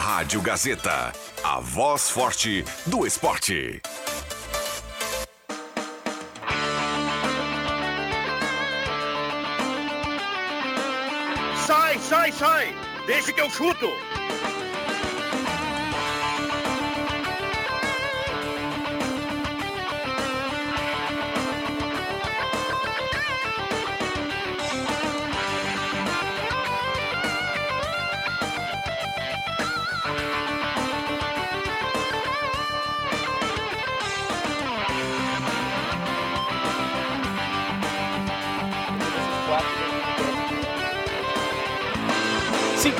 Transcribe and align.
Rádio 0.00 0.40
Gazeta, 0.40 1.12
a 1.44 1.60
voz 1.60 2.08
forte 2.08 2.64
do 2.86 3.06
esporte. 3.06 3.82
Sai, 11.66 11.98
sai, 11.98 12.32
sai! 12.32 12.74
Deixa 13.06 13.30
que 13.30 13.42
eu 13.42 13.50
chuto! 13.50 14.19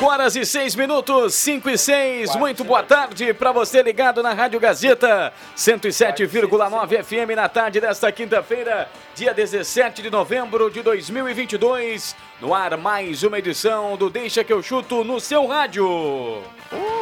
Horas 0.06 0.34
e 0.36 0.46
6 0.46 0.76
minutos, 0.76 1.34
5 1.34 1.68
e 1.68 1.76
6. 1.76 2.36
Muito 2.36 2.64
boa 2.64 2.82
tarde 2.82 3.34
para 3.34 3.52
você 3.52 3.82
ligado 3.82 4.22
na 4.22 4.32
Rádio 4.32 4.58
Gazeta, 4.58 5.32
107,9 5.56 7.02
FM 7.02 7.34
na 7.36 7.48
tarde 7.48 7.80
desta 7.80 8.10
quinta-feira, 8.10 8.88
dia 9.14 9.34
17 9.34 10.02
de 10.02 10.10
novembro 10.10 10.70
de 10.70 10.82
2022. 10.82 12.16
No 12.40 12.54
ar, 12.54 12.76
mais 12.76 13.22
uma 13.22 13.38
edição 13.38 13.96
do 13.96 14.08
Deixa 14.08 14.42
que 14.42 14.52
eu 14.52 14.62
chuto 14.62 15.04
no 15.04 15.20
seu 15.20 15.46
rádio. 15.46 16.42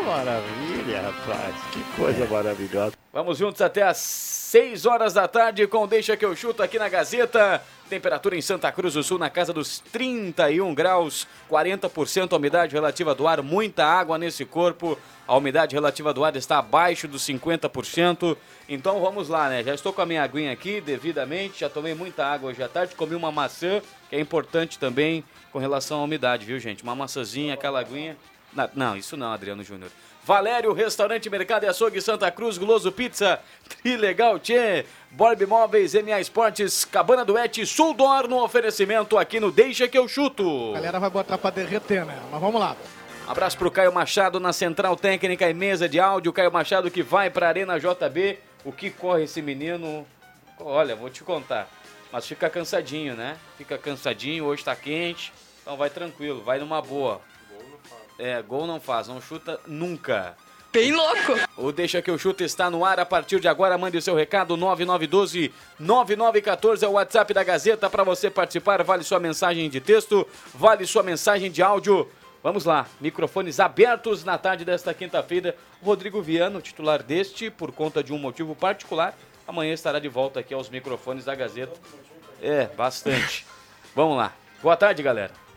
Maravilha, 0.08 1.02
rapaz. 1.02 1.54
Que 1.70 1.82
coisa 1.94 2.24
é. 2.24 2.26
maravilhosa. 2.26 2.92
Vamos 3.12 3.36
juntos 3.36 3.60
até 3.60 3.82
às 3.82 3.98
6 3.98 4.86
horas 4.86 5.12
da 5.12 5.28
tarde 5.28 5.66
com 5.66 5.86
Deixa 5.86 6.16
que 6.16 6.24
eu 6.24 6.34
chuto 6.34 6.62
aqui 6.62 6.78
na 6.78 6.88
Gazeta. 6.88 7.62
Temperatura 7.90 8.34
em 8.34 8.40
Santa 8.40 8.72
Cruz 8.72 8.94
do 8.94 9.02
Sul 9.02 9.18
na 9.18 9.28
casa 9.28 9.52
dos 9.52 9.80
31 9.80 10.74
graus, 10.74 11.26
40% 11.50 12.32
a 12.32 12.36
umidade 12.36 12.74
relativa 12.74 13.14
do 13.14 13.26
ar, 13.26 13.42
muita 13.42 13.84
água 13.84 14.16
nesse 14.16 14.46
corpo. 14.46 14.98
A 15.26 15.36
umidade 15.36 15.74
relativa 15.74 16.12
do 16.14 16.24
ar 16.24 16.34
está 16.36 16.58
abaixo 16.58 17.06
dos 17.06 17.22
50%. 17.26 18.36
Então 18.66 19.00
vamos 19.00 19.28
lá, 19.28 19.50
né? 19.50 19.62
Já 19.62 19.74
estou 19.74 19.92
com 19.92 20.00
a 20.00 20.06
minha 20.06 20.22
aguinha 20.22 20.52
aqui 20.52 20.80
devidamente, 20.80 21.60
já 21.60 21.68
tomei 21.68 21.94
muita 21.94 22.24
água 22.24 22.50
hoje 22.50 22.62
à 22.62 22.68
tarde, 22.68 22.94
comi 22.94 23.14
uma 23.14 23.30
maçã, 23.30 23.82
que 24.08 24.16
é 24.16 24.20
importante 24.20 24.78
também 24.78 25.22
com 25.52 25.58
relação 25.58 26.00
à 26.00 26.02
umidade, 26.02 26.46
viu, 26.46 26.58
gente? 26.58 26.82
Uma 26.82 26.94
maçãzinha, 26.94 27.52
aquela 27.54 27.80
aguinha. 27.80 28.16
Não, 28.74 28.96
isso 28.96 29.16
não, 29.16 29.32
Adriano 29.32 29.62
Júnior. 29.62 29.90
Valério, 30.24 30.74
Restaurante 30.74 31.30
Mercado 31.30 31.64
e 31.64 31.68
Açougue 31.68 32.02
Santa 32.02 32.30
Cruz, 32.30 32.58
Guloso 32.58 32.92
Pizza, 32.92 33.40
Trilegal 33.82 34.38
Tchê, 34.38 34.84
Borb 35.10 35.46
Móveis, 35.46 35.94
MA 35.94 36.20
Esportes, 36.20 36.84
Cabana 36.84 37.24
do 37.24 37.38
Et, 37.38 37.64
Suldor 37.64 38.28
no 38.28 38.42
oferecimento 38.42 39.16
aqui 39.16 39.40
no 39.40 39.50
Deixa 39.50 39.88
que 39.88 39.96
eu 39.96 40.06
chuto. 40.06 40.72
A 40.72 40.74
galera 40.74 41.00
vai 41.00 41.08
botar 41.08 41.38
pra 41.38 41.48
derreter, 41.48 42.04
né? 42.04 42.20
Mas 42.30 42.40
vamos 42.40 42.60
lá. 42.60 42.76
Abraço 43.26 43.56
pro 43.56 43.70
Caio 43.70 43.92
Machado 43.92 44.38
na 44.38 44.52
Central 44.52 44.96
Técnica 44.96 45.48
e 45.48 45.54
Mesa 45.54 45.88
de 45.88 45.98
Áudio. 45.98 46.32
Caio 46.32 46.52
Machado 46.52 46.90
que 46.90 47.02
vai 47.02 47.30
pra 47.30 47.48
Arena 47.48 47.78
JB. 47.78 48.38
O 48.64 48.72
que 48.72 48.90
corre 48.90 49.24
esse 49.24 49.40
menino? 49.40 50.06
Olha, 50.60 50.94
vou 50.94 51.08
te 51.08 51.22
contar. 51.22 51.68
Mas 52.12 52.26
fica 52.26 52.50
cansadinho, 52.50 53.14
né? 53.14 53.36
Fica 53.56 53.78
cansadinho, 53.78 54.44
hoje 54.44 54.64
tá 54.64 54.74
quente. 54.74 55.32
Então 55.62 55.76
vai 55.76 55.90
tranquilo, 55.90 56.42
vai 56.42 56.58
numa 56.58 56.82
boa. 56.82 57.20
É, 58.18 58.42
gol 58.42 58.66
não 58.66 58.80
faz, 58.80 59.06
não 59.06 59.20
chuta 59.20 59.60
nunca. 59.66 60.36
Bem 60.72 60.92
louco! 60.92 61.32
O 61.56 61.72
Deixa 61.72 62.02
que 62.02 62.10
eu 62.10 62.18
chuto 62.18 62.44
está 62.44 62.68
no 62.68 62.84
ar 62.84 63.00
a 63.00 63.06
partir 63.06 63.40
de 63.40 63.48
agora. 63.48 63.78
Mande 63.78 63.96
o 63.96 64.02
seu 64.02 64.14
recado 64.14 64.56
9912 64.56 65.52
9914 65.78 66.84
é 66.84 66.88
o 66.88 66.92
WhatsApp 66.92 67.32
da 67.32 67.42
Gazeta 67.42 67.88
para 67.88 68.04
você 68.04 68.28
participar. 68.28 68.82
Vale 68.82 69.02
sua 69.02 69.18
mensagem 69.18 69.70
de 69.70 69.80
texto, 69.80 70.26
vale 70.52 70.86
sua 70.86 71.02
mensagem 71.02 71.50
de 71.50 71.62
áudio. 71.62 72.06
Vamos 72.42 72.64
lá, 72.64 72.86
microfones 73.00 73.58
abertos 73.58 74.24
na 74.24 74.36
tarde 74.36 74.64
desta 74.64 74.92
quinta-feira. 74.92 75.56
Rodrigo 75.82 76.20
Viano, 76.20 76.60
titular 76.60 77.02
deste, 77.02 77.50
por 77.50 77.72
conta 77.72 78.02
de 78.02 78.12
um 78.12 78.18
motivo 78.18 78.54
particular, 78.54 79.16
amanhã 79.46 79.72
estará 79.72 79.98
de 79.98 80.08
volta 80.08 80.40
aqui 80.40 80.52
aos 80.52 80.68
microfones 80.68 81.24
da 81.24 81.34
Gazeta. 81.34 81.78
É, 82.42 82.66
bastante. 82.66 83.46
Vamos 83.96 84.16
lá. 84.16 84.32
Boa 84.62 84.76
tarde, 84.76 85.02
galera. 85.02 85.47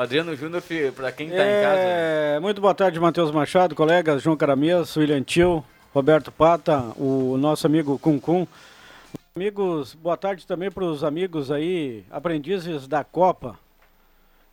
O 0.00 0.02
Adriano 0.02 0.34
Júnior, 0.34 0.62
para 0.96 1.12
quem 1.12 1.28
está 1.28 1.44
é, 1.44 1.60
em 1.60 1.62
casa. 1.62 1.80
É, 1.82 2.40
muito 2.40 2.58
boa 2.58 2.74
tarde, 2.74 2.98
Matheus 2.98 3.30
Machado, 3.30 3.74
colegas, 3.74 4.22
João 4.22 4.34
Caramês, 4.34 4.96
William 4.96 5.22
Tio, 5.22 5.62
Roberto 5.92 6.32
Pata, 6.32 6.78
o 6.96 7.36
nosso 7.36 7.66
amigo 7.66 7.98
Cuncum. 7.98 8.46
Amigos, 9.36 9.92
boa 9.92 10.16
tarde 10.16 10.46
também 10.46 10.70
para 10.70 10.84
os 10.84 11.04
amigos 11.04 11.50
aí, 11.50 12.02
aprendizes 12.10 12.88
da 12.88 13.04
Copa. 13.04 13.58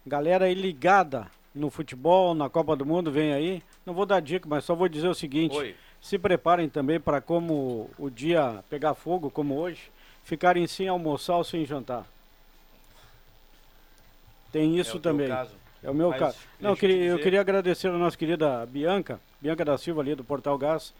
Galera 0.06 0.48
aí 0.48 0.54
ligada 0.54 1.28
no 1.56 1.70
futebol, 1.70 2.36
na 2.36 2.50
Copa 2.50 2.76
do 2.76 2.86
Mundo, 2.86 3.10
vem 3.10 3.32
aí. 3.32 3.64
Não 3.86 3.94
vou 3.94 4.06
dar 4.06 4.20
dica, 4.20 4.50
mas 4.50 4.66
só 4.66 4.76
vou 4.76 4.90
dizer 4.90 5.08
o 5.08 5.16
seguinte: 5.16 5.56
Oi. 5.56 5.76
se 6.02 6.20
preparem 6.20 6.68
também 6.68 7.00
para 7.00 7.22
como 7.22 7.90
o 7.98 8.10
dia 8.10 8.66
pegar 8.70 8.96
fogo, 8.96 9.32
como 9.32 9.56
hoje, 9.56 9.90
ficarem 10.26 10.68
sem 10.68 10.90
almoçar 10.90 11.38
ou 11.38 11.44
sem 11.46 11.66
jantar. 11.66 12.06
Tem 14.52 14.78
isso 14.78 14.98
é 14.98 15.00
também. 15.00 15.30
É 15.84 15.90
o 15.90 15.94
meu 15.94 16.10
Mas, 16.10 16.20
caso. 16.20 16.38
Não, 16.60 16.72
eu 16.72 16.78
queria, 16.78 17.06
eu 17.06 17.20
queria 17.20 17.42
agradecer 17.42 17.88
a 17.88 17.92
nossa 17.92 18.18
querida 18.18 18.66
Bianca, 18.66 19.20
Bianca 19.40 19.64
da 19.64 19.78
Silva 19.78 20.02
ali 20.02 20.16
do 20.16 20.24
Portal 20.24 20.58
Gás, 20.58 20.94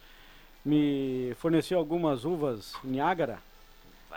me 0.64 1.34
forneceu 1.40 1.80
algumas 1.80 2.26
uvas 2.26 2.74
Niágara 2.84 3.40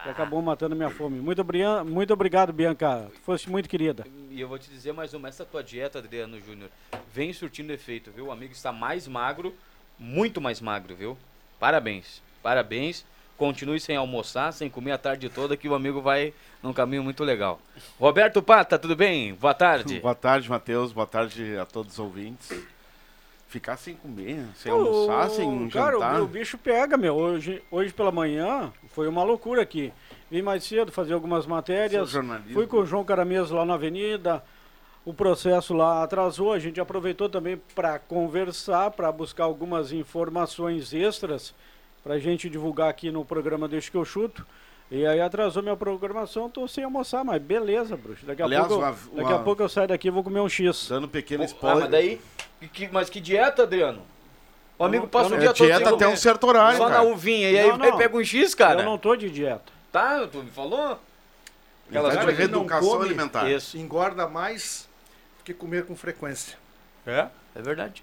que 0.02 0.08
acabou 0.08 0.40
matando 0.40 0.74
minha 0.74 0.90
fome. 0.90 1.20
Muito, 1.20 1.44
muito 1.84 2.12
obrigado, 2.12 2.52
Bianca. 2.52 3.10
Foste 3.24 3.50
muito 3.50 3.68
querida. 3.68 4.06
E 4.30 4.40
eu 4.40 4.48
vou 4.48 4.58
te 4.58 4.70
dizer 4.70 4.92
mais 4.92 5.12
uma, 5.14 5.28
essa 5.28 5.44
tua 5.44 5.62
dieta, 5.62 5.98
Adriano 5.98 6.40
Júnior, 6.40 6.70
vem 7.12 7.32
surtindo 7.32 7.72
efeito, 7.72 8.10
viu? 8.10 8.26
O 8.26 8.32
amigo 8.32 8.52
está 8.52 8.72
mais 8.72 9.06
magro, 9.06 9.54
muito 9.98 10.40
mais 10.40 10.60
magro, 10.60 10.94
viu? 10.94 11.18
Parabéns. 11.58 12.22
Parabéns. 12.42 13.04
Continue 13.40 13.80
sem 13.80 13.96
almoçar, 13.96 14.52
sem 14.52 14.68
comer 14.68 14.92
a 14.92 14.98
tarde 14.98 15.30
toda, 15.30 15.56
que 15.56 15.66
o 15.66 15.74
amigo 15.74 16.02
vai 16.02 16.34
num 16.62 16.74
caminho 16.74 17.02
muito 17.02 17.24
legal. 17.24 17.58
Roberto 17.98 18.42
Pata, 18.42 18.78
tudo 18.78 18.94
bem? 18.94 19.32
Boa 19.32 19.54
tarde. 19.54 19.98
Boa 19.98 20.14
tarde, 20.14 20.50
Matheus. 20.50 20.92
Boa 20.92 21.06
tarde 21.06 21.56
a 21.56 21.64
todos 21.64 21.94
os 21.94 21.98
ouvintes. 21.98 22.52
Ficar 23.48 23.78
sem 23.78 23.94
comer, 23.94 24.44
sem 24.56 24.70
almoçar, 24.70 25.30
sem 25.30 25.70
cara, 25.70 25.92
jantar. 25.92 26.10
Cara, 26.10 26.22
o, 26.22 26.26
bicho 26.26 26.58
pega, 26.58 26.98
meu. 26.98 27.14
Hoje, 27.14 27.62
hoje 27.70 27.94
pela 27.94 28.12
manhã 28.12 28.70
foi 28.90 29.08
uma 29.08 29.24
loucura 29.24 29.62
aqui. 29.62 29.90
Vim 30.30 30.42
mais 30.42 30.62
cedo 30.62 30.92
fazer 30.92 31.14
algumas 31.14 31.46
matérias. 31.46 32.12
Fui 32.52 32.66
com 32.66 32.80
o 32.80 32.84
João 32.84 33.06
Carameso 33.06 33.54
lá 33.54 33.64
na 33.64 33.72
avenida. 33.72 34.44
O 35.02 35.14
processo 35.14 35.72
lá 35.72 36.02
atrasou. 36.02 36.52
A 36.52 36.58
gente 36.58 36.78
aproveitou 36.78 37.26
também 37.26 37.58
para 37.74 37.98
conversar, 37.98 38.90
para 38.90 39.10
buscar 39.10 39.44
algumas 39.44 39.92
informações 39.92 40.92
extras 40.92 41.54
para 42.02 42.14
a 42.14 42.18
gente 42.18 42.48
divulgar 42.48 42.88
aqui 42.88 43.10
no 43.10 43.24
programa 43.24 43.68
Deixa 43.68 43.90
que 43.90 43.96
eu 43.96 44.04
chuto. 44.04 44.46
E 44.90 45.06
aí 45.06 45.20
atrasou 45.20 45.62
minha 45.62 45.76
programação, 45.76 46.50
tô 46.50 46.66
sem 46.66 46.82
almoçar, 46.82 47.24
mas 47.24 47.40
beleza, 47.40 47.96
bruxo. 47.96 48.26
Daqui 48.26 48.42
a, 48.42 48.44
Aliás, 48.44 48.66
pouco, 48.66 48.82
uma, 48.82 48.90
uma... 48.90 49.22
daqui 49.22 49.32
a 49.32 49.38
pouco 49.38 49.62
eu 49.62 49.68
saio 49.68 49.86
daqui 49.86 50.08
e 50.08 50.10
vou 50.10 50.24
comer 50.24 50.40
um 50.40 50.48
X. 50.48 50.88
Dando 50.88 51.04
um 51.04 51.08
pequeno 51.08 51.44
spoiler. 51.44 51.78
Ah, 51.78 51.80
mas 51.82 51.90
daí. 51.90 52.20
Que, 52.72 52.88
mas 52.88 53.08
que 53.08 53.20
dieta, 53.20 53.62
Adriano? 53.62 54.02
O 54.76 54.84
amigo 54.84 55.06
passa 55.06 55.34
o 55.34 55.38
dia 55.38 55.52
todo 55.52 55.66
dieta 55.66 55.94
até 55.94 56.08
um 56.08 56.16
certo 56.16 56.44
horário. 56.46 56.76
Só 56.76 56.88
cara. 56.88 57.04
na 57.04 57.10
uvinha. 57.10 57.50
E 57.50 57.58
aí, 57.58 57.68
não. 57.68 57.84
aí 57.84 57.96
pega 57.96 58.16
um 58.16 58.24
X, 58.24 58.54
cara. 58.54 58.80
Eu 58.80 58.84
não 58.84 58.98
tô 58.98 59.14
de 59.14 59.30
dieta. 59.30 59.72
Tá, 59.92 60.26
tu 60.26 60.42
me 60.42 60.50
falou? 60.50 60.98
Aquelas 61.88 62.14
tá 62.14 62.24
de 62.24 62.32
reeducação 62.32 62.90
come, 62.90 63.04
alimentar. 63.04 63.50
Isso. 63.50 63.76
Engorda 63.78 64.26
mais 64.26 64.88
do 65.38 65.44
que 65.44 65.54
comer 65.54 65.84
com 65.84 65.94
frequência. 65.94 66.56
É, 67.06 67.28
é 67.54 67.62
verdade. 67.62 68.02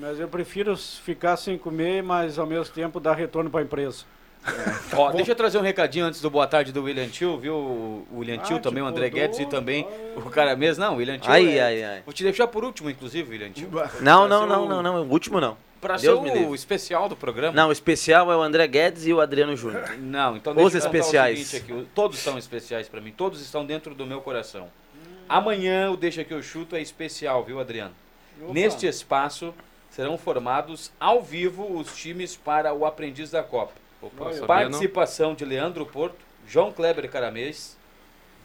Mas 0.00 0.18
eu 0.18 0.28
prefiro 0.28 0.76
ficar 0.76 1.36
sem 1.36 1.56
comer, 1.56 2.02
mas 2.02 2.38
ao 2.38 2.46
mesmo 2.46 2.72
tempo 2.74 2.98
dar 2.98 3.14
retorno 3.14 3.50
para 3.50 3.60
a 3.60 3.62
empresa. 3.62 4.04
É. 4.46 4.96
Ó, 4.96 5.10
deixa 5.12 5.32
eu 5.32 5.36
trazer 5.36 5.56
um 5.56 5.62
recadinho 5.62 6.04
antes 6.04 6.20
do 6.20 6.28
boa 6.28 6.46
tarde 6.46 6.70
do 6.70 6.82
William 6.82 7.08
Tio, 7.08 7.38
viu? 7.38 7.54
O 7.54 8.18
William 8.18 8.36
ah, 8.36 8.42
Tio 8.42 8.58
também, 8.58 8.82
o 8.82 8.86
André 8.86 9.08
Guedes 9.08 9.38
e 9.38 9.46
também 9.46 9.86
ai. 9.88 10.12
o 10.16 10.30
cara 10.30 10.54
mesmo. 10.54 10.84
Não, 10.84 10.94
o 10.94 10.96
William 10.98 11.18
Tio. 11.18 11.32
Ai, 11.32 11.58
é... 11.58 11.62
ai, 11.62 11.84
ai. 11.84 12.02
Vou 12.04 12.12
te 12.12 12.22
deixar 12.22 12.46
por 12.46 12.62
último, 12.62 12.90
inclusive, 12.90 13.30
William 13.30 13.50
Tio. 13.50 13.70
Não, 14.00 14.28
não, 14.28 14.46
não, 14.46 14.64
o... 14.64 14.68
não, 14.68 14.82
não, 14.82 15.02
o 15.02 15.10
último 15.10 15.40
não. 15.40 15.56
Pra 15.80 15.96
Deus 15.96 16.22
ser 16.22 16.46
o 16.46 16.54
especial 16.54 17.08
do 17.08 17.16
programa. 17.16 17.54
Não, 17.54 17.68
o 17.68 17.72
especial 17.72 18.30
é 18.32 18.36
o 18.36 18.40
André 18.40 18.66
Guedes 18.66 19.06
e 19.06 19.12
o 19.12 19.20
Adriano 19.20 19.54
Júnior. 19.54 19.96
Não, 19.98 20.36
então 20.36 20.54
Os 20.56 20.74
especiais. 20.74 21.54
Aqui, 21.54 21.86
todos 21.94 22.18
são 22.18 22.38
especiais 22.38 22.88
para 22.88 23.00
mim, 23.02 23.12
todos 23.12 23.40
estão 23.42 23.64
dentro 23.64 23.94
do 23.94 24.06
meu 24.06 24.20
coração. 24.20 24.68
Amanhã 25.28 25.90
o 25.90 25.96
Deixa 25.96 26.24
que 26.24 26.32
eu 26.32 26.42
chuto 26.42 26.76
é 26.76 26.80
especial, 26.80 27.44
viu, 27.44 27.60
Adriano? 27.60 27.94
Opa. 28.42 28.52
Neste 28.52 28.86
espaço 28.86 29.54
serão 29.94 30.18
formados 30.18 30.90
ao 30.98 31.22
vivo 31.22 31.78
os 31.78 31.94
times 31.94 32.36
para 32.36 32.74
o 32.74 32.84
Aprendiz 32.84 33.30
da 33.30 33.44
Copa. 33.44 33.74
Opa, 34.02 34.30
Participação 34.44 35.34
de 35.34 35.44
Leandro 35.44 35.86
Porto, 35.86 36.16
João 36.48 36.72
Kleber 36.72 37.08
Caramês, 37.08 37.78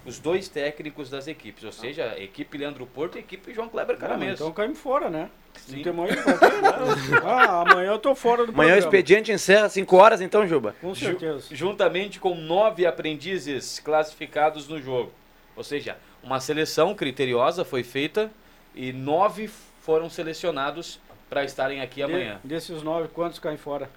os 0.05 0.19
dois 0.19 0.47
técnicos 0.47 1.09
das 1.09 1.27
equipes, 1.27 1.63
ou 1.63 1.71
seja, 1.71 2.11
a 2.11 2.19
equipe 2.19 2.55
Leandro 2.55 2.85
Porto 2.85 3.15
e 3.15 3.17
a 3.17 3.21
equipe 3.21 3.51
João 3.51 3.67
Kleber 3.67 3.95
Não, 3.95 3.99
Caramês. 3.99 4.33
então 4.35 4.51
caímos 4.51 4.77
fora, 4.77 5.09
né? 5.09 5.27
Sim. 5.55 5.77
Não 5.77 5.83
tem 5.83 5.93
mais 5.93 6.11
Ah, 7.25 7.61
amanhã 7.67 7.93
eu 7.93 7.99
tô 7.99 8.13
fora 8.13 8.45
do 8.45 8.51
Amanhã 8.51 8.75
o 8.75 8.77
expediente 8.79 9.31
encerra 9.31 9.65
às 9.65 9.73
5 9.73 9.95
horas, 9.97 10.21
então, 10.21 10.47
Juba. 10.47 10.75
Com 10.79 10.93
certeza. 10.93 11.47
juntamente 11.51 12.19
com 12.19 12.35
nove 12.35 12.85
aprendizes 12.85 13.79
classificados 13.79 14.67
no 14.67 14.79
jogo. 14.79 15.11
Ou 15.55 15.63
seja, 15.63 15.97
uma 16.21 16.39
seleção 16.39 16.93
criteriosa 16.93 17.65
foi 17.65 17.83
feita 17.83 18.31
e 18.75 18.93
nove 18.93 19.49
foram 19.81 20.09
selecionados 20.11 20.99
para 21.29 21.43
estarem 21.43 21.81
aqui 21.81 22.01
amanhã. 22.01 22.39
De- 22.43 22.49
desses 22.49 22.81
nove, 22.81 23.07
quantos 23.09 23.39
caem 23.39 23.57
fora? 23.57 23.89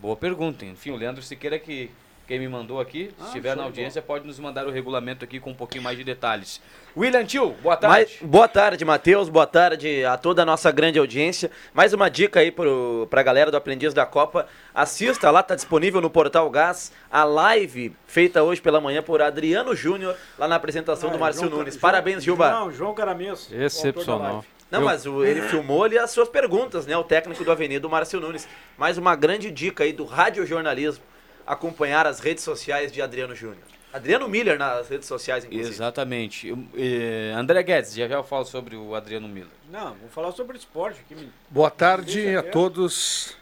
Boa 0.00 0.16
pergunta. 0.16 0.64
Enfim, 0.64 0.90
o 0.90 0.96
Leandro 0.96 1.22
Siqueira 1.22 1.58
que 1.58 1.90
quem 2.26 2.38
me 2.38 2.48
mandou 2.48 2.80
aqui, 2.80 3.08
se 3.08 3.14
Ah, 3.20 3.24
estiver 3.26 3.50
show 3.50 3.58
na 3.58 3.64
audiência, 3.64 4.00
pode 4.00 4.26
nos 4.26 4.38
mandar 4.38 4.66
o 4.66 4.70
regulamento 4.70 5.22
aqui 5.24 5.38
com 5.38 5.50
um 5.50 5.54
pouquinho 5.54 5.82
mais 5.82 5.98
de 5.98 6.04
detalhes. 6.04 6.62
William 6.96 7.24
Tio, 7.26 7.50
boa 7.62 7.76
tarde. 7.76 7.94
Mais- 7.96 8.18
boa 8.22 8.48
tarde, 8.48 8.84
Matheus. 8.84 9.28
Boa 9.28 9.46
tarde 9.46 10.02
a 10.04 10.16
toda 10.16 10.40
a 10.42 10.46
nossa 10.46 10.70
grande 10.70 10.98
audiência. 10.98 11.50
Mais 11.74 11.92
uma 11.92 12.08
dica 12.08 12.40
aí 12.40 12.50
pro, 12.50 13.06
pra 13.10 13.22
galera 13.22 13.50
do 13.50 13.56
Aprendiz 13.56 13.92
da 13.92 14.06
Copa. 14.06 14.46
Assista 14.74 15.30
lá, 15.30 15.42
tá 15.42 15.54
disponível 15.54 16.00
no 16.00 16.08
Portal 16.08 16.48
Gás, 16.48 16.90
a 17.10 17.24
live 17.24 17.94
feita 18.06 18.42
hoje 18.42 18.62
pela 18.62 18.80
manhã 18.80 19.02
por 19.02 19.20
Adriano 19.20 19.74
Júnior, 19.76 20.16
lá 20.38 20.48
na 20.48 20.54
apresentação 20.56 21.10
Ah, 21.10 21.12
do 21.12 21.18
Márcio 21.18 21.40
João- 21.42 21.50
Parabéns, 21.52 21.74
João- 21.74 21.80
Parabéns, 21.82 22.24
Juba. 22.24 22.50
Não, 22.50 22.72
João 22.72 22.94
Caramês. 22.94 23.28
o 23.28 23.42
autor 23.44 23.58
da 23.58 23.64
Excepcional. 23.66 24.44
Não, 24.72 24.80
Eu- 24.80 24.84
mas 24.86 25.04
o- 25.04 25.22
ele 25.22 25.42
filmou 25.42 25.84
ali 25.84 25.98
as 25.98 26.10
suas 26.10 26.30
perguntas, 26.30 26.86
né? 26.86 26.96
O 26.96 27.04
técnico 27.04 27.44
do 27.44 27.52
Avenida, 27.52 27.86
o 27.86 27.90
Márcio 27.90 28.18
Nunes. 28.18 28.48
Mais 28.78 28.96
uma 28.96 29.14
grande 29.14 29.50
dica 29.50 29.84
aí 29.84 29.92
do 29.92 30.06
radiojornalismo, 30.06 31.04
acompanhar 31.46 32.06
as 32.06 32.20
redes 32.20 32.42
sociais 32.42 32.90
de 32.90 33.02
Adriano 33.02 33.34
Júnior. 33.34 33.58
Adriano 33.92 34.26
Miller 34.26 34.58
nas 34.58 34.88
redes 34.88 35.06
sociais, 35.06 35.44
inclusive. 35.44 35.68
Exatamente. 35.68 36.48
Eu- 36.48 36.64
eh, 36.74 37.34
André 37.36 37.62
Guedes, 37.62 37.92
já 37.94 38.08
já 38.08 38.14
eu 38.14 38.24
falo 38.24 38.46
sobre 38.46 38.74
o 38.74 38.94
Adriano 38.94 39.28
Miller. 39.28 39.50
Não, 39.70 39.88
vamos 39.92 40.12
falar 40.14 40.32
sobre 40.32 40.56
esporte 40.56 41.00
aqui. 41.04 41.14
menino. 41.14 41.32
Boa 41.50 41.70
tarde 41.70 42.34
a 42.34 42.42
todos. 42.42 43.36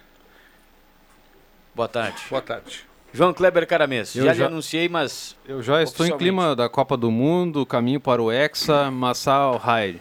Boa 1.72 1.86
tarde. 1.86 2.20
Boa 2.28 2.42
tarde. 2.42 2.84
João 3.12 3.32
Kleber 3.32 3.64
Caramês, 3.68 4.12
já, 4.12 4.32
lhe 4.32 4.38
já- 4.38 4.46
anunciei, 4.46 4.88
mas 4.88 5.36
Eu 5.46 5.62
já 5.62 5.80
estou 5.80 6.04
em 6.06 6.16
clima 6.18 6.56
da 6.56 6.68
Copa 6.68 6.96
do 6.96 7.08
Mundo, 7.12 7.64
caminho 7.64 8.00
para 8.00 8.20
o 8.20 8.32
Hexa, 8.32 8.90
Massal 8.90 9.60
Hair. 9.64 10.00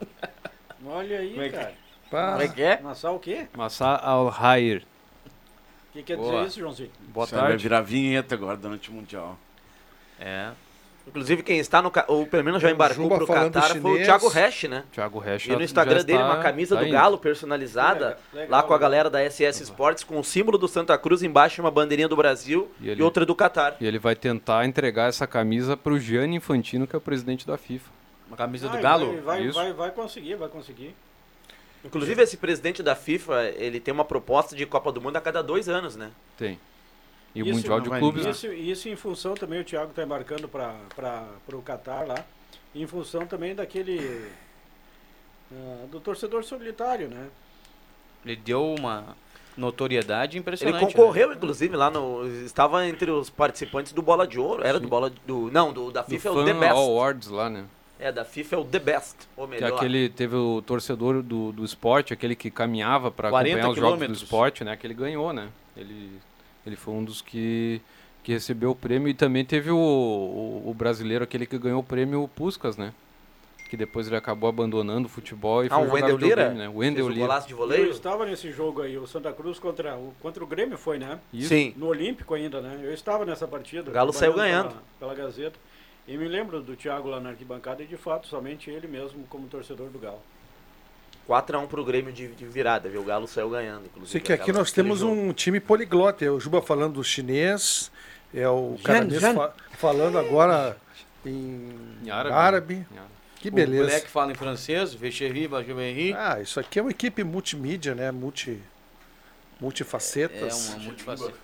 Olha 0.86 1.18
aí, 1.18 1.30
Como 1.30 1.42
é 1.42 1.48
que- 1.48 1.56
cara. 1.56 1.72
Pá, 2.10 2.30
como 2.32 2.42
é 2.42 2.48
que 2.48 2.62
é? 2.62 2.80
Nassau 2.82 3.16
o 3.16 3.18
quê? 3.18 3.46
Massa 3.56 3.86
al 3.96 4.28
Hair. 4.28 4.82
O 5.90 5.92
que 5.94 6.02
quer 6.02 6.16
Boa. 6.16 6.30
dizer 6.32 6.46
isso, 6.48 6.60
Joãozinho? 6.60 6.90
Boa 7.08 7.24
Isso 7.24 7.34
aí 7.34 7.40
vai 7.40 7.50
tarde. 7.50 7.62
virar 7.62 7.80
vinheta 7.80 8.34
agora 8.34 8.56
durante 8.56 8.90
o 8.90 8.92
Mundial. 8.92 9.38
É. 10.20 10.50
Inclusive, 11.06 11.42
quem 11.42 11.58
está 11.58 11.82
no. 11.82 11.90
ca- 11.90 12.06
Ou 12.08 12.26
pelo 12.26 12.42
menos 12.42 12.62
já 12.62 12.68
O 12.68 12.70
embarcou 12.70 13.02
Juba 13.04 13.16
pro 13.18 13.26
falando 13.26 13.52
Qatar 13.52 13.70
foi 13.72 13.78
o 13.78 13.84
chinês. 13.92 14.06
Thiago 14.06 14.28
Resch, 14.28 14.64
né? 14.64 14.84
Thiago 14.90 15.18
Resch. 15.18 15.46
E 15.46 15.50
no 15.52 15.58
já 15.58 15.64
Instagram 15.64 16.02
dele, 16.04 16.18
está- 16.18 16.32
uma 16.34 16.42
camisa 16.42 16.74
tá 16.76 16.80
do 16.80 16.86
indo. 16.86 16.92
Galo 16.94 17.18
personalizada, 17.18 18.18
Legal, 18.32 18.50
lá 18.50 18.62
com 18.62 18.72
a 18.72 18.78
galera 18.78 19.10
da 19.10 19.20
SS 19.22 19.62
Sports, 19.64 20.02
com 20.02 20.18
o 20.18 20.24
símbolo 20.24 20.56
do 20.56 20.66
Santa 20.66 20.96
Cruz 20.96 21.22
embaixo, 21.22 21.60
uma 21.60 21.70
bandeirinha 21.70 22.08
do 22.08 22.16
Brasil 22.16 22.70
E 22.80 22.86
e, 22.86 22.90
ele- 22.90 23.02
outra 23.02 23.26
do 23.26 23.34
Qatar. 23.36 23.76
E 23.80 23.86
ele 23.86 23.98
vai 23.98 24.16
tentar 24.16 24.64
entregar 24.64 25.08
essa 25.08 25.26
camisa 25.26 25.76
para 25.76 25.92
o 25.92 25.98
Gianni 25.98 26.36
Infantino, 26.36 26.86
que 26.86 26.96
é 26.96 26.98
o 26.98 27.02
presidente 27.02 27.46
da 27.46 27.58
FIFA. 27.58 27.90
Uma 28.34 28.36
camisa 28.36 28.66
Ah, 28.68 28.70
do 28.72 28.78
e 28.78 28.82
Galo? 28.82 29.06
Vai, 29.12 29.20
vai, 29.22 29.42
Isso. 29.44 29.54
vai, 29.54 29.72
vai 29.72 29.90
conseguir, 29.92 30.34
vai 30.34 30.48
conseguir. 30.48 30.94
Inclusive, 31.84 32.20
esse 32.22 32.36
presidente 32.36 32.82
da 32.82 32.96
FIFA, 32.96 33.44
ele 33.56 33.78
tem 33.78 33.92
uma 33.94 34.04
proposta 34.04 34.56
de 34.56 34.66
Copa 34.66 34.90
do 34.90 35.00
Mundo 35.00 35.16
a 35.16 35.20
cada 35.20 35.42
dois 35.42 35.68
anos, 35.68 35.94
né? 35.96 36.10
Tem. 36.36 36.58
E 37.34 37.42
o 37.42 37.46
Isso 37.46 37.54
Mundial 37.56 37.80
de 37.80 37.90
Clubes. 37.90 38.24
né? 38.24 38.30
Isso, 38.30 38.52
isso 38.52 38.88
em 38.88 38.96
função 38.96 39.34
também, 39.34 39.60
o 39.60 39.64
Thiago 39.64 39.90
está 39.90 40.02
embarcando 40.02 40.48
para 40.48 40.74
o 41.52 41.62
Qatar 41.62 42.06
lá, 42.06 42.24
e 42.74 42.82
em 42.82 42.86
função 42.86 43.26
também 43.26 43.54
daquele. 43.54 44.28
ah, 45.52 45.86
do 45.90 46.00
torcedor 46.00 46.42
solitário, 46.44 47.08
né? 47.08 47.28
Ele 48.24 48.36
deu 48.36 48.74
uma 48.74 49.14
notoriedade 49.56 50.32
Ele 50.36 50.40
impressionante. 50.40 50.86
concorreu, 50.86 51.28
né? 51.28 51.34
inclusive, 51.36 51.76
lá 51.76 51.90
no. 51.90 52.26
Estava 52.44 52.86
entre 52.86 53.10
os 53.10 53.28
participantes 53.30 53.92
do 53.92 54.00
Bola 54.00 54.26
de 54.26 54.40
Ouro. 54.40 54.64
Era 54.66 54.80
do 54.80 54.88
Bola 54.88 55.10
do. 55.26 55.50
Não, 55.50 55.72
do, 55.72 55.90
da 55.92 56.00
Do 56.02 56.08
FIFA 56.10 56.28
é 56.28 56.32
o 56.32 56.44
The 56.46 56.54
Best. 56.54 56.72
Awards 56.72 57.28
lá, 57.28 57.50
né? 57.50 57.64
É, 57.98 58.10
da 58.10 58.24
FIFA 58.24 58.56
é 58.56 58.58
o 58.58 58.64
The 58.64 58.78
Best. 58.80 59.16
Ou 59.36 59.46
Que 59.48 59.54
é 59.56 59.60
melhor. 59.60 59.76
aquele 59.76 60.08
teve 60.08 60.34
o 60.36 60.60
torcedor 60.62 61.22
do, 61.22 61.52
do 61.52 61.64
esporte, 61.64 62.12
aquele 62.12 62.34
que 62.34 62.50
caminhava 62.50 63.10
para 63.10 63.30
40 63.30 63.54
acompanhar 63.56 63.70
os 63.72 63.78
jogos 63.78 64.06
do 64.08 64.12
esporte, 64.24 64.64
né? 64.64 64.76
Que 64.76 64.86
ele 64.86 64.94
ganhou, 64.94 65.32
né? 65.32 65.48
Ele, 65.76 66.10
ele 66.66 66.76
foi 66.76 66.92
um 66.94 67.04
dos 67.04 67.22
que, 67.22 67.80
que 68.22 68.32
recebeu 68.32 68.70
o 68.72 68.74
prêmio 68.74 69.08
e 69.08 69.14
também 69.14 69.44
teve 69.44 69.70
o, 69.70 69.76
o, 69.76 70.62
o 70.70 70.74
brasileiro, 70.74 71.22
aquele 71.24 71.46
que 71.46 71.56
ganhou 71.56 71.80
o 71.80 71.84
prêmio 71.84 72.28
Puskas, 72.34 72.76
né? 72.76 72.92
Que 73.70 73.76
depois 73.76 74.06
ele 74.06 74.16
acabou 74.16 74.48
abandonando 74.48 75.06
o 75.06 75.08
futebol 75.08 75.64
e 75.64 75.68
Ah, 75.68 75.76
foi 75.78 75.88
o 75.88 75.92
Wendel 75.92 76.16
Lira? 76.16 76.18
videogame, 76.48 76.58
né? 76.58 76.68
O 76.68 76.76
Wendel 76.78 77.08
Lira. 77.08 77.20
golaço 77.26 77.46
de 77.46 77.54
Eu 77.54 77.58
voleio? 77.58 77.90
estava 77.90 78.26
nesse 78.26 78.50
jogo 78.52 78.82
aí, 78.82 78.98
o 78.98 79.06
Santa 79.06 79.32
Cruz 79.32 79.58
contra 79.58 79.96
o, 79.96 80.12
contra 80.20 80.42
o 80.44 80.46
Grêmio 80.46 80.76
foi, 80.76 80.98
né? 80.98 81.18
Isso. 81.32 81.48
Sim. 81.48 81.72
No 81.76 81.86
Olímpico 81.86 82.34
ainda, 82.34 82.60
né? 82.60 82.78
Eu 82.82 82.92
estava 82.92 83.24
nessa 83.24 83.48
partida. 83.48 83.90
O 83.90 83.94
Galo 83.94 84.12
saiu 84.12 84.34
ganhando. 84.34 84.68
Pela, 84.98 85.14
pela 85.14 85.14
Gazeta. 85.14 85.58
E 86.06 86.16
me 86.18 86.28
lembro 86.28 86.60
do 86.60 86.76
Thiago 86.76 87.08
lá 87.08 87.18
na 87.18 87.30
arquibancada 87.30 87.82
e 87.82 87.86
de 87.86 87.96
fato, 87.96 88.26
somente 88.26 88.70
ele 88.70 88.86
mesmo 88.86 89.24
como 89.28 89.48
torcedor 89.48 89.88
do 89.88 89.98
Galo. 89.98 90.20
4x1 91.28 91.66
pro 91.66 91.82
Grêmio 91.84 92.12
de, 92.12 92.28
de 92.28 92.44
virada, 92.44 92.88
viu? 92.90 93.00
O 93.00 93.04
Galo 93.04 93.26
saiu 93.26 93.48
ganhando, 93.48 93.86
inclusive. 93.86 94.10
Sei 94.12 94.20
que 94.20 94.32
aqui 94.32 94.52
nós 94.52 94.70
temos 94.70 94.98
jogo. 94.98 95.12
um 95.14 95.32
time 95.32 95.58
poliglota. 95.58 96.22
É 96.24 96.30
o 96.30 96.38
Juba 96.38 96.60
falando 96.60 96.94
do 96.94 97.04
chinês, 97.04 97.90
é 98.34 98.46
o 98.46 98.76
Jan. 98.78 99.34
fa- 99.34 99.54
falando 99.78 100.18
agora 100.18 100.76
em, 101.24 101.70
Em 102.04 102.10
árabe. 102.10 102.34
árabe. 102.34 102.74
Em 102.92 102.98
árabe. 102.98 103.14
Que 103.36 103.48
O 103.48 103.52
beleza. 103.52 103.84
moleque 103.84 104.08
fala 104.08 104.32
em 104.32 104.34
francês, 104.34 104.92
Vecherri, 104.92 105.48
Bajumerri. 105.48 106.12
Ah, 106.14 106.40
isso 106.42 106.60
aqui 106.60 106.78
é 106.78 106.82
uma 106.82 106.90
equipe 106.90 107.24
multimídia, 107.24 107.94
né? 107.94 108.10
Multi, 108.10 108.50
É 108.60 109.62
multifacetas, 109.62 110.68
uma 110.70 110.78
multifaceta. 110.80 111.34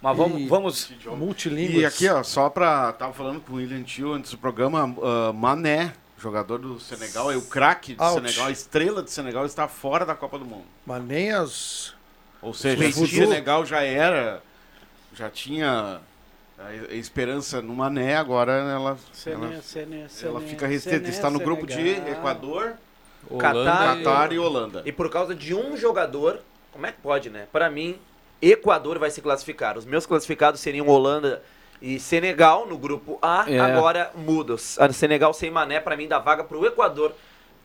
Mas 0.00 0.16
vamos, 0.16 0.40
E- 0.40 0.46
vamos. 0.46 0.92
multilínguas. 1.16 1.82
E 1.82 1.84
aqui, 1.84 2.08
ó, 2.08 2.22
só 2.22 2.48
pra. 2.48 2.92
Tava 2.92 3.12
falando 3.12 3.40
com 3.40 3.52
o 3.54 3.56
William 3.56 3.82
Tio 3.82 4.12
antes 4.12 4.30
do 4.30 4.38
programa, 4.38 4.94
ah, 5.02 5.32
Mané, 5.32 5.92
jogador 6.18 6.58
do 6.58 6.78
Senegal, 6.78 7.32
é 7.32 7.36
o 7.36 7.42
craque 7.42 7.94
do 7.94 8.02
Out. 8.02 8.20
Senegal, 8.20 8.46
a 8.46 8.50
estrela 8.50 9.02
do 9.02 9.10
Senegal, 9.10 9.44
está 9.44 9.66
fora 9.66 10.06
da 10.06 10.14
Copa 10.14 10.38
do 10.38 10.44
Mundo. 10.44 10.64
Mas 10.86 11.02
nem 11.04 11.32
as... 11.32 11.94
Ou 12.40 12.54
seja, 12.54 12.86
o 13.02 13.06
Senegal 13.06 13.66
já 13.66 13.82
era. 13.82 14.40
Já 15.14 15.28
tinha 15.28 16.00
a 16.58 16.94
esperança 16.94 17.60
no 17.60 17.74
Mané, 17.74 18.16
agora 18.16 18.52
ela, 18.52 18.98
ela, 19.26 19.60
ela 20.22 20.40
fica 20.42 20.66
restrita. 20.66 21.08
Está 21.08 21.28
no 21.30 21.40
grupo 21.40 21.66
de 21.66 21.80
Equador, 21.90 22.74
Holanda 23.28 23.70
Catar- 23.70 23.96
e- 23.98 24.02
Catar 24.04 24.32
e 24.32 24.38
Holanda. 24.38 24.82
E 24.84 24.92
por 24.92 25.10
causa 25.10 25.34
de 25.34 25.54
um 25.54 25.76
jogador, 25.76 26.40
como 26.70 26.86
é 26.86 26.92
que 26.92 27.00
pode, 27.00 27.30
né? 27.30 27.46
Para 27.52 27.68
mim, 27.68 27.96
Equador 28.40 28.98
vai 28.98 29.10
se 29.10 29.20
classificar. 29.20 29.76
Os 29.76 29.84
meus 29.84 30.06
classificados 30.06 30.60
seriam 30.60 30.86
Holanda 30.88 31.42
e 31.80 31.98
Senegal 31.98 32.66
no 32.66 32.76
grupo 32.78 33.18
A. 33.20 33.44
É. 33.48 33.58
Agora 33.58 34.10
muda. 34.14 34.54
A 34.78 34.92
Senegal 34.92 35.32
sem 35.34 35.50
Mané, 35.50 35.80
para 35.80 35.96
mim, 35.96 36.08
dá 36.08 36.18
vaga 36.18 36.44
pro 36.44 36.64
Equador 36.66 37.12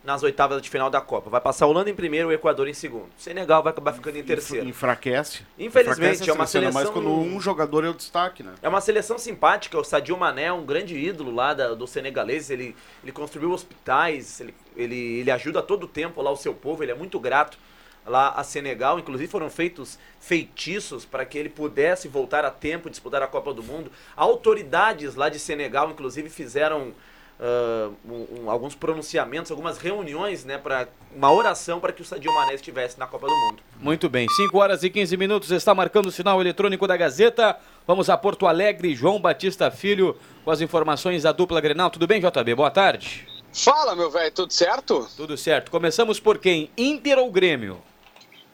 nas 0.04 0.22
oitavas 0.22 0.62
de 0.62 0.70
final 0.70 0.90
da 0.90 1.00
Copa. 1.00 1.30
Vai 1.30 1.40
passar 1.40 1.64
a 1.64 1.68
Holanda 1.70 1.90
em 1.90 1.96
primeiro 1.96 2.30
e 2.30 2.34
o 2.34 2.36
Equador 2.36 2.68
em 2.68 2.74
segundo. 2.74 3.08
Senegal 3.18 3.64
vai 3.64 3.72
acabar 3.72 3.94
ficando 3.94 4.18
em 4.18 4.24
terceiro. 4.24 4.68
Enfraquece. 4.68 5.44
Infelizmente, 5.58 6.00
Enfraquece 6.02 6.30
a 6.30 6.34
é 6.34 6.36
uma 6.36 6.46
seleção, 6.46 6.74
seleção- 6.82 6.94
Mas 6.94 7.04
quando 7.04 7.10
um 7.36 7.40
jogador 7.40 7.86
é 7.86 7.90
o 7.90 7.94
destaque, 7.94 8.44
né? 8.44 8.52
É 8.62 8.68
uma 8.68 8.82
seleção 8.82 9.18
simpática, 9.18 9.80
o 9.80 9.84
Sadio 9.84 10.18
Mané 10.18 10.46
é 10.46 10.54
um 10.54 10.66
grande 10.66 10.98
ídolo 10.98 11.34
lá 11.34 11.54
da, 11.54 11.74
do 11.74 11.88
senegalês, 11.88 12.50
ele, 12.50 12.76
ele 13.02 13.14
construiu 13.14 13.52
hospitais, 13.52 14.42
ele, 14.42 14.54
ele, 14.76 15.20
ele 15.22 15.32
ajuda 15.32 15.62
todo 15.62 15.86
o 15.86 15.88
tempo 15.88 16.22
lá 16.22 16.32
o 16.32 16.36
seu 16.36 16.54
povo, 16.54 16.84
ele 16.84 16.92
é 16.92 16.96
muito 16.96 17.18
grato 17.18 17.58
lá 18.06 18.30
a 18.30 18.44
Senegal, 18.44 19.00
inclusive 19.00 19.30
foram 19.32 19.50
feitos 19.50 19.98
feitiços 20.20 21.06
para 21.06 21.26
que 21.26 21.38
ele 21.38 21.50
pudesse 21.50 22.08
voltar 22.08 22.44
a 22.46 22.52
tempo 22.52 22.86
de 22.90 22.92
disputar 22.92 23.22
a 23.22 23.28
Copa 23.28 23.54
do 23.54 23.64
Mundo. 23.64 23.92
Autoridades 24.16 25.16
lá 25.16 25.30
de 25.30 25.40
Senegal, 25.40 25.90
inclusive, 25.92 26.30
fizeram 26.30 26.92
ah, 27.40 27.90
um- 28.06 28.44
um- 28.44 28.50
alguns 28.50 28.74
pronunciamentos, 28.76 29.52
algumas 29.52 29.78
reuniões, 29.78 30.46
né, 30.46 30.58
para 30.58 30.88
uma 31.14 31.32
oração 31.34 31.80
para 31.80 31.92
que 31.92 32.02
o 32.02 32.06
Sadio 32.06 32.32
Mané 32.34 32.54
estivesse 32.54 32.98
na 32.98 33.08
Copa 33.08 33.26
do 33.28 33.34
Mundo. 33.34 33.58
Muito 33.80 34.08
bem, 34.08 34.30
5 34.30 34.58
horas 34.60 34.84
e 34.84 34.90
15 34.90 35.18
minutos, 35.18 35.50
está 35.52 35.74
marcando 35.74 36.06
o 36.06 36.12
sinal 36.12 36.40
eletrônico 36.40 36.88
da 36.88 36.96
Gazeta. 36.96 37.58
Vamos 37.88 38.10
a 38.10 38.16
Porto 38.16 38.46
Alegre, 38.48 38.96
João 38.96 39.20
Batista 39.20 39.70
Filho, 39.72 40.16
com 40.46 40.52
as 40.52 40.62
informações 40.62 41.24
da 41.24 41.32
dupla 41.32 41.60
Grenal. 41.60 41.90
Tudo 41.90 42.08
bem, 42.08 42.22
JB? 42.22 42.54
Boa 42.56 42.72
tarde. 42.72 43.28
Fala, 43.52 43.96
meu 43.96 44.10
velho, 44.12 44.32
tudo 44.32 44.54
certo? 44.54 45.08
Tudo 45.18 45.36
certo. 45.36 45.70
Começamos 45.72 46.20
por 46.20 46.38
quem? 46.38 46.70
Inter 46.78 47.18
ou 47.18 47.30
Grêmio? 47.32 47.82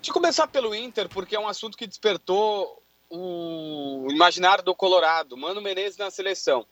De 0.01 0.11
começar 0.13 0.47
pelo 0.47 0.73
Inter, 0.73 1.09
porque 1.09 1.35
é 1.35 1.39
um 1.39 1.47
assunto 1.47 1.77
que 1.77 1.85
despertou 1.85 2.81
o 3.09 4.07
imaginário 4.09 4.63
do 4.63 4.73
Colorado. 4.73 5.35
Mano 5.35 5.61
Menezes 5.61 5.97
na 5.97 6.09
seleção. 6.09 6.65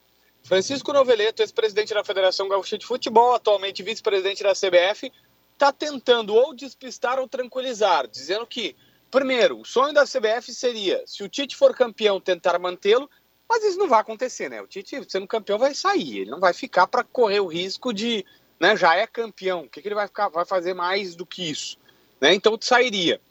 Francisco 0.44 0.94
Noveleto, 0.94 1.42
ex-presidente 1.42 1.94
da 1.94 2.06
Federação 2.06 2.48
Gaúcha 2.48 2.78
de 2.78 2.86
Futebol, 2.86 3.34
atualmente 3.34 3.84
vice-presidente 3.84 4.44
da 4.44 4.54
CBF, 4.54 5.12
está 5.54 5.74
tentando 5.74 6.34
ou 6.34 6.56
despistar 6.56 7.20
ou 7.20 7.28
tranquilizar, 7.28 8.08
dizendo 8.08 8.48
que, 8.48 8.76
primeiro, 9.12 9.60
o 9.60 9.66
sonho 9.66 9.94
da 9.94 10.06
CBF 10.06 10.54
seria, 10.54 11.04
se 11.06 11.22
o 11.22 11.28
Tite 11.28 11.56
for 11.56 11.76
campeão, 11.76 12.22
tentar 12.22 12.58
mantê-lo, 12.60 13.10
Mas 13.50 13.64
isso 13.64 13.78
não 13.78 13.88
vai 13.88 14.02
acontecer, 14.02 14.50
né? 14.50 14.62
O 14.62 14.68
Tite, 14.68 15.02
sendo 15.08 15.28
campeão, 15.28 15.58
vai 15.58 15.74
sair. 15.74 16.20
Ele 16.20 16.32
não 16.32 16.40
vai 16.40 16.54
ficar 16.54 16.86
para 16.86 17.04
correr 17.04 17.40
o 17.40 17.48
risco 17.48 17.94
de, 17.94 18.26
né, 18.60 18.76
já 18.76 18.96
é 18.96 19.08
campeão. 19.08 19.62
O 19.62 19.70
que, 19.70 19.82
que 19.82 19.88
ele 19.88 19.96
vai, 19.96 20.08
ficar, 20.08 20.28
vai 20.30 20.46
fazer 20.46 20.74
mais 20.74 21.16
do 21.16 21.26
que 21.26 21.50
isso? 21.50 21.78
Né? 22.20 22.34
Então 22.34 22.58
sairia. 22.60 23.22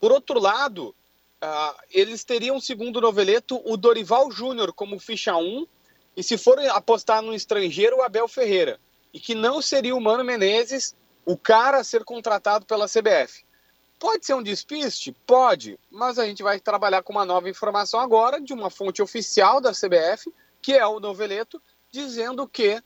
Por 0.00 0.12
outro 0.12 0.38
lado, 0.38 0.94
uh, 1.42 1.82
eles 1.90 2.24
teriam, 2.24 2.60
segundo 2.60 2.96
o 2.96 3.00
Noveleto, 3.00 3.60
o 3.64 3.76
Dorival 3.76 4.30
Júnior 4.30 4.72
como 4.72 4.98
ficha 4.98 5.36
1, 5.36 5.66
e 6.16 6.22
se 6.22 6.38
for 6.38 6.58
apostar 6.70 7.22
no 7.22 7.34
estrangeiro, 7.34 7.96
o 7.96 8.02
Abel 8.02 8.28
Ferreira. 8.28 8.78
E 9.12 9.20
que 9.20 9.34
não 9.34 9.60
seria 9.60 9.94
o 9.94 10.00
Mano 10.00 10.24
Menezes 10.24 10.94
o 11.24 11.36
cara 11.36 11.78
a 11.78 11.84
ser 11.84 12.04
contratado 12.04 12.66
pela 12.66 12.86
CBF. 12.86 13.44
Pode 13.98 14.26
ser 14.26 14.34
um 14.34 14.42
despiste? 14.42 15.12
Pode, 15.26 15.78
mas 15.90 16.18
a 16.18 16.26
gente 16.26 16.42
vai 16.42 16.60
trabalhar 16.60 17.02
com 17.02 17.12
uma 17.12 17.24
nova 17.24 17.48
informação 17.48 18.00
agora 18.00 18.40
de 18.40 18.52
uma 18.52 18.68
fonte 18.68 19.00
oficial 19.00 19.60
da 19.60 19.72
CBF, 19.72 20.32
que 20.60 20.72
é 20.72 20.86
o 20.86 21.00
Noveleto, 21.00 21.62
dizendo 21.90 22.46
que 22.46 22.82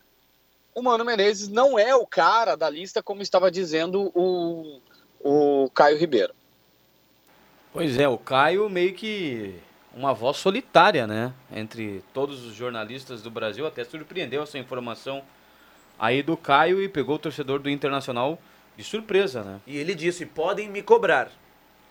o 0.75 0.83
Mano 0.83 1.05
Menezes 1.05 1.49
não 1.49 1.79
é 1.79 1.95
o 1.95 2.07
cara 2.07 2.57
da 2.57 2.71
lista, 2.71 3.03
como 3.03 3.23
estava 3.23 3.51
dizendo 3.51 4.13
o, 4.15 4.81
o 5.21 5.71
Caio 5.75 5.99
Ribeiro. 5.99 6.35
Pois 7.73 7.99
é, 7.99 8.09
o 8.09 8.19
Caio 8.19 8.69
meio 8.69 8.95
que 8.95 9.55
uma 9.95 10.15
voz 10.15 10.37
solitária, 10.37 11.07
né? 11.07 11.33
Entre 11.53 12.03
todos 12.15 12.45
os 12.45 12.55
jornalistas 12.55 13.23
do 13.23 13.31
Brasil, 13.31 13.67
até 13.67 13.85
surpreendeu 13.85 14.43
essa 14.43 14.59
informação 14.59 15.23
aí 15.99 16.23
do 16.23 16.37
Caio 16.37 16.81
e 16.81 16.89
pegou 16.89 17.17
o 17.17 17.19
torcedor 17.19 17.59
do 17.59 17.69
Internacional 17.69 18.39
de 18.77 18.85
surpresa, 18.85 19.43
né? 19.43 19.61
E 19.67 19.77
ele 19.77 19.95
disse: 19.95 20.25
podem 20.25 20.69
me 20.69 20.83
cobrar. 20.83 21.31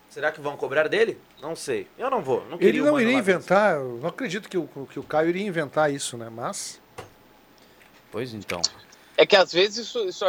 Será 0.08 0.32
que 0.32 0.40
vão 0.40 0.56
cobrar 0.56 0.88
dele? 0.88 1.18
Não 1.40 1.54
sei. 1.54 1.86
Eu 1.98 2.08
não 2.08 2.22
vou. 2.22 2.42
Não 2.46 2.58
ele 2.60 2.80
não 2.80 2.98
iria 2.98 3.12
inventar, 3.12 3.76
eu 3.76 3.98
não 4.00 4.08
acredito 4.08 4.48
que 4.48 4.56
o, 4.56 4.66
que 4.90 4.98
o 4.98 5.02
Caio 5.02 5.28
iria 5.28 5.46
inventar 5.46 5.92
isso, 5.92 6.16
né? 6.16 6.30
Mas. 6.30 6.80
Pois 8.10 8.32
então. 8.32 8.62
É 9.18 9.26
que 9.26 9.36
às 9.36 9.52
vezes 9.52 9.86
isso, 9.86 10.08
isso, 10.08 10.24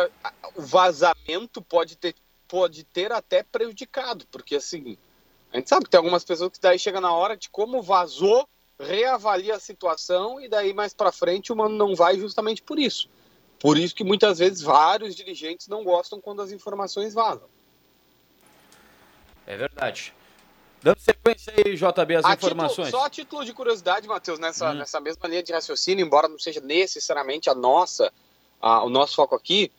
o 0.56 0.62
vazamento 0.62 1.62
pode 1.62 1.96
ter, 1.96 2.13
pode 2.50 2.84
ter 2.84 3.12
até 3.13 3.44
prejudicado, 3.44 4.25
porque 4.32 4.56
assim, 4.56 4.98
a 5.53 5.58
gente 5.58 5.70
sabe 5.70 5.86
que 5.86 5.91
tem 5.91 6.00
algumas 6.00 6.25
pessoas 6.25 6.51
que 6.51 6.60
daí 6.60 6.79
chega 6.79 7.00
na 7.00 7.13
hora 7.13 7.38
de 7.38 7.50
como 7.50 7.82
vazou, 7.82 8.50
reavalia 8.79 9.56
a 9.56 9.60
situação 9.60 10.41
e 10.41 10.50
daí 10.50 10.74
mais 10.74 10.94
para 10.94 11.12
frente 11.12 11.53
o 11.53 11.56
mano 11.56 11.75
não 11.75 11.96
vai 11.96 12.18
justamente 12.18 12.62
por 12.62 12.79
isso. 12.79 13.08
Por 13.60 13.77
isso 13.77 13.94
que 13.94 14.03
muitas 14.03 14.39
vezes 14.39 14.62
vários 14.62 15.15
dirigentes 15.15 15.68
não 15.68 15.84
gostam 15.84 16.20
quando 16.20 16.41
as 16.41 16.51
informações 16.51 17.13
vazam. 17.13 17.48
É 19.46 19.56
verdade. 19.56 20.13
Dando 20.82 21.00
sequência 21.00 21.53
aí, 21.56 21.75
JB, 21.75 22.15
as 22.15 22.25
a 22.25 22.34
informações. 22.34 22.88
Título, 22.88 23.01
só 23.01 23.06
a 23.06 23.10
título 23.10 23.46
de 23.46 23.53
curiosidade, 23.53 24.08
Matheus, 24.08 24.39
nessa, 24.39 24.72
hum. 24.72 24.75
nessa 24.75 25.00
mesma 25.01 25.27
linha 25.27 25.44
de 25.44 25.51
raciocínio, 25.51 26.06
embora 26.06 26.29
não 26.29 26.39
seja 26.39 26.62
necessariamente 26.62 27.50
a 27.50 27.53
nossa, 27.53 28.13
a, 28.62 28.84
o 28.84 28.89
nosso 28.89 29.15
foco 29.15 29.36
aqui, 29.36 29.70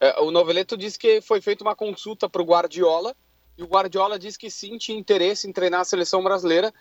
é, 0.00 0.20
o 0.20 0.30
Noveleto 0.30 0.76
disse 0.76 0.98
que 0.98 1.20
foi 1.20 1.40
feita 1.40 1.64
uma 1.64 1.76
consulta 1.76 2.28
para 2.28 2.42
o 2.42 2.44
Guardiola, 2.44 3.14
e 3.56 3.62
o 3.62 3.66
Guardiola 3.66 4.18
disse 4.18 4.38
que 4.38 4.50
sim, 4.50 4.76
tinha 4.76 4.98
interesse 4.98 5.48
em 5.48 5.52
treinar 5.52 5.80
a 5.80 5.84
seleção 5.84 6.22
brasileira 6.22 6.72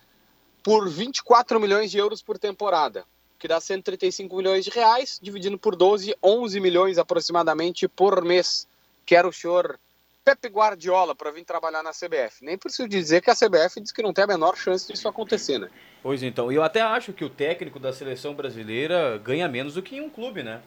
por 0.61 0.89
24 0.89 1.59
milhões 1.59 1.89
de 1.91 1.97
euros 1.97 2.21
por 2.21 2.37
temporada 2.37 3.05
que 3.45 3.47
dá 3.47 3.59
135 3.59 4.35
milhões 4.35 4.65
de 4.65 4.71
reais, 4.71 5.19
dividindo 5.21 5.57
por 5.57 5.75
12, 5.75 6.15
11 6.23 6.59
milhões 6.59 6.97
aproximadamente 6.97 7.87
por 7.87 8.23
mês. 8.23 8.67
Quero 9.05 9.29
o 9.29 9.33
senhor 9.33 9.79
Pepe 10.23 10.47
Guardiola 10.47 11.13
para 11.13 11.29
vir 11.29 11.45
trabalhar 11.45 11.83
na 11.83 11.91
CBF. 11.91 12.43
Nem 12.43 12.57
preciso 12.57 12.87
dizer 12.89 13.21
que 13.21 13.29
a 13.29 13.35
CBF 13.35 13.79
diz 13.79 13.91
que 13.91 14.01
não 14.01 14.13
tem 14.13 14.23
a 14.23 14.27
menor 14.27 14.57
chance 14.57 14.91
disso 14.91 15.07
acontecer, 15.07 15.59
né? 15.59 15.69
Pois 16.01 16.23
então, 16.23 16.51
eu 16.51 16.63
até 16.63 16.81
acho 16.81 17.13
que 17.13 17.23
o 17.23 17.29
técnico 17.29 17.79
da 17.79 17.93
seleção 17.93 18.33
brasileira 18.33 19.19
ganha 19.19 19.47
menos 19.47 19.75
do 19.75 19.83
que 19.83 19.97
em 19.97 20.01
um 20.01 20.09
clube, 20.09 20.41
né? 20.41 20.61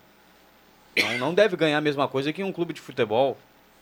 Não, 1.02 1.18
não 1.18 1.34
deve 1.34 1.56
ganhar 1.56 1.78
a 1.78 1.82
mesma 1.82 2.08
coisa 2.08 2.32
que 2.32 2.42
um 2.42 2.52
clube 2.52 2.72
de 2.72 2.80
futebol. 2.80 3.36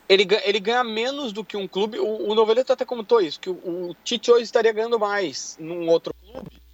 Ele, 0.08 0.26
ele 0.44 0.60
ganha 0.60 0.84
menos 0.84 1.32
do 1.32 1.44
que 1.44 1.56
um 1.56 1.66
clube. 1.66 1.98
O, 1.98 2.30
o 2.30 2.34
Noveleto 2.34 2.72
até 2.72 2.84
comentou 2.84 3.20
isso, 3.20 3.40
que 3.40 3.50
o, 3.50 3.90
o 3.90 3.96
Tite 4.04 4.30
hoje 4.30 4.44
estaria 4.44 4.72
ganhando 4.72 4.98
mais 4.98 5.56
num 5.58 5.88
outro 5.88 6.14
clube 6.14 6.66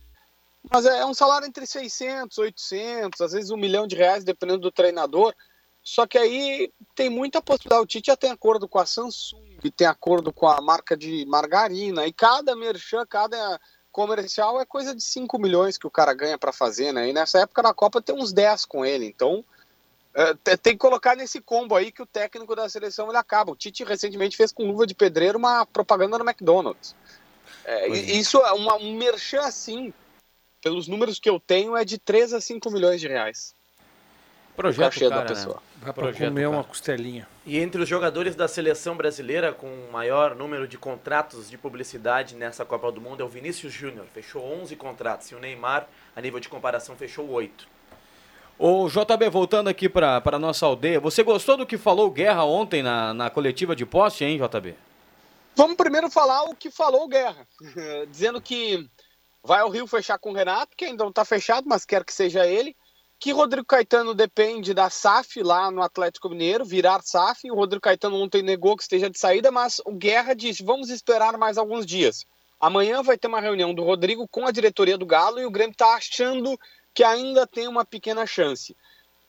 mas 0.71 0.87
é, 0.87 1.01
é 1.01 1.07
um 1.07 1.15
salário 1.15 1.47
entre 1.47 1.67
600, 1.67 2.39
800, 2.39 3.21
às 3.21 3.33
vezes 3.33 3.51
um 3.51 3.57
milhão 3.57 3.87
de 3.87 3.95
reais, 3.95 4.25
dependendo 4.25 4.61
do 4.61 4.73
treinador. 4.73 5.35
Só 5.83 6.07
que 6.07 6.17
aí 6.17 6.73
tem 6.95 7.11
muita 7.11 7.43
possibilidade. 7.43 7.83
O 7.83 7.87
Tite 7.87 8.07
já 8.07 8.17
tem 8.17 8.31
acordo 8.31 8.67
com 8.67 8.79
a 8.79 8.87
Samsung, 8.87 9.59
tem 9.77 9.87
acordo 9.87 10.33
com 10.33 10.47
a 10.47 10.61
marca 10.61 10.97
de 10.97 11.27
margarina, 11.27 12.07
e 12.07 12.13
cada 12.13 12.57
merchan, 12.57 13.05
cada 13.07 13.61
comercial 13.91 14.61
é 14.61 14.65
coisa 14.65 14.95
de 14.95 15.03
5 15.03 15.39
milhões 15.39 15.77
que 15.77 15.87
o 15.87 15.91
cara 15.91 16.15
ganha 16.15 16.39
para 16.39 16.53
fazer, 16.53 16.93
né? 16.93 17.11
E 17.11 17.13
nessa 17.13 17.41
época 17.41 17.63
da 17.63 17.75
Copa 17.75 18.01
tem 18.01 18.15
uns 18.15 18.33
10 18.33 18.65
com 18.65 18.87
ele. 18.87 19.05
Então 19.05 19.45
tem 20.63 20.75
que 20.75 20.79
colocar 20.79 21.17
nesse 21.17 21.41
combo 21.41 21.75
aí 21.75 21.91
que 21.91 22.03
o 22.03 22.07
técnico 22.07 22.55
da 22.55 22.69
seleção 22.69 23.09
ele 23.09 23.17
acaba. 23.17 23.53
O 23.53 23.57
Tite 23.57 23.85
recentemente 23.85 24.37
fez 24.37 24.53
com 24.53 24.67
luva 24.67 24.87
de 24.87 24.95
pedreiro 24.95 25.39
uma 25.39 25.65
propaganda 25.67 26.19
no 26.19 26.25
McDonald's. 26.25 26.95
É, 27.65 27.87
é. 27.87 27.89
isso 27.89 28.39
é 28.39 28.53
uma, 28.53 28.77
um 28.77 28.97
merchan 28.97 29.41
assim 29.41 29.93
pelos 30.63 30.87
números 30.87 31.19
que 31.19 31.29
eu 31.29 31.41
tenho, 31.41 31.77
é 31.77 31.85
de 31.85 31.99
3 31.99 32.35
a 32.35 32.41
5 32.41 32.71
milhões 32.71 33.01
de 33.01 33.09
reais. 33.09 33.55
Projeto 34.55 35.01
cara, 35.01 35.11
da 35.11 35.21
né? 35.23 35.27
pessoa. 35.27 35.57
Né? 35.57 35.63
Dá 35.87 35.93
pra 35.93 36.05
Projeto, 36.05 36.29
comer 36.29 36.43
cara. 36.43 36.51
uma 36.51 36.65
costelinha. 36.65 37.29
E 37.45 37.59
entre 37.59 37.83
os 37.83 37.89
jogadores 37.89 38.37
da 38.37 38.47
seleção 38.47 38.97
brasileira 38.97 39.53
com 39.53 39.67
o 39.67 39.91
maior 39.91 40.37
número 40.37 40.69
de 40.69 40.79
contratos 40.79 41.51
de 41.51 41.59
publicidade 41.59 42.37
nessa 42.37 42.65
Copa 42.65 42.93
do 42.93 43.01
Mundo 43.01 43.23
é 43.23 43.25
o 43.25 43.29
Vinícius 43.29 43.73
Júnior. 43.73 44.07
Fechou 44.13 44.45
11 44.45 44.77
contratos. 44.77 45.31
E 45.31 45.35
o 45.35 45.41
Neymar, 45.41 45.89
a 46.15 46.21
nível 46.21 46.39
de 46.39 46.49
comparação, 46.49 46.95
fechou 46.95 47.29
8. 47.29 47.67
O 48.65 48.89
JB, 48.89 49.29
voltando 49.29 49.67
aqui 49.67 49.89
para 49.89 50.23
a 50.25 50.39
nossa 50.39 50.65
aldeia, 50.65 51.01
você 51.01 51.25
gostou 51.25 51.57
do 51.57 51.67
que 51.67 51.77
falou 51.77 52.09
Guerra 52.09 52.45
ontem 52.45 52.81
na, 52.81 53.13
na 53.13 53.29
coletiva 53.29 53.75
de 53.75 53.85
poste, 53.85 54.25
hein, 54.25 54.39
JB? 54.39 54.77
Vamos 55.57 55.77
primeiro 55.77 56.09
falar 56.09 56.45
o 56.45 56.55
que 56.55 56.71
falou 56.71 57.09
Guerra, 57.09 57.45
dizendo 58.09 58.41
que 58.41 58.89
vai 59.43 59.63
ao 59.63 59.69
Rio 59.69 59.85
fechar 59.89 60.17
com 60.17 60.31
o 60.31 60.33
Renato, 60.33 60.77
que 60.77 60.85
ainda 60.85 61.03
não 61.03 61.11
está 61.11 61.25
fechado, 61.25 61.69
mas 61.69 61.85
quer 61.85 62.05
que 62.05 62.15
seja 62.15 62.47
ele. 62.47 62.77
Que 63.19 63.33
Rodrigo 63.33 63.67
Caetano 63.67 64.15
depende 64.15 64.73
da 64.73 64.89
SAF 64.89 65.43
lá 65.43 65.69
no 65.69 65.83
Atlético 65.83 66.29
Mineiro, 66.29 66.65
virar 66.65 67.03
SAF. 67.03 67.51
O 67.51 67.57
Rodrigo 67.57 67.83
Caetano 67.83 68.15
ontem 68.15 68.45
negou 68.45 68.77
que 68.77 68.85
esteja 68.85 69.11
de 69.11 69.19
saída, 69.19 69.51
mas 69.51 69.83
o 69.85 69.91
Guerra 69.91 70.35
disse: 70.35 70.63
vamos 70.63 70.89
esperar 70.89 71.37
mais 71.37 71.59
alguns 71.59 71.85
dias. 71.85 72.25
Amanhã 72.61 73.03
vai 73.03 73.19
ter 73.19 73.27
uma 73.27 73.41
reunião 73.41 73.75
do 73.75 73.83
Rodrigo 73.83 74.29
com 74.29 74.47
a 74.47 74.53
diretoria 74.53 74.97
do 74.97 75.05
Galo 75.05 75.41
e 75.41 75.45
o 75.45 75.51
Grêmio 75.51 75.73
está 75.73 75.95
achando 75.95 76.57
que 76.95 77.05
ainda 77.05 77.47
tem 77.47 77.69
uma 77.69 77.85
pequena 77.85 78.27
chance. 78.27 78.77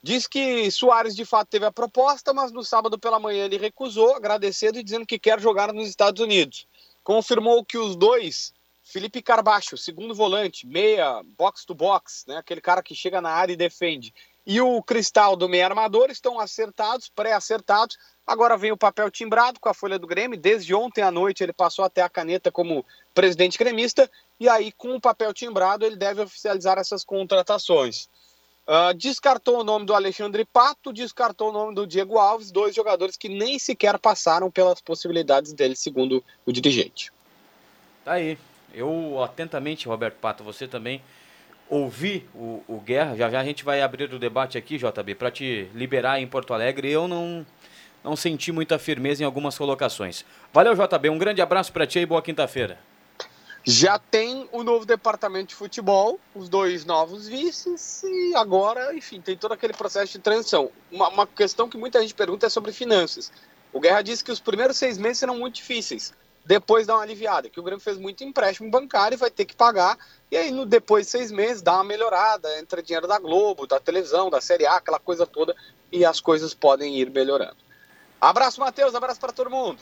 Diz 0.02 0.28
que 0.28 0.70
Soares 0.70 1.16
de 1.16 1.24
fato 1.24 1.48
teve 1.48 1.66
a 1.66 1.72
proposta, 1.72 2.34
mas 2.34 2.52
no 2.52 2.64
sábado 2.64 3.00
pela 3.00 3.20
manhã 3.20 3.46
ele 3.46 3.58
recusou, 3.58 4.16
agradecendo 4.16 4.78
e 4.78 4.84
dizendo 4.84 5.06
que 5.06 5.18
quer 5.18 5.40
jogar 5.40 5.72
nos 5.72 5.88
Estados 5.88 6.22
Unidos. 6.22 6.68
Confirmou 7.04 7.64
que 7.64 7.78
os 7.78 7.96
dois 7.96 8.54
Felipe 8.84 9.22
Carbacho, 9.22 9.78
segundo 9.78 10.14
volante, 10.14 10.68
meia, 10.68 11.24
box 11.38 11.64
to 11.66 11.74
box, 11.74 12.26
né? 12.28 12.38
aquele 12.38 12.60
cara 12.60 12.84
que 12.84 12.94
chega 12.94 13.22
na 13.22 13.30
área 13.30 13.54
e 13.54 13.58
defende. 13.58 14.14
E 14.46 14.60
o 14.60 14.84
Cristal 14.84 15.38
do 15.38 15.48
meia 15.48 15.66
armador 15.66 16.12
estão 16.12 16.38
acertados, 16.38 17.08
pré-acertados. 17.08 17.98
Agora 18.28 18.58
vem 18.58 18.74
o 18.74 18.78
papel 18.78 19.10
timbrado 19.10 19.58
com 19.58 19.70
a 19.70 19.74
folha 19.74 19.98
do 19.98 20.06
Grêmio. 20.06 20.38
Desde 20.38 20.76
ontem 20.76 21.02
à 21.02 21.10
noite 21.10 21.42
ele 21.42 21.54
passou 21.54 21.86
até 21.86 22.02
a 22.02 22.10
caneta 22.10 22.52
como 22.52 22.86
presidente 23.14 23.58
gremista. 23.58 24.12
E 24.44 24.50
aí, 24.50 24.74
com 24.74 24.94
o 24.94 25.00
papel 25.00 25.34
timbrado, 25.34 25.86
ele 25.86 25.96
deve 25.96 26.22
oficializar 26.22 26.78
essas 26.78 27.06
contratações. 27.06 28.10
Uh, 28.68 28.94
descartou 28.94 29.62
o 29.62 29.64
nome 29.64 29.86
do 29.86 29.94
Alexandre 29.94 30.44
Pato, 30.44 30.92
descartou 30.92 31.48
o 31.48 31.54
nome 31.54 31.74
do 31.74 31.88
Diego 31.88 32.18
Alves, 32.18 32.52
dois 32.52 32.76
jogadores 32.76 33.16
que 33.16 33.30
nem 33.30 33.58
sequer 33.58 33.98
passaram 33.98 34.52
pelas 34.52 34.82
possibilidades 34.82 35.54
dele, 35.54 35.78
segundo 35.78 36.22
o 36.46 36.52
dirigente. 36.52 37.10
Tá 38.04 38.16
aí. 38.16 38.38
Eu 38.74 39.24
atentamente, 39.24 39.88
Roberto 39.88 40.16
Pato, 40.16 40.44
você 40.44 40.68
também 40.68 41.02
ouvi 41.70 42.28
o, 42.36 42.62
o 42.68 42.82
Guerra. 42.82 43.16
Já 43.16 43.30
já 43.30 43.40
a 43.40 43.46
gente 43.46 43.64
vai 43.64 43.82
abrir 43.82 44.14
o 44.14 44.20
debate 44.20 44.58
aqui, 44.58 44.78
JB, 44.78 45.16
para 45.16 45.32
te 45.32 45.70
liberar 45.74 46.20
em 46.20 46.28
Porto 46.28 46.54
Alegre. 46.54 46.92
Eu 46.92 47.08
não 47.08 47.46
não 48.04 48.18
senti 48.18 48.52
muita 48.52 48.78
firmeza 48.78 49.24
em 49.24 49.26
algumas 49.26 49.58
colocações. 49.58 50.26
Valeu, 50.52 50.76
JB. 50.76 51.10
Um 51.10 51.18
grande 51.18 51.42
abraço 51.42 51.72
para 51.72 51.88
ti 51.88 52.00
e 52.00 52.06
boa 52.06 52.22
quinta-feira. 52.22 52.78
Já 53.66 53.98
tem 53.98 54.50
o 54.52 54.64
novo 54.64 54.86
departamento 54.86 55.50
de 55.50 55.56
futebol, 55.56 56.20
os 56.36 56.50
dois 56.50 56.84
novos 56.84 57.28
vices, 57.28 58.04
e 58.04 58.36
agora, 58.36 58.94
enfim, 58.94 59.22
tem 59.22 59.38
todo 59.38 59.54
aquele 59.54 59.74
processo 59.74 60.12
de 60.12 60.20
transição. 60.20 60.70
Uma, 60.92 61.08
uma 61.10 61.28
questão 61.28 61.70
que 61.70 61.78
muita 61.78 62.02
gente 62.02 62.14
pergunta 62.14 62.46
é 62.46 62.50
sobre 62.50 62.74
finanças. 62.74 63.32
O 63.72 63.80
Guerra 63.80 64.02
disse 64.02 64.24
que 64.24 64.32
os 64.32 64.40
primeiros 64.40 64.78
seis 64.78 64.98
meses 64.98 65.20
serão 65.20 65.38
muito 65.38 65.56
difíceis 65.56 66.14
depois 66.46 66.86
dá 66.86 66.96
uma 66.96 67.04
aliviada, 67.04 67.50
que 67.50 67.60
o 67.60 67.64
Grêmio 67.64 67.84
fez 67.84 67.98
muito 67.98 68.24
empréstimo 68.24 68.70
bancário 68.70 69.16
e 69.16 69.18
vai 69.18 69.32
ter 69.32 69.46
que 69.46 69.56
pagar, 69.56 69.98
e 70.30 70.36
aí 70.36 70.52
no, 70.52 70.66
depois 70.66 71.06
de 71.06 71.12
seis 71.12 71.32
meses 71.32 71.62
dá 71.62 71.76
uma 71.76 71.84
melhorada, 71.84 72.60
entra 72.60 72.84
dinheiro 72.84 73.08
da 73.08 73.18
Globo, 73.18 73.66
da 73.66 73.80
televisão, 73.80 74.30
da 74.30 74.42
Série 74.42 74.66
A, 74.66 74.76
aquela 74.76 75.00
coisa 75.00 75.26
toda, 75.26 75.56
e 75.92 76.04
as 76.04 76.20
coisas 76.20 76.54
podem 76.54 76.98
ir 76.98 77.10
melhorando. 77.10 77.56
Abraço, 78.20 78.60
Matheus, 78.60 78.94
abraço 78.94 79.20
para 79.20 79.32
todo 79.32 79.50
mundo. 79.50 79.80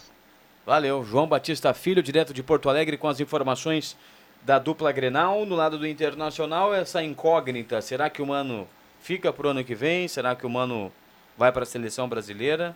Valeu, 0.63 1.03
João 1.03 1.25
Batista 1.25 1.73
Filho, 1.73 2.03
direto 2.03 2.35
de 2.35 2.43
Porto 2.43 2.69
Alegre, 2.69 2.95
com 2.95 3.07
as 3.07 3.19
informações 3.19 3.97
da 4.43 4.59
dupla 4.59 4.91
Grenal. 4.91 5.43
No 5.43 5.55
lado 5.55 5.79
do 5.79 5.87
Internacional, 5.87 6.71
essa 6.71 7.01
incógnita. 7.01 7.81
Será 7.81 8.11
que 8.11 8.21
o 8.21 8.27
Mano 8.27 8.67
fica 9.01 9.33
pro 9.33 9.49
ano 9.49 9.63
que 9.63 9.73
vem? 9.73 10.07
Será 10.07 10.35
que 10.35 10.45
o 10.45 10.49
Mano 10.49 10.91
vai 11.35 11.51
para 11.51 11.63
a 11.63 11.65
seleção 11.65 12.07
brasileira? 12.07 12.75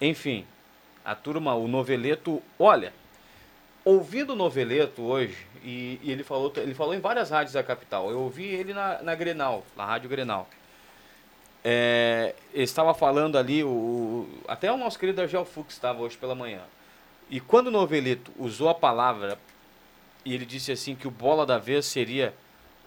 Enfim, 0.00 0.46
a 1.04 1.14
turma, 1.14 1.54
o 1.54 1.68
Noveleto, 1.68 2.42
olha, 2.58 2.94
ouvindo 3.84 4.32
o 4.32 4.36
Noveleto 4.36 5.02
hoje, 5.02 5.46
e, 5.62 6.00
e, 6.02 6.10
ele, 6.10 6.24
falou, 6.24 6.50
ele 6.56 6.74
falou 6.74 6.94
em 6.94 7.00
várias 7.00 7.28
rádios 7.28 7.52
da 7.52 7.62
capital, 7.62 8.10
eu 8.10 8.20
ouvi 8.20 8.46
ele 8.46 8.72
na, 8.72 9.02
na 9.02 9.14
Grenal, 9.14 9.64
na 9.76 9.84
Rádio 9.84 10.08
Grenal. 10.08 10.48
É, 11.62 12.34
estava 12.54 12.94
falando 12.94 13.36
ali, 13.36 13.62
o, 13.62 14.26
até 14.48 14.72
o 14.72 14.78
nosso 14.78 14.98
querido 14.98 15.20
Argel 15.20 15.44
Fux 15.44 15.74
estava 15.74 16.00
hoje 16.00 16.16
pela 16.16 16.34
manhã. 16.34 16.62
E 17.32 17.40
quando 17.40 17.68
o 17.68 17.70
Novelito 17.70 18.30
usou 18.38 18.68
a 18.68 18.74
palavra 18.74 19.38
e 20.22 20.34
ele 20.34 20.44
disse 20.44 20.70
assim 20.70 20.94
que 20.94 21.08
o 21.08 21.10
bola 21.10 21.46
da 21.46 21.56
vez 21.56 21.86
seria 21.86 22.34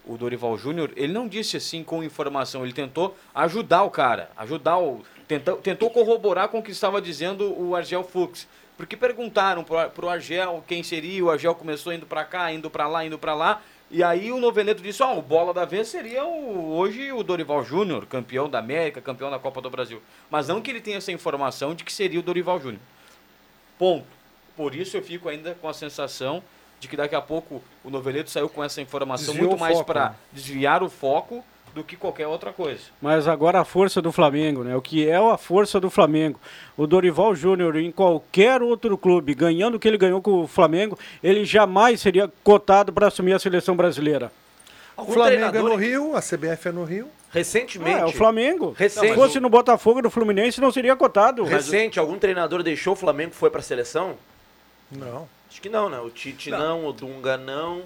o 0.04 0.16
Dorival 0.16 0.56
Júnior, 0.56 0.92
ele 0.94 1.12
não 1.12 1.26
disse 1.26 1.56
assim 1.56 1.82
com 1.82 2.00
informação, 2.00 2.62
ele 2.62 2.72
tentou 2.72 3.16
ajudar 3.34 3.82
o 3.82 3.90
cara, 3.90 4.30
ajudar 4.36 4.78
o. 4.78 5.02
Tentou, 5.26 5.56
tentou 5.56 5.90
corroborar 5.90 6.48
com 6.48 6.60
o 6.60 6.62
que 6.62 6.70
estava 6.70 7.02
dizendo 7.02 7.60
o 7.60 7.74
Argel 7.74 8.04
Fux. 8.04 8.46
Porque 8.76 8.96
perguntaram 8.96 9.64
para 9.64 10.06
o 10.06 10.08
Argel 10.08 10.62
quem 10.64 10.84
seria, 10.84 11.24
o 11.24 11.30
Argel 11.30 11.56
começou 11.56 11.92
indo 11.92 12.06
para 12.06 12.24
cá, 12.24 12.52
indo 12.52 12.70
para 12.70 12.86
lá, 12.86 13.04
indo 13.04 13.18
para 13.18 13.34
lá. 13.34 13.60
E 13.90 14.00
aí 14.00 14.30
o 14.30 14.38
Noveneto 14.38 14.80
disse, 14.80 15.02
ó, 15.02 15.12
oh, 15.12 15.18
o 15.18 15.22
bola 15.22 15.52
da 15.52 15.64
vez 15.64 15.88
seria 15.88 16.24
o, 16.24 16.76
hoje 16.76 17.10
o 17.10 17.24
Dorival 17.24 17.64
Júnior, 17.64 18.06
campeão 18.06 18.48
da 18.48 18.60
América, 18.60 19.00
campeão 19.00 19.28
da 19.28 19.40
Copa 19.40 19.60
do 19.60 19.70
Brasil. 19.70 20.00
Mas 20.30 20.46
não 20.46 20.62
que 20.62 20.70
ele 20.70 20.80
tenha 20.80 20.98
essa 20.98 21.10
informação 21.10 21.74
de 21.74 21.82
que 21.82 21.92
seria 21.92 22.20
o 22.20 22.22
Dorival 22.22 22.60
Júnior. 22.60 22.80
Ponto. 23.76 24.15
Por 24.56 24.74
isso 24.74 24.96
eu 24.96 25.02
fico 25.02 25.28
ainda 25.28 25.54
com 25.60 25.68
a 25.68 25.74
sensação 25.74 26.42
de 26.78 26.88
que 26.88 26.96
daqui 26.96 27.14
a 27.14 27.20
pouco 27.20 27.62
o 27.84 27.90
Noveleto 27.90 28.30
saiu 28.30 28.48
com 28.48 28.62
essa 28.62 28.80
informação 28.80 29.34
Desviou 29.34 29.50
muito 29.50 29.60
mais 29.60 29.80
para 29.82 30.10
né? 30.10 30.14
desviar 30.32 30.82
o 30.82 30.88
foco 30.88 31.44
do 31.74 31.84
que 31.84 31.94
qualquer 31.94 32.26
outra 32.26 32.52
coisa. 32.52 32.80
Mas 33.02 33.28
agora 33.28 33.60
a 33.60 33.64
força 33.64 34.00
do 34.00 34.10
Flamengo, 34.10 34.64
né? 34.64 34.74
O 34.74 34.80
que 34.80 35.06
é 35.06 35.16
a 35.16 35.36
força 35.36 35.78
do 35.78 35.90
Flamengo? 35.90 36.40
O 36.74 36.86
Dorival 36.86 37.34
Júnior 37.34 37.76
em 37.76 37.92
qualquer 37.92 38.62
outro 38.62 38.96
clube, 38.96 39.34
ganhando 39.34 39.74
o 39.74 39.78
que 39.78 39.86
ele 39.86 39.98
ganhou 39.98 40.22
com 40.22 40.42
o 40.42 40.46
Flamengo, 40.46 40.98
ele 41.22 41.44
jamais 41.44 42.00
seria 42.00 42.32
cotado 42.42 42.94
para 42.94 43.08
assumir 43.08 43.34
a 43.34 43.38
seleção 43.38 43.76
brasileira. 43.76 44.32
O 44.96 45.04
Flamengo 45.04 45.56
é 45.56 45.62
no 45.62 45.76
Rio, 45.76 46.16
a 46.16 46.22
CBF 46.22 46.68
é 46.68 46.72
no 46.72 46.84
Rio. 46.84 47.08
Recentemente. 47.30 48.00
É, 48.00 48.04
o 48.06 48.12
Flamengo. 48.12 48.74
Recente. 48.78 49.08
Se 49.08 49.14
fosse 49.14 49.38
no 49.38 49.50
Botafogo 49.50 50.00
no 50.00 50.08
Fluminense, 50.08 50.58
não 50.58 50.72
seria 50.72 50.96
cotado. 50.96 51.44
Recente, 51.44 51.98
algum 51.98 52.18
treinador 52.18 52.62
deixou 52.62 52.94
o 52.94 52.96
Flamengo 52.96 53.32
e 53.32 53.36
foi 53.36 53.50
para 53.50 53.60
a 53.60 53.62
seleção? 53.62 54.16
Não. 54.90 55.28
Acho 55.50 55.60
que 55.60 55.68
não, 55.68 55.88
né? 55.88 55.98
O 56.00 56.10
Tite 56.10 56.50
não, 56.50 56.58
não 56.58 56.86
o 56.88 56.92
Dunga 56.92 57.36
não. 57.36 57.82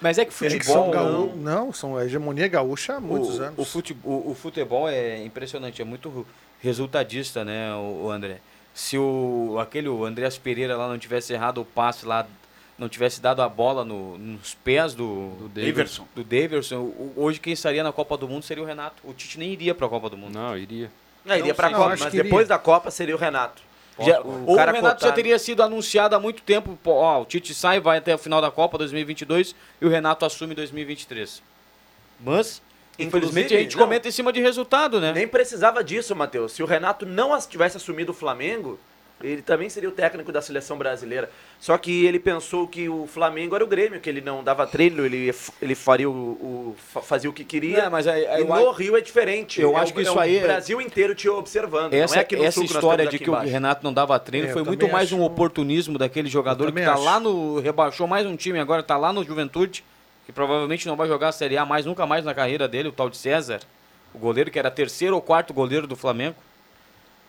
Mas 0.00 0.18
é 0.18 0.24
que 0.24 0.32
futebol. 0.32 0.92
Não, 0.92 1.36
não, 1.36 1.72
são 1.72 1.96
a 1.96 2.04
hegemonia 2.04 2.48
gaúcha 2.48 2.94
há 2.94 3.00
muitos 3.00 3.38
o, 3.38 3.42
anos. 3.42 3.58
O 3.58 3.64
futebol, 3.64 4.30
o 4.30 4.34
futebol 4.34 4.88
é 4.88 5.24
impressionante, 5.24 5.80
é 5.80 5.84
muito 5.84 6.26
resultadista, 6.60 7.44
né, 7.44 7.72
o, 7.74 8.04
o 8.06 8.10
André? 8.10 8.40
Se 8.74 8.98
o 8.98 9.56
aquele 9.58 9.88
o 9.88 10.04
Andreas 10.04 10.36
Pereira 10.36 10.76
lá 10.76 10.88
não 10.88 10.98
tivesse 10.98 11.32
errado 11.32 11.62
o 11.62 11.64
passe 11.64 12.04
lá, 12.04 12.26
não 12.78 12.90
tivesse 12.90 13.22
dado 13.22 13.40
a 13.40 13.48
bola 13.48 13.84
no, 13.84 14.18
nos 14.18 14.54
pés 14.54 14.94
do, 14.94 15.30
do 15.38 15.48
Daverson, 15.48 16.06
do 16.14 16.22
Daverson, 16.22 16.92
hoje 17.16 17.40
quem 17.40 17.54
estaria 17.54 17.82
na 17.82 17.92
Copa 17.92 18.18
do 18.18 18.28
Mundo 18.28 18.42
seria 18.42 18.62
o 18.62 18.66
Renato. 18.66 18.96
O 19.02 19.14
Tite 19.14 19.38
nem 19.38 19.50
iria 19.50 19.74
para 19.74 19.86
a 19.86 19.90
Copa 19.90 20.10
do 20.10 20.16
Mundo. 20.16 20.34
Não, 20.34 20.58
iria. 20.58 20.90
Não, 21.24 21.36
iria 21.36 21.54
para 21.54 21.68
a 21.68 21.70
Copa, 21.72 21.96
mas 21.98 22.12
depois 22.12 22.48
da 22.48 22.58
Copa 22.58 22.90
seria 22.90 23.14
o 23.14 23.18
Renato. 23.18 23.62
Já, 23.98 24.20
o, 24.20 24.52
o 24.52 24.56
Renato 24.56 25.04
já 25.04 25.12
teria 25.12 25.38
sido 25.38 25.62
anunciado 25.62 26.14
há 26.14 26.20
muito 26.20 26.42
tempo. 26.42 26.78
Ó, 26.84 27.22
o 27.22 27.24
Tite 27.24 27.54
sai, 27.54 27.80
vai 27.80 27.98
até 27.98 28.14
o 28.14 28.18
final 28.18 28.40
da 28.40 28.50
Copa 28.50 28.76
2022 28.76 29.54
e 29.80 29.86
o 29.86 29.88
Renato 29.88 30.24
assume 30.24 30.54
2023. 30.54 31.42
Mas, 32.20 32.62
infelizmente, 32.98 33.54
a 33.54 33.58
gente 33.58 33.76
não, 33.76 33.82
comenta 33.82 34.08
em 34.08 34.10
cima 34.10 34.32
de 34.32 34.40
resultado, 34.40 35.00
né? 35.00 35.12
Nem 35.12 35.26
precisava 35.26 35.82
disso, 35.82 36.14
Matheus. 36.14 36.52
Se 36.52 36.62
o 36.62 36.66
Renato 36.66 37.06
não 37.06 37.38
tivesse 37.40 37.78
assumido 37.78 38.12
o 38.12 38.14
Flamengo, 38.14 38.78
ele 39.22 39.40
também 39.40 39.70
seria 39.70 39.88
o 39.88 39.92
técnico 39.92 40.30
da 40.30 40.42
seleção 40.42 40.76
brasileira. 40.76 41.30
Só 41.58 41.78
que 41.78 42.04
ele 42.04 42.20
pensou 42.20 42.68
que 42.68 42.86
o 42.86 43.06
Flamengo 43.06 43.54
era 43.54 43.64
o 43.64 43.66
Grêmio, 43.66 43.98
que 43.98 44.10
ele 44.10 44.20
não 44.20 44.44
dava 44.44 44.66
treino, 44.66 45.06
ele, 45.06 45.34
ele 45.60 45.74
faria 45.74 46.08
o, 46.08 46.12
o 46.12 46.76
fazia 47.00 47.30
o 47.30 47.32
que 47.32 47.42
queria. 47.42 47.84
Não, 47.84 47.90
mas 47.90 48.06
aí, 48.06 48.26
aí 48.26 48.42
e 48.42 48.44
no 48.44 48.52
acho, 48.52 48.70
Rio 48.72 48.96
é 48.96 49.00
diferente. 49.00 49.60
Eu 49.60 49.76
é 49.76 49.80
acho 49.80 49.94
que 49.94 50.02
isso 50.02 50.18
é 50.18 50.22
aí. 50.22 50.38
O 50.38 50.42
Brasil 50.42 50.80
inteiro 50.82 51.14
te 51.14 51.30
observando. 51.30 51.94
Essa, 51.94 52.20
é 52.20 52.26
essa 52.42 52.62
história 52.62 53.06
de 53.06 53.18
que 53.18 53.28
embaixo. 53.28 53.46
o 53.46 53.50
Renato 53.50 53.82
não 53.82 53.92
dava 53.92 54.18
treino 54.18 54.48
é, 54.48 54.52
foi 54.52 54.62
muito 54.62 54.86
mais 54.88 55.10
um 55.12 55.22
oportunismo 55.22 55.96
daquele 55.96 56.28
jogador 56.28 56.70
que 56.70 56.78
está 56.78 56.96
lá 56.96 57.18
no. 57.18 57.58
rebaixou 57.58 58.06
mais 58.06 58.26
um 58.26 58.36
time 58.36 58.58
agora, 58.58 58.82
está 58.82 58.98
lá 58.98 59.14
no 59.14 59.24
Juventude, 59.24 59.82
que 60.26 60.32
provavelmente 60.32 60.86
não 60.86 60.94
vai 60.94 61.08
jogar 61.08 61.28
a 61.28 61.32
Série 61.32 61.56
A 61.56 61.64
mais 61.64 61.86
nunca 61.86 62.04
mais 62.04 62.22
na 62.22 62.34
carreira 62.34 62.68
dele, 62.68 62.90
o 62.90 62.92
tal 62.92 63.08
de 63.08 63.16
César, 63.16 63.60
o 64.12 64.18
goleiro 64.18 64.50
que 64.50 64.58
era 64.58 64.70
terceiro 64.70 65.14
ou 65.14 65.22
quarto 65.22 65.54
goleiro 65.54 65.86
do 65.86 65.96
Flamengo 65.96 66.36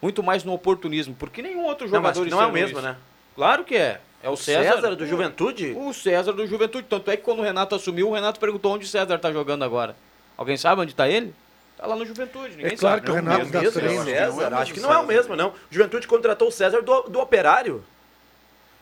muito 0.02 0.22
mais 0.22 0.44
no 0.44 0.54
oportunismo, 0.54 1.16
porque 1.16 1.42
nenhum 1.42 1.66
outro 1.66 1.88
jogador 1.88 2.22
não, 2.22 2.38
não 2.38 2.42
é 2.42 2.46
o 2.46 2.52
mesmo, 2.52 2.78
isso. 2.78 2.88
né? 2.88 2.98
Claro 3.36 3.64
que 3.64 3.76
é. 3.76 4.00
É 4.22 4.30
o, 4.30 4.34
o 4.34 4.38
César, 4.38 4.76
César 4.76 4.96
do 4.96 5.06
Juventude? 5.06 5.76
O 5.78 5.94
César 5.94 6.34
do 6.34 6.48
Juventude. 6.48 6.88
Tanto 6.90 7.12
é 7.12 7.18
que 7.18 7.24
quando 7.24 7.40
o 7.40 7.44
Renato 7.44 7.76
assumiu, 7.76 8.10
o 8.10 8.14
Renato 8.14 8.40
perguntou 8.40 8.74
onde 8.74 8.86
o 8.86 8.88
César 8.88 9.16
está 9.16 9.32
jogando 9.32 9.64
agora. 9.64 9.96
Alguém 10.36 10.58
sabe 10.58 10.82
onde 10.82 10.92
está 10.92 11.08
ele? 11.08 11.34
Está 11.74 11.86
lá 11.86 11.96
no 11.96 12.06
Juventude. 12.06 12.56
Ninguém 12.56 12.74
é 12.74 12.76
claro 12.76 12.96
sabe. 12.96 13.06
que 13.06 13.12
o 13.12 13.14
Renato 13.14 13.46
dá 13.46 13.62
mesmo, 13.62 13.80
treino. 13.80 14.04
César, 14.04 14.54
acho 14.56 14.74
que 14.74 14.80
não 14.80 14.92
é 14.92 14.98
o 14.98 15.06
mesmo, 15.06 15.36
não. 15.36 15.50
O 15.50 15.54
Juventude 15.70 16.08
contratou 16.08 16.48
o 16.48 16.52
César 16.52 16.82
do, 16.82 17.04
do 17.04 17.20
Operário. 17.20 17.84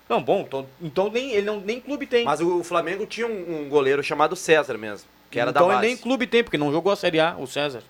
Não, 0.07 0.21
bom, 0.21 0.41
então, 0.47 0.67
então 0.81 1.11
nem, 1.11 1.31
ele 1.31 1.45
não, 1.45 1.59
nem 1.59 1.81
clube 1.81 2.05
tem. 2.05 2.23
Mas 2.23 2.39
o 2.39 2.63
Flamengo 2.63 3.05
tinha 3.05 3.27
um, 3.27 3.63
um 3.65 3.69
goleiro 3.69 4.03
chamado 4.03 4.35
César 4.35 4.77
mesmo, 4.77 5.09
que 5.31 5.39
era 5.39 5.49
então 5.49 5.67
da 5.67 5.73
base. 5.73 5.85
ele 5.85 5.95
nem 5.95 6.01
clube 6.01 6.27
tem, 6.27 6.43
porque 6.43 6.57
não 6.57 6.71
jogou 6.71 6.93
a 6.93 6.95
Série 6.95 7.19
A, 7.19 7.35
o 7.37 7.47
César. 7.47 7.81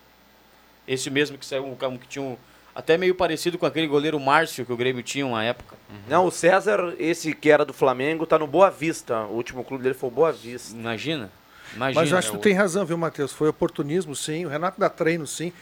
Esse 0.87 1.09
mesmo 1.09 1.37
que 1.37 1.45
saiu, 1.45 1.77
que 1.99 2.07
tinha 2.07 2.23
um 2.23 2.37
até 2.75 2.97
meio 2.97 3.15
parecido 3.15 3.57
com 3.57 3.65
aquele 3.65 3.87
goleiro 3.87 4.19
Márcio 4.19 4.65
que 4.65 4.73
o 4.73 4.75
Grêmio 4.75 5.01
tinha 5.01 5.25
uma 5.25 5.41
época. 5.41 5.77
Uhum. 5.89 5.95
Não, 6.09 6.25
o 6.25 6.31
César, 6.31 6.93
esse 6.99 7.33
que 7.33 7.49
era 7.49 7.63
do 7.63 7.73
Flamengo, 7.73 8.25
tá 8.25 8.37
no 8.37 8.45
Boa 8.45 8.69
Vista. 8.69 9.21
O 9.21 9.35
último 9.35 9.63
clube 9.63 9.81
dele 9.81 9.95
foi 9.95 10.09
o 10.09 10.11
Boa 10.11 10.33
Vista. 10.33 10.75
Imagina. 10.75 11.31
Imagina. 11.73 12.01
Mas 12.01 12.11
eu 12.11 12.17
acho 12.17 12.31
que 12.31 12.37
tu 12.37 12.41
tem 12.41 12.53
razão, 12.53 12.85
viu, 12.85 12.97
Matheus? 12.97 13.31
Foi 13.31 13.47
oportunismo, 13.47 14.13
sim. 14.13 14.45
O 14.45 14.49
Renato 14.49 14.77
dá 14.77 14.89
treino, 14.89 15.25
sim. 15.25 15.53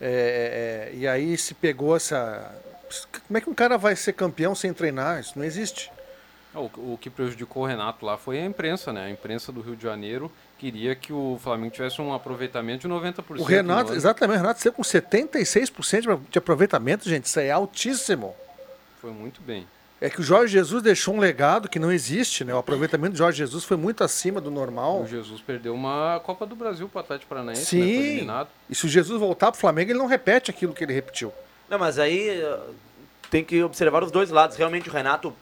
É, 0.00 0.90
é, 0.92 0.96
e 0.96 1.08
aí 1.08 1.36
se 1.36 1.54
pegou 1.54 1.96
essa. 1.96 2.54
Como 3.26 3.36
é 3.36 3.40
que 3.40 3.50
um 3.50 3.54
cara 3.54 3.76
vai 3.76 3.96
ser 3.96 4.12
campeão 4.12 4.54
sem 4.54 4.72
treinar? 4.72 5.18
Isso 5.18 5.36
não 5.36 5.44
existe. 5.44 5.90
O, 6.54 6.92
o 6.92 6.98
que 7.00 7.10
prejudicou 7.10 7.64
o 7.64 7.66
Renato 7.66 8.06
lá 8.06 8.16
foi 8.16 8.40
a 8.40 8.44
imprensa, 8.44 8.92
né? 8.92 9.06
A 9.06 9.10
imprensa 9.10 9.50
do 9.50 9.60
Rio 9.60 9.76
de 9.76 9.82
Janeiro 9.82 10.30
queria 10.60 10.94
que 10.94 11.10
o 11.10 11.40
Flamengo 11.42 11.72
tivesse 11.72 12.02
um 12.02 12.12
aproveitamento 12.12 12.86
de 12.86 12.94
90%. 12.94 13.40
O 13.40 13.42
Renato, 13.44 13.94
exatamente, 13.94 14.36
o 14.36 14.42
Renato 14.42 14.60
saiu 14.60 14.74
com 14.74 14.82
76% 14.82 16.20
de 16.28 16.38
aproveitamento, 16.38 17.08
gente, 17.08 17.24
isso 17.24 17.40
é 17.40 17.50
altíssimo. 17.50 18.36
Foi 19.00 19.10
muito 19.10 19.40
bem. 19.40 19.66
É 20.02 20.10
que 20.10 20.20
o 20.20 20.22
Jorge 20.22 20.52
Jesus 20.52 20.82
deixou 20.82 21.14
um 21.14 21.18
legado 21.18 21.68
que 21.68 21.78
não 21.78 21.90
existe, 21.90 22.44
né? 22.44 22.54
O 22.54 22.58
aproveitamento 22.58 23.12
do 23.12 23.18
Jorge 23.18 23.38
Jesus 23.38 23.64
foi 23.64 23.76
muito 23.76 24.04
acima 24.04 24.40
do 24.40 24.50
normal. 24.50 25.02
O 25.02 25.06
Jesus 25.06 25.40
perdeu 25.40 25.74
uma 25.74 26.20
Copa 26.20 26.46
do 26.46 26.54
Brasil 26.54 26.88
para 26.88 26.98
o 26.98 27.00
Atlético 27.00 27.28
Paranaense, 27.28 27.76
né? 27.76 27.86
Sim. 27.86 28.24
Né? 28.26 28.46
E 28.68 28.74
se 28.74 28.84
o 28.84 28.88
Jesus 28.88 29.18
voltar 29.18 29.50
para 29.50 29.58
o 29.58 29.60
Flamengo, 29.60 29.90
ele 29.90 29.98
não 29.98 30.06
repete 30.06 30.50
aquilo 30.50 30.74
que 30.74 30.84
ele 30.84 30.92
repetiu. 30.92 31.32
Não, 31.68 31.78
mas 31.78 31.98
aí 31.98 32.30
eh, 32.30 32.60
tem 33.30 33.44
que 33.44 33.62
observar 33.62 34.02
os 34.02 34.10
dois 34.10 34.30
lados. 34.30 34.56
Realmente 34.56 34.88
o 34.88 34.92
Renato 34.92 35.34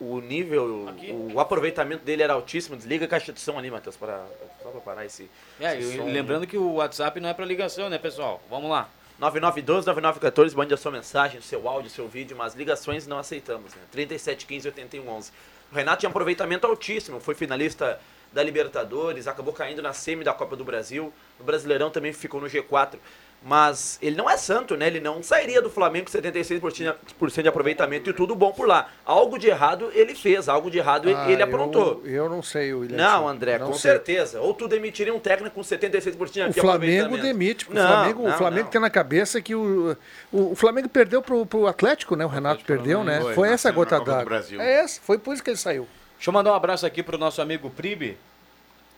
o 0.00 0.20
nível, 0.20 0.64
o, 1.10 1.34
o, 1.34 1.40
aproveitamento 1.40 2.04
dele 2.04 2.22
era 2.22 2.34
altíssimo. 2.34 2.76
Desliga 2.76 3.06
a 3.06 3.08
caixa 3.08 3.32
de 3.32 3.40
som 3.40 3.58
ali, 3.58 3.70
Matheus, 3.70 3.96
para, 3.96 4.24
só 4.62 4.70
para 4.70 4.80
parar 4.80 5.06
esse. 5.06 5.30
É, 5.60 5.78
esse 5.78 5.98
lembrando 5.98 6.46
que 6.46 6.58
o 6.58 6.74
WhatsApp 6.74 7.18
não 7.20 7.28
é 7.28 7.34
para 7.34 7.44
ligação, 7.44 7.88
né, 7.88 7.98
pessoal? 7.98 8.42
Vamos 8.50 8.70
lá. 8.70 8.88
9912-9914, 9.20 10.54
mande 10.54 10.74
a 10.74 10.76
sua 10.76 10.92
mensagem, 10.92 11.40
seu 11.40 11.66
áudio, 11.66 11.90
seu 11.90 12.06
vídeo, 12.06 12.36
mas 12.36 12.54
ligações 12.54 13.06
não 13.06 13.18
aceitamos, 13.18 13.74
né? 13.74 13.80
3715 13.90 14.68
8111. 14.68 15.32
O 15.72 15.74
Renato 15.74 16.00
tinha 16.00 16.08
um 16.08 16.10
aproveitamento 16.10 16.66
altíssimo, 16.66 17.18
foi 17.18 17.34
finalista 17.34 17.98
da 18.32 18.42
Libertadores, 18.42 19.26
acabou 19.26 19.54
caindo 19.54 19.80
na 19.80 19.94
semi 19.94 20.22
da 20.22 20.34
Copa 20.34 20.54
do 20.54 20.64
Brasil, 20.64 21.12
no 21.38 21.44
Brasileirão 21.44 21.88
também 21.88 22.12
ficou 22.12 22.40
no 22.40 22.46
G4. 22.46 22.98
Mas 23.42 23.96
ele 24.02 24.16
não 24.16 24.28
é 24.28 24.36
santo, 24.36 24.76
né? 24.76 24.88
Ele 24.88 24.98
não 24.98 25.22
sairia 25.22 25.62
do 25.62 25.70
Flamengo 25.70 26.10
com 26.10 26.18
76% 26.18 27.42
de 27.42 27.48
aproveitamento 27.48 28.10
e 28.10 28.12
tudo 28.12 28.34
bom 28.34 28.50
por 28.52 28.66
lá. 28.66 28.88
Algo 29.04 29.38
de 29.38 29.46
errado 29.46 29.88
ele 29.94 30.16
fez, 30.16 30.48
algo 30.48 30.68
de 30.68 30.78
errado 30.78 31.08
ah, 31.08 31.30
ele 31.30 31.42
aprontou. 31.42 32.02
Eu, 32.04 32.24
eu 32.24 32.28
não 32.28 32.42
sei, 32.42 32.74
William. 32.74 32.96
Não, 32.96 33.28
André, 33.28 33.56
não 33.58 33.68
com 33.68 33.74
sei. 33.74 33.92
certeza. 33.92 34.40
Ou 34.40 34.52
tu 34.52 34.66
demitiria 34.66 35.14
um 35.14 35.20
técnico 35.20 35.54
com 35.54 35.60
76% 35.60 36.02
de 36.02 36.10
aproveitamento. 36.10 36.58
O 36.58 36.62
Flamengo 36.62 37.18
demite. 37.18 37.72
Não, 37.72 37.84
o 37.84 37.86
Flamengo, 37.86 38.22
não, 38.22 38.30
o 38.30 38.36
Flamengo 38.36 38.68
tem 38.68 38.80
na 38.80 38.90
cabeça 38.90 39.40
que 39.40 39.54
o, 39.54 39.96
o, 40.32 40.52
o 40.52 40.56
Flamengo 40.56 40.88
perdeu 40.88 41.22
pro, 41.22 41.46
pro 41.46 41.68
Atlético, 41.68 42.16
né? 42.16 42.24
O 42.24 42.28
Renato 42.28 42.62
o 42.62 42.66
perdeu, 42.66 43.04
né? 43.04 43.20
Foi, 43.20 43.34
foi 43.34 43.48
essa 43.50 43.68
a 43.68 43.72
gota 43.72 44.00
d'água. 44.00 44.44
É 44.58 44.80
essa, 44.80 45.00
foi 45.00 45.18
por 45.18 45.34
isso 45.34 45.42
que 45.44 45.50
ele 45.50 45.56
saiu. 45.56 45.86
Deixa 46.16 46.30
eu 46.30 46.34
mandar 46.34 46.50
um 46.50 46.54
abraço 46.56 46.84
aqui 46.84 47.02
pro 47.02 47.16
nosso 47.16 47.40
amigo 47.40 47.70
Pribe. 47.70 48.18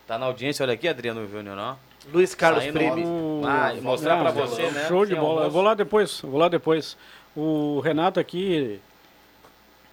Tá 0.07 0.17
na 0.17 0.25
audiência, 0.25 0.63
olha 0.63 0.73
aqui, 0.73 0.87
Adriano 0.87 1.29
Júnior, 1.29 1.55
ó. 1.59 1.88
Luiz 2.13 2.35
Carlos 2.35 2.65
Prime. 2.65 3.03
Ah, 3.45 3.73
mostrar 3.81 4.17
para 4.21 4.31
você, 4.31 4.63
né? 4.69 4.87
Show 4.87 5.05
de 5.05 5.15
bola. 5.15 5.45
Eu 5.45 5.51
vou 5.51 5.61
lá 5.61 5.73
depois, 5.73 6.21
vou 6.21 6.39
lá 6.39 6.47
depois. 6.47 6.97
O 7.35 7.79
Renato 7.79 8.19
aqui 8.19 8.79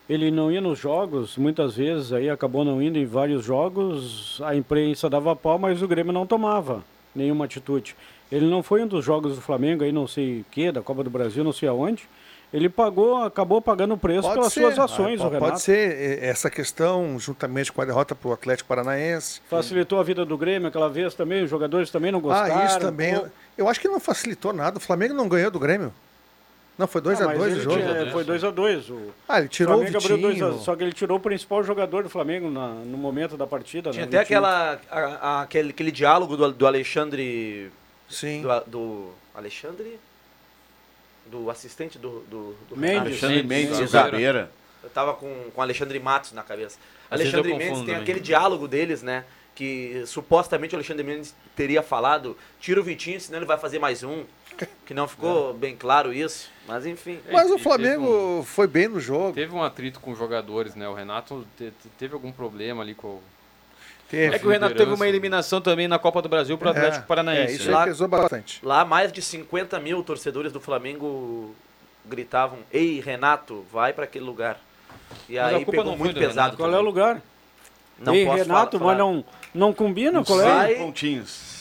ele 0.08 0.30
não 0.30 0.52
ia 0.52 0.60
nos 0.60 0.78
jogos, 0.78 1.36
muitas 1.36 1.76
vezes 1.76 2.12
aí 2.12 2.30
acabou 2.30 2.64
não 2.64 2.80
indo 2.80 2.96
em 2.96 3.04
vários 3.04 3.44
jogos, 3.44 4.40
a 4.42 4.54
imprensa 4.54 5.10
dava 5.10 5.34
pau, 5.34 5.58
mas 5.58 5.82
o 5.82 5.88
Grêmio 5.88 6.12
não 6.12 6.26
tomava 6.26 6.84
nenhuma 7.14 7.44
atitude. 7.44 7.96
Ele 8.30 8.46
não 8.46 8.62
foi 8.62 8.82
um 8.82 8.86
dos 8.86 9.04
jogos 9.04 9.34
do 9.34 9.42
Flamengo 9.42 9.82
aí, 9.82 9.90
não 9.90 10.06
sei 10.06 10.40
o 10.40 10.44
que, 10.50 10.70
da 10.70 10.80
Copa 10.80 11.02
do 11.02 11.10
Brasil, 11.10 11.42
não 11.42 11.52
sei 11.52 11.68
aonde. 11.68 12.08
Ele 12.52 12.68
pagou, 12.68 13.24
acabou 13.24 13.60
pagando 13.60 13.94
o 13.94 13.98
preço 13.98 14.22
Pode 14.22 14.34
pelas 14.36 14.52
ser. 14.52 14.60
suas 14.60 14.78
ações, 14.78 15.20
Ah, 15.20 15.24
o 15.24 15.28
Renato. 15.28 15.44
Pode 15.46 15.60
ser 15.62 16.22
essa 16.22 16.48
questão, 16.48 17.18
juntamente 17.18 17.72
com 17.72 17.82
a 17.82 17.84
derrota 17.84 18.14
para 18.14 18.28
o 18.28 18.32
Atlético 18.32 18.68
Paranaense. 18.68 19.40
Facilitou 19.50 19.98
a 19.98 20.02
vida 20.02 20.24
do 20.24 20.38
Grêmio 20.38 20.68
aquela 20.68 20.88
vez 20.88 21.12
também, 21.14 21.42
os 21.42 21.50
jogadores 21.50 21.90
também 21.90 22.12
não 22.12 22.20
gostaram. 22.20 22.56
Ah, 22.58 22.64
isso 22.66 22.78
também. 22.78 23.18
Pô, 23.18 23.26
Eu 23.58 23.68
acho 23.68 23.80
que 23.80 23.88
não 23.88 23.98
facilitou 23.98 24.52
nada. 24.52 24.78
O 24.78 24.80
Flamengo 24.80 25.12
não 25.14 25.28
ganhou 25.28 25.50
do 25.50 25.58
Grêmio. 25.58 25.92
Não, 26.78 26.86
foi 26.86 27.00
2x2 27.00 27.22
ah, 27.22 27.34
mas 27.38 27.56
o 27.56 27.60
jogo. 27.60 27.76
tinha- 27.76 28.10
Foi 28.12 28.22
2x2. 28.24 28.90
O 28.90 29.10
Ah, 29.26 29.38
ele 29.40 29.48
tirou 29.48 29.74
o 29.74 29.78
Flamengo 29.78 29.96
abriu 29.98 30.18
dois 30.18 30.42
a- 30.42 30.46
Vitinho. 30.46 30.62
Só 30.62 30.76
que 30.76 30.82
ele 30.84 30.92
tirou 30.92 31.16
o 31.16 31.20
principal 31.20 31.64
jogador 31.64 32.02
do 32.02 32.10
Flamengo 32.10 32.50
na- 32.50 32.68
no 32.74 32.98
momento 32.98 33.34
da 33.36 33.46
partida. 33.46 33.90
Tinha 33.92 34.02
né? 34.04 34.08
até 34.08 34.18
Vitinho. 34.20 34.38
aquela, 34.40 34.78
a- 34.90 34.98
a- 35.38 35.42
aquele, 35.42 35.70
aquele 35.70 35.90
diálogo 35.90 36.36
do, 36.36 36.52
do 36.52 36.66
Alexandre. 36.66 37.72
Sim. 38.10 38.42
Do, 38.42 38.60
do 38.70 39.08
Alexandre? 39.34 39.98
Do 41.30 41.50
assistente 41.50 41.98
do, 41.98 42.20
do, 42.30 42.54
do 42.68 42.76
Mendes. 42.76 42.90
Renato. 42.92 43.08
Alexandre 43.08 43.42
Mendes, 43.42 43.78
o 43.78 43.82
Exato. 43.82 44.10
Gabeira. 44.12 44.50
Eu 44.82 44.90
tava 44.90 45.14
com, 45.14 45.50
com 45.54 45.60
Alexandre 45.62 45.98
Matos 45.98 46.32
na 46.32 46.42
cabeça. 46.42 46.78
Às 47.10 47.20
Alexandre 47.20 47.52
Mendes 47.54 47.68
tem 47.78 47.86
também. 47.86 47.96
aquele 48.02 48.20
diálogo 48.20 48.68
deles, 48.68 49.02
né? 49.02 49.24
Que 49.54 50.02
supostamente 50.06 50.74
o 50.74 50.76
Alexandre 50.76 51.02
Mendes 51.02 51.34
teria 51.56 51.82
falado: 51.82 52.36
tira 52.60 52.80
o 52.80 52.84
Vitinho, 52.84 53.20
senão 53.20 53.38
ele 53.38 53.46
vai 53.46 53.58
fazer 53.58 53.78
mais 53.78 54.02
um. 54.04 54.24
Que 54.86 54.94
não 54.94 55.06
ficou 55.08 55.52
bem 55.52 55.76
claro 55.76 56.12
isso. 56.12 56.48
Mas 56.66 56.86
enfim. 56.86 57.18
Mas 57.32 57.50
E- 57.50 57.52
o 57.52 57.58
Flamengo 57.58 58.36
teve 58.38 58.46
foi 58.46 58.66
bem 58.66 58.88
no 58.88 59.00
jogo. 59.00 59.32
Teve 59.34 59.52
um 59.54 59.62
atrito 59.62 59.98
com 60.00 60.12
os 60.12 60.18
jogadores, 60.18 60.74
né? 60.74 60.88
O 60.88 60.94
Renato 60.94 61.46
te- 61.58 61.72
te- 61.82 61.88
teve 61.98 62.14
algum 62.14 62.30
problema 62.32 62.82
ali 62.82 62.94
com. 62.94 63.20
Teve. 64.08 64.36
É 64.36 64.38
que 64.38 64.46
o 64.46 64.50
Renato 64.50 64.74
teve 64.76 64.92
uma 64.92 65.08
eliminação 65.08 65.60
também 65.60 65.88
na 65.88 65.98
Copa 65.98 66.22
do 66.22 66.28
Brasil 66.28 66.56
pro 66.56 66.68
É, 66.68 66.70
Atlético 66.70 67.06
Paranaense. 67.06 67.52
É, 67.52 67.56
isso 67.56 67.66
né? 67.70 67.74
Lá- 67.76 67.84
pesou 67.84 68.06
bastante. 68.08 68.60
Lá 68.64 68.84
mais 68.84 69.12
de 69.12 69.20
50 69.20 69.78
mil 69.80 70.02
torcedores 70.02 70.52
do 70.52 70.60
Flamengo 70.60 71.54
gritavam: 72.04 72.58
Ei, 72.72 73.00
Renato, 73.00 73.64
vai 73.72 73.92
pra 73.92 74.04
aquele 74.04 74.24
lugar. 74.24 74.58
E 75.28 75.34
Mas 75.36 75.42
a 75.44 75.46
aí 75.48 75.54
culpa 75.64 75.70
pegou 75.72 75.84
não 75.84 75.96
muito 75.98 76.14
do 76.14 76.20
pesado. 76.20 76.36
Renato, 76.38 76.56
Qual 76.56 76.72
é 76.72 76.78
o 76.78 76.82
lugar? 76.82 77.20
Não 77.98 78.14
Ei, 78.14 78.24
posso 78.26 78.36
Renato, 78.38 78.78
falar- 78.78 78.90
mas 78.92 78.98
não, 78.98 79.24
não 79.54 79.72
combina? 79.72 80.22
Qual 80.24 80.40
é? 80.40 80.74
Pontinhos. 80.74 81.56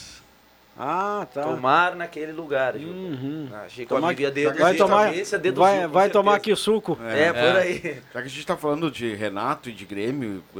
Ah, 0.77 1.25
tá. 1.33 1.41
Tomar 1.43 1.95
naquele 1.95 2.33
lugar, 2.33 2.77
Gil. 2.77 2.89
Uhum. 2.89 3.47
Achei 3.65 3.85
que 3.85 3.93
o 3.93 3.95
Tomar- 3.95 4.07
amigo 4.09 4.21
ia 4.21 4.31
dedo, 4.31 4.59
vai 4.59 4.75
tomar, 4.75 5.11
dedo 5.13 5.61
vai, 5.61 5.87
vai 5.87 6.09
tomar 6.09 6.35
aqui 6.35 6.53
suco. 6.53 6.99
É, 7.09 7.31
por 7.31 7.55
aí. 7.61 8.01
Já 8.13 8.19
que 8.21 8.27
a 8.27 8.29
gente 8.29 8.39
está 8.39 8.57
falando 8.57 8.91
de 8.91 9.15
Renato 9.15 9.69
e 9.69 9.71
de 9.71 9.85
Grêmio, 9.85 10.43
você 10.53 10.59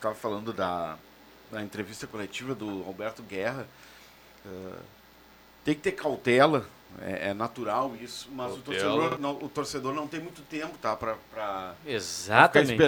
estava 0.00 0.14
falando 0.14 0.52
da, 0.52 0.96
da 1.50 1.62
entrevista 1.62 2.06
coletiva 2.06 2.54
do 2.54 2.82
Roberto 2.82 3.22
Guerra. 3.22 3.66
eh, 4.46 4.78
tem 5.62 5.74
que 5.74 5.82
ter 5.82 5.92
cautela, 5.92 6.66
é, 7.02 7.28
é 7.28 7.34
natural 7.34 7.94
isso, 8.00 8.30
mas 8.32 8.54
o 8.54 8.58
torcedor, 8.58 9.20
não, 9.20 9.32
o 9.32 9.48
torcedor 9.48 9.94
não 9.94 10.08
tem 10.08 10.18
muito 10.18 10.40
tempo 10.42 10.76
tá, 10.78 10.96
para 10.96 11.14
ficar, 11.16 11.76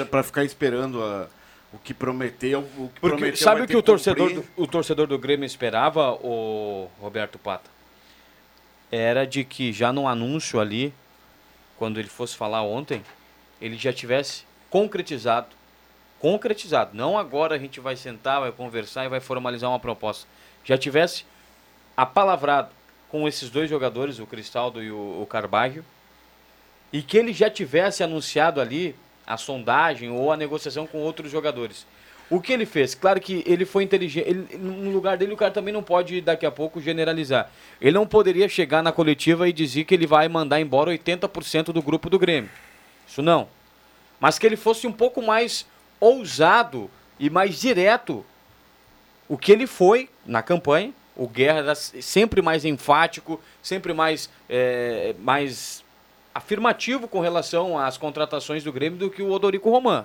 pra 0.07 0.23
ficar 0.23 0.43
esperando 0.45 1.03
a- 1.05 1.29
o 1.71 1.79
que 1.79 1.93
prometeu. 1.93 2.61
O 2.79 2.89
que 2.89 3.01
Porque 3.01 3.17
prometeu 3.17 3.37
sabe 3.37 3.63
o 3.63 3.67
que 3.67 3.77
o 3.77 3.83
torcedor, 3.83 4.33
do, 4.33 4.45
o 4.57 4.67
torcedor 4.67 5.07
do 5.07 5.19
Grêmio 5.19 5.45
esperava, 5.45 6.13
o 6.15 6.89
Roberto 6.99 7.39
Pata? 7.39 7.71
Era 8.91 9.27
de 9.27 9.45
que 9.45 9.71
já 9.73 9.93
no 9.93 10.09
anúncio 10.09 10.59
ali, 10.59 10.93
quando 11.79 11.99
ele 12.01 12.09
fosse 12.09 12.37
falar 12.37 12.63
ontem, 12.63 13.03
ele 13.61 13.77
já 13.77 13.93
tivesse 13.93 14.45
concretizado. 14.71 15.49
Concretizado. 16.23 16.93
Não 16.95 17.19
agora 17.19 17.57
a 17.57 17.59
gente 17.59 17.81
vai 17.81 17.97
sentar, 17.97 18.41
vai 18.41 18.53
conversar 18.53 19.05
e 19.05 19.09
vai 19.09 19.19
formalizar 19.19 19.69
uma 19.69 19.81
proposta. 19.81 20.25
Já 20.65 20.79
tivesse 20.79 21.25
apalavrado 21.97 22.69
com 23.09 23.27
esses 23.27 23.51
dois 23.51 23.69
jogadores, 23.69 24.21
o 24.21 24.27
Cristaldo 24.27 24.81
e 24.81 24.89
o, 24.93 25.21
o 25.21 25.27
Carvalho, 25.27 25.85
e 26.93 27.03
que 27.03 27.19
ele 27.19 27.33
já 27.33 27.51
tivesse 27.51 28.05
anunciado 28.05 28.61
ali 28.61 28.95
a 29.27 29.37
sondagem 29.37 30.11
ou 30.13 30.31
a 30.31 30.37
negociação 30.37 30.87
com 30.87 30.99
outros 30.99 31.29
jogadores. 31.29 31.85
O 32.31 32.41
que 32.41 32.53
ele 32.53 32.67
fez? 32.67 32.95
Claro 32.95 33.21
que 33.21 33.43
ele 33.45 33.65
foi 33.65 33.83
inteligente. 33.83 34.29
ele- 34.29 34.57
no 34.57 34.93
lugar 34.93 35.17
dele, 35.17 35.33
o 35.33 35.37
cara 35.37 35.51
também 35.51 35.75
não 35.75 35.83
pode, 35.83 36.21
daqui 36.21 36.47
a 36.47 36.53
pouco, 36.53 36.81
generalizar. 36.81 37.51
Ele 37.81 37.97
não 37.99 38.07
poderia 38.07 38.49
chegar 38.49 38.81
na 38.81 38.93
coletiva 38.93 39.49
e 39.49 39.53
dizer 39.53 39.83
que 39.87 39.93
ele 39.93 40.07
vai 40.07 40.29
mandar 40.29 40.61
embora 40.61 40.89
80% 40.89 41.73
do 41.73 41.83
grupo 41.83 42.09
do 42.09 42.17
Grêmio. 42.17 42.49
Isso 43.09 43.21
não. 43.23 43.49
Mas 44.21 44.39
que 44.39 44.47
ele 44.47 44.57
fosse 44.57 44.87
um 44.87 44.93
pouco 44.93 45.21
mais 45.21 45.67
ousado 46.03 46.91
e 47.17 47.31
mais 47.31 47.61
direto. 47.61 48.27
O 49.29 49.39
que 49.39 49.53
ele 49.53 49.69
foi 49.69 50.11
na 50.27 50.43
campanha. 50.43 50.93
O 51.15 51.29
Guerra 51.29 51.59
era 51.59 51.75
sempre 51.77 52.43
mais 52.43 52.65
enfático, 52.65 53.41
sempre 53.63 53.93
mais, 53.93 54.29
eh, 54.49 55.15
mais 55.21 55.85
afirmativo 56.35 57.07
com 57.07 57.21
relação 57.21 57.79
às 57.79 57.97
contratações 57.97 58.65
do 58.65 58.73
Grêmio 58.73 58.99
do 58.99 59.11
que 59.11 59.23
o 59.23 59.31
Odorico 59.31 59.71
Roman. 59.71 60.05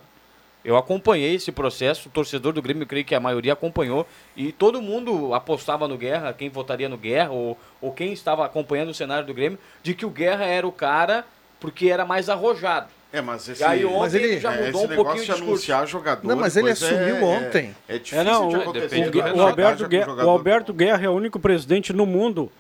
Eu 0.64 0.76
acompanhei 0.76 1.36
esse 1.36 1.52
processo, 1.52 2.10
o 2.10 2.12
torcedor 2.12 2.52
do 2.52 2.62
Grêmio, 2.62 2.86
creio 2.86 3.06
que 3.06 3.16
a 3.16 3.22
maioria 3.22 3.54
acompanhou, 3.54 4.06
e 4.36 4.52
todo 4.52 4.82
mundo 4.82 5.34
apostava 5.34 5.88
no 5.88 5.98
Guerra, 5.98 6.34
quem 6.34 6.50
votaria 6.50 6.90
no 6.90 6.98
Guerra, 6.98 7.32
ou, 7.32 7.58
ou 7.82 7.94
quem 7.94 8.12
estava 8.12 8.46
acompanhando 8.46 8.90
o 8.90 8.94
cenário 8.94 9.26
do 9.26 9.34
Grêmio, 9.34 9.58
de 9.82 9.96
que 9.96 10.06
o 10.06 10.10
Guerra 10.10 10.46
era 10.46 10.68
o 10.68 10.72
cara 10.72 11.26
porque 11.58 11.90
era 11.90 12.06
mais 12.06 12.28
arrojado. 12.28 12.97
É, 13.12 13.22
mas 13.22 13.48
esse, 13.48 13.62
E 13.62 13.66
aí 13.66 13.86
ontem 13.86 14.00
Mas 14.00 14.14
ele- 14.16 14.40
já 14.40 14.54
é, 14.54 14.66
mudou 14.66 14.68
esse 14.68 14.92
um 14.92 14.96
pouquinho 14.96 14.96
negócio 14.98 15.12
o 15.12 15.16
de 15.16 15.26
discurso. 15.32 15.44
anunciar 15.44 15.88
jogador. 15.88 16.28
Não, 16.28 16.36
mas 16.36 16.58
ele 16.58 16.74
depois 16.74 16.84
assumiu 16.94 17.16
é- 17.18 17.24
ontem. 17.24 17.76
É, 17.88 17.96
é 17.96 18.00
difícil 18.00 18.20
É, 18.20 18.24
não, 18.24 18.50
de 18.50 18.56
o, 18.58 18.62
acontecer. 18.62 18.96
o, 18.98 19.38
o 19.38 19.42
Alberto, 19.42 19.84
com 19.84 19.90
Guerra, 19.90 20.14
o 20.26 20.30
Alberto 20.30 20.74
Guerra 20.74 21.06
é 21.06 21.10
o 21.10 21.14
único 21.14 21.40
presidente 21.40 21.94
no 21.94 22.06
mundo 22.06 22.52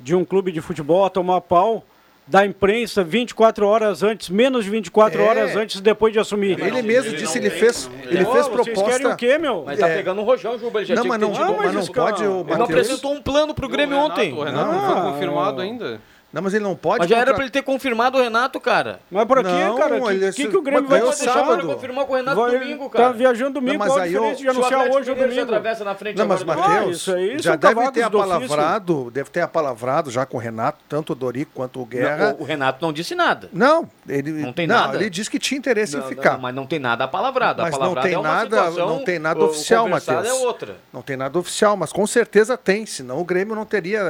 de 0.00 0.14
um 0.14 0.24
clube 0.24 0.50
de 0.50 0.60
futebol 0.60 1.04
a 1.04 1.10
tomar 1.10 1.40
pau 1.42 1.84
da 2.26 2.44
imprensa 2.44 3.04
24 3.04 3.66
horas 3.66 4.02
antes, 4.02 4.30
menos 4.30 4.64
de 4.64 4.70
24 4.70 5.20
É. 5.22 5.24
horas 5.28 5.54
antes 5.56 5.80
depois 5.80 6.12
de 6.12 6.18
assumir. 6.18 6.58
Ele 6.58 6.70
não, 6.70 6.82
mesmo 6.82 7.10
ele 7.12 7.18
disse, 7.18 7.38
ele 7.38 7.50
tem, 7.50 7.58
fez, 7.60 7.86
não. 7.86 7.94
ele 7.98 8.24
fez 8.24 8.26
vocês 8.26 8.46
querem 8.48 8.74
proposta. 8.74 9.08
o 9.10 9.16
quê, 9.16 9.38
meu? 9.38 9.62
Mas 9.66 9.78
tá 9.78 9.88
É. 9.90 9.96
pegando 9.96 10.22
um 10.22 10.24
rojão, 10.24 10.58
Juba, 10.58 10.80
ele 10.80 10.86
já 10.86 10.94
Não, 10.96 11.02
tinha 11.02 11.18
mas 11.18 11.20
que 11.20 11.24
não, 11.38 11.44
Ah, 11.44 11.56
mas 11.56 11.74
não 11.74 11.86
pode 11.86 12.22
o 12.26 12.40
Ele 12.40 12.56
não 12.56 12.64
apresentou 12.64 13.12
um 13.12 13.22
plano 13.22 13.54
pro 13.54 13.68
Grêmio 13.68 13.96
o 13.96 14.02
Renato, 14.02 14.20
ontem. 14.20 14.32
O 14.32 14.42
Renato 14.42 14.72
não, 14.72 14.82
Não, 14.82 15.02
foi 15.02 15.12
confirmado 15.12 15.58
eu- 15.58 15.64
ainda. 15.64 16.00
Não, 16.34 16.42
mas 16.42 16.52
ele 16.52 16.64
não 16.64 16.74
pode. 16.74 16.98
Mas 16.98 17.08
já 17.08 17.14
era 17.16 17.26
contra- 17.26 17.34
pra 17.36 17.44
ele 17.44 17.50
ter 17.52 17.62
confirmado 17.62 18.18
o 18.18 18.20
Renato, 18.22 18.58
cara. 18.60 18.98
Mas 19.08 19.24
por 19.24 19.36
quê, 19.36 19.44
Não, 19.44 19.76
cara? 19.78 19.96
O 20.02 20.08
que, 20.08 20.32
que, 20.32 20.48
que 20.48 20.56
o 20.56 20.62
Grêmio 20.62 20.82
mas 20.90 21.00
vai 21.00 21.08
deixar? 21.10 21.32
sábado. 21.32 21.64
Para 21.64 21.74
confirmar 21.74 22.04
com 22.06 22.12
o 22.12 22.16
Renato 22.16 22.40
Vai- 22.40 22.58
domingo, 22.58 22.84
Tá 22.90 22.98
cara. 22.98 23.12
viajando 23.12 23.52
domingo, 23.52 23.78
Não, 23.78 23.86
mas 23.86 23.96
aí 23.96 24.18
o- 24.18 24.34
de 24.34 24.48
anunciar 24.48 24.88
hoje 24.90 25.10
ou 25.10 25.16
domingo? 25.16 25.40
atravessa 25.42 25.84
na 25.84 25.94
frente 25.94 26.18
Não, 26.18 26.26
mas 26.26 26.42
do- 26.42 26.50
Ah, 26.50 26.56
Matheus, 26.56 27.04
já 27.38 27.54
deve 27.54 27.90
ter 27.92 28.02
apalavrado, 28.02 29.10
deve 29.12 29.30
ter 29.30 29.40
apalavrado 29.42 30.10
já 30.10 30.26
com 30.26 30.36
o 30.36 30.40
Renato, 30.40 30.78
tanto 30.88 31.12
o 31.12 31.14
Dorico 31.14 31.52
quanto 31.54 31.80
o 31.80 31.86
Guerra. 31.86 32.32
Não, 32.32 32.38
o, 32.38 32.40
o 32.42 32.44
Renato 32.44 32.84
não 32.84 32.92
disse 32.92 33.14
nada. 33.14 33.48
Não, 33.52 33.88
ele 34.08 34.32
Não 34.32 34.52
tem 34.52 34.66
não, 34.66 34.74
nada? 34.74 34.96
ele 34.96 35.08
disse 35.08 35.30
que 35.30 35.38
tinha 35.38 35.56
interesse 35.58 35.96
Não, 35.96 36.04
em 36.04 36.08
ficar. 36.08 36.32
não, 36.32 36.40
mas 36.40 36.54
não 36.54 36.66
tem 36.66 36.78
nada 36.78 37.04
apalavrado. 37.04 37.62
Mas 37.62 37.78
não 37.78 37.94
tem 37.94 38.14
é 38.14 38.18
uma 38.18 38.28
nada- 38.28 38.70
não 38.70 39.04
tem 39.04 39.18
nada 39.18 39.44
oficial, 39.44 39.88
Matheus. 39.88 40.26
é 40.26 40.32
outra. 40.32 40.76
Não 40.92 41.00
tem 41.02 41.16
nada 41.16 41.38
oficial, 41.38 41.76
mas 41.76 41.92
com 41.92 42.06
certeza 42.06 42.56
tem, 42.56 42.84
senão 42.86 43.20
o 43.20 43.24
Grêmio 43.24 43.54
não 43.54 43.64
teria. 43.64 44.00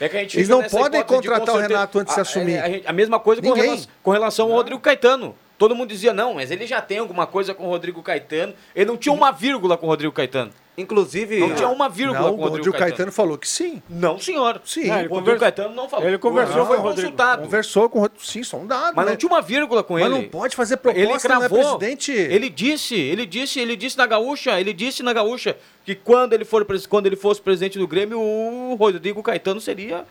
É 0.00 0.08
que 0.08 0.16
a 0.16 0.20
gente 0.20 0.36
Eles 0.38 0.48
não 0.48 0.62
podem 0.62 1.02
com 1.02 1.20
contratar 1.46 1.64
o 1.64 1.68
Renato 1.74 1.98
antes 1.98 2.14
de 2.14 2.20
a, 2.20 2.22
assumir. 2.22 2.52
é, 2.54 2.60
A, 2.60 2.68
gente- 2.68 2.86
a 2.86 2.92
mesma 2.92 3.18
coisa 3.20 3.40
com 3.42 3.52
relação, 3.52 3.86
com 4.02 4.10
relação 4.10 4.46
ao 4.50 4.52
Rodrigo 4.56 4.80
Caetano. 4.80 5.34
Todo 5.58 5.76
mundo 5.76 5.90
dizia, 5.90 6.12
não, 6.12 6.34
mas 6.34 6.50
ele 6.50 6.66
já 6.66 6.80
tem 6.80 6.98
alguma 6.98 7.24
coisa 7.24 7.54
com 7.54 7.66
o 7.66 7.68
Rodrigo 7.68 8.02
Caetano. 8.02 8.52
Ele 8.74 8.86
não 8.86 8.96
tinha 8.96 9.12
uma 9.12 9.30
vírgula 9.30 9.76
com 9.76 9.86
o 9.86 9.88
Rodrigo 9.90 10.12
Caetano. 10.12 10.50
Inclusive. 10.76 11.38
Não 11.38 11.54
tinha 11.54 11.68
uma 11.68 11.88
vírgula 11.88 12.18
Não, 12.20 12.30
com 12.30 12.34
o 12.34 12.38
o 12.38 12.48
Rodrigo, 12.48 12.66
Rodrigo 12.70 12.78
Caetano. 12.78 13.12
falou 13.12 13.36
que 13.38 13.46
sim. 13.46 13.80
Não, 13.88 14.18
senhor. 14.18 14.60
Sim. 14.64 14.80
É, 14.80 14.84
o 14.84 14.86
ele 14.86 14.90
Rodrigo 15.08 15.14
conversa- 15.14 15.38
Caetano 15.40 15.74
não 15.74 15.88
falou. 15.88 16.08
ele 16.08 16.18
conversou 16.18 16.56
não 16.56 16.66
foi 16.66 16.76
com 16.78 16.82
o 16.82 16.86
Rodrigo. 16.86 17.10
consultado. 17.10 17.42
Conversou 17.42 17.88
com 17.90 17.98
o 17.98 18.00
Rodrigo. 18.02 18.24
Sim, 18.24 18.42
só 18.42 18.56
um 18.56 18.66
dado. 18.66 18.94
Mas 18.96 19.04
né? 19.04 19.10
não 19.12 19.16
tinha 19.18 19.30
uma 19.30 19.42
vírgula 19.42 19.84
com 19.84 19.94
Mas 19.94 20.02
ele. 20.06 20.14
não 20.14 20.24
pode 20.24 20.56
fazer 20.56 20.74
Ele 20.74 20.80
proposta, 20.80 21.28
não 21.28 21.36
é 21.44 21.48
cravou. 21.48 21.76
presidente. 21.78 22.10
Ele 22.10 22.48
disse, 22.48 22.96
ele 22.96 23.26
disse, 23.26 23.60
ele 23.60 23.76
disse 23.76 23.96
na 23.98 24.06
gaúcha, 24.06 24.58
ele 24.58 24.72
disse 24.72 25.02
na 25.02 25.12
gaúcha 25.12 25.56
que 25.84 25.94
quando 25.94 26.32
ele 26.32 26.44
for 26.44 26.66
quando 26.88 27.06
ele 27.06 27.16
fosse 27.16 27.40
presidente 27.40 27.78
do 27.78 27.86
Grêmio, 27.86 28.18
o 28.18 28.74
Rodrigo 28.74 29.22
Caetano 29.22 29.60
seria 29.60 30.04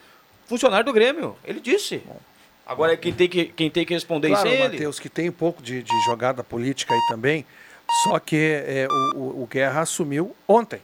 funcionário 0.51 0.85
do 0.85 0.93
Grêmio. 0.93 1.35
Ele 1.43 1.59
disse. 1.59 2.01
Agora 2.65 2.95
quem 2.95 3.11
tem 3.13 3.27
que 3.27 3.45
quem 3.45 3.69
tem 3.71 3.85
que 3.85 3.93
responder 3.93 4.27
Claro, 4.29 4.47
isso 4.47 4.55
é 4.55 4.59
ele. 4.65 4.73
Matheus, 4.73 4.99
que 4.99 5.09
tem 5.09 5.29
um 5.29 5.33
pouco 5.33 5.61
de, 5.61 5.81
de 5.81 6.05
jogada 6.05 6.43
política 6.43 6.93
aí 6.93 6.99
também. 7.09 7.45
Só 8.03 8.19
que 8.19 8.35
é, 8.65 8.87
o, 9.15 9.41
o- 9.43 9.47
Guerra 9.51 9.81
assumiu 9.81 10.35
ontem, 10.47 10.79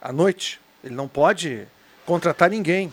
à 0.00 0.12
noite. 0.12 0.60
Ele 0.84 0.94
não 0.94 1.08
pode 1.08 1.66
contratar 2.06 2.48
ninguém. 2.48 2.92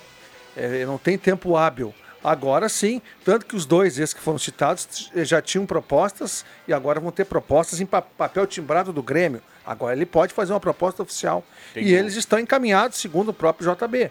É, 0.57 0.65
ele 0.65 0.86
não 0.86 0.97
tem 0.97 1.17
tempo 1.17 1.55
hábil. 1.55 1.93
Agora 2.23 2.67
sim, 2.69 3.01
tanto 3.23 3.45
que 3.45 3.55
os 3.55 3.65
dois, 3.65 3.99
esses 3.99 4.13
que 4.13 4.19
foram 4.21 4.39
citados, 4.39 5.12
já 5.23 5.41
tinham 5.41 5.65
propostas 5.65 6.45
e 6.67 6.73
agora 6.73 6.99
vão 6.99 7.12
ter 7.12 7.25
propostas 7.25 7.79
em 7.81 7.86
pa- 7.86 8.01
papel 8.01 8.47
timbrado 8.47 8.91
do 8.93 9.03
Grêmio. 9.03 9.41
Agora 9.65 9.95
ele 9.95 10.05
pode 10.05 10.33
fazer 10.33 10.51
uma 10.53 10.59
proposta 10.59 11.01
oficial. 11.03 11.43
e 11.75 11.93
eles 11.93 12.15
estão 12.15 12.39
encaminhados, 12.39 12.97
segundo 12.97 13.29
o 13.29 13.33
próprio 13.33 13.69
JB. 13.73 14.09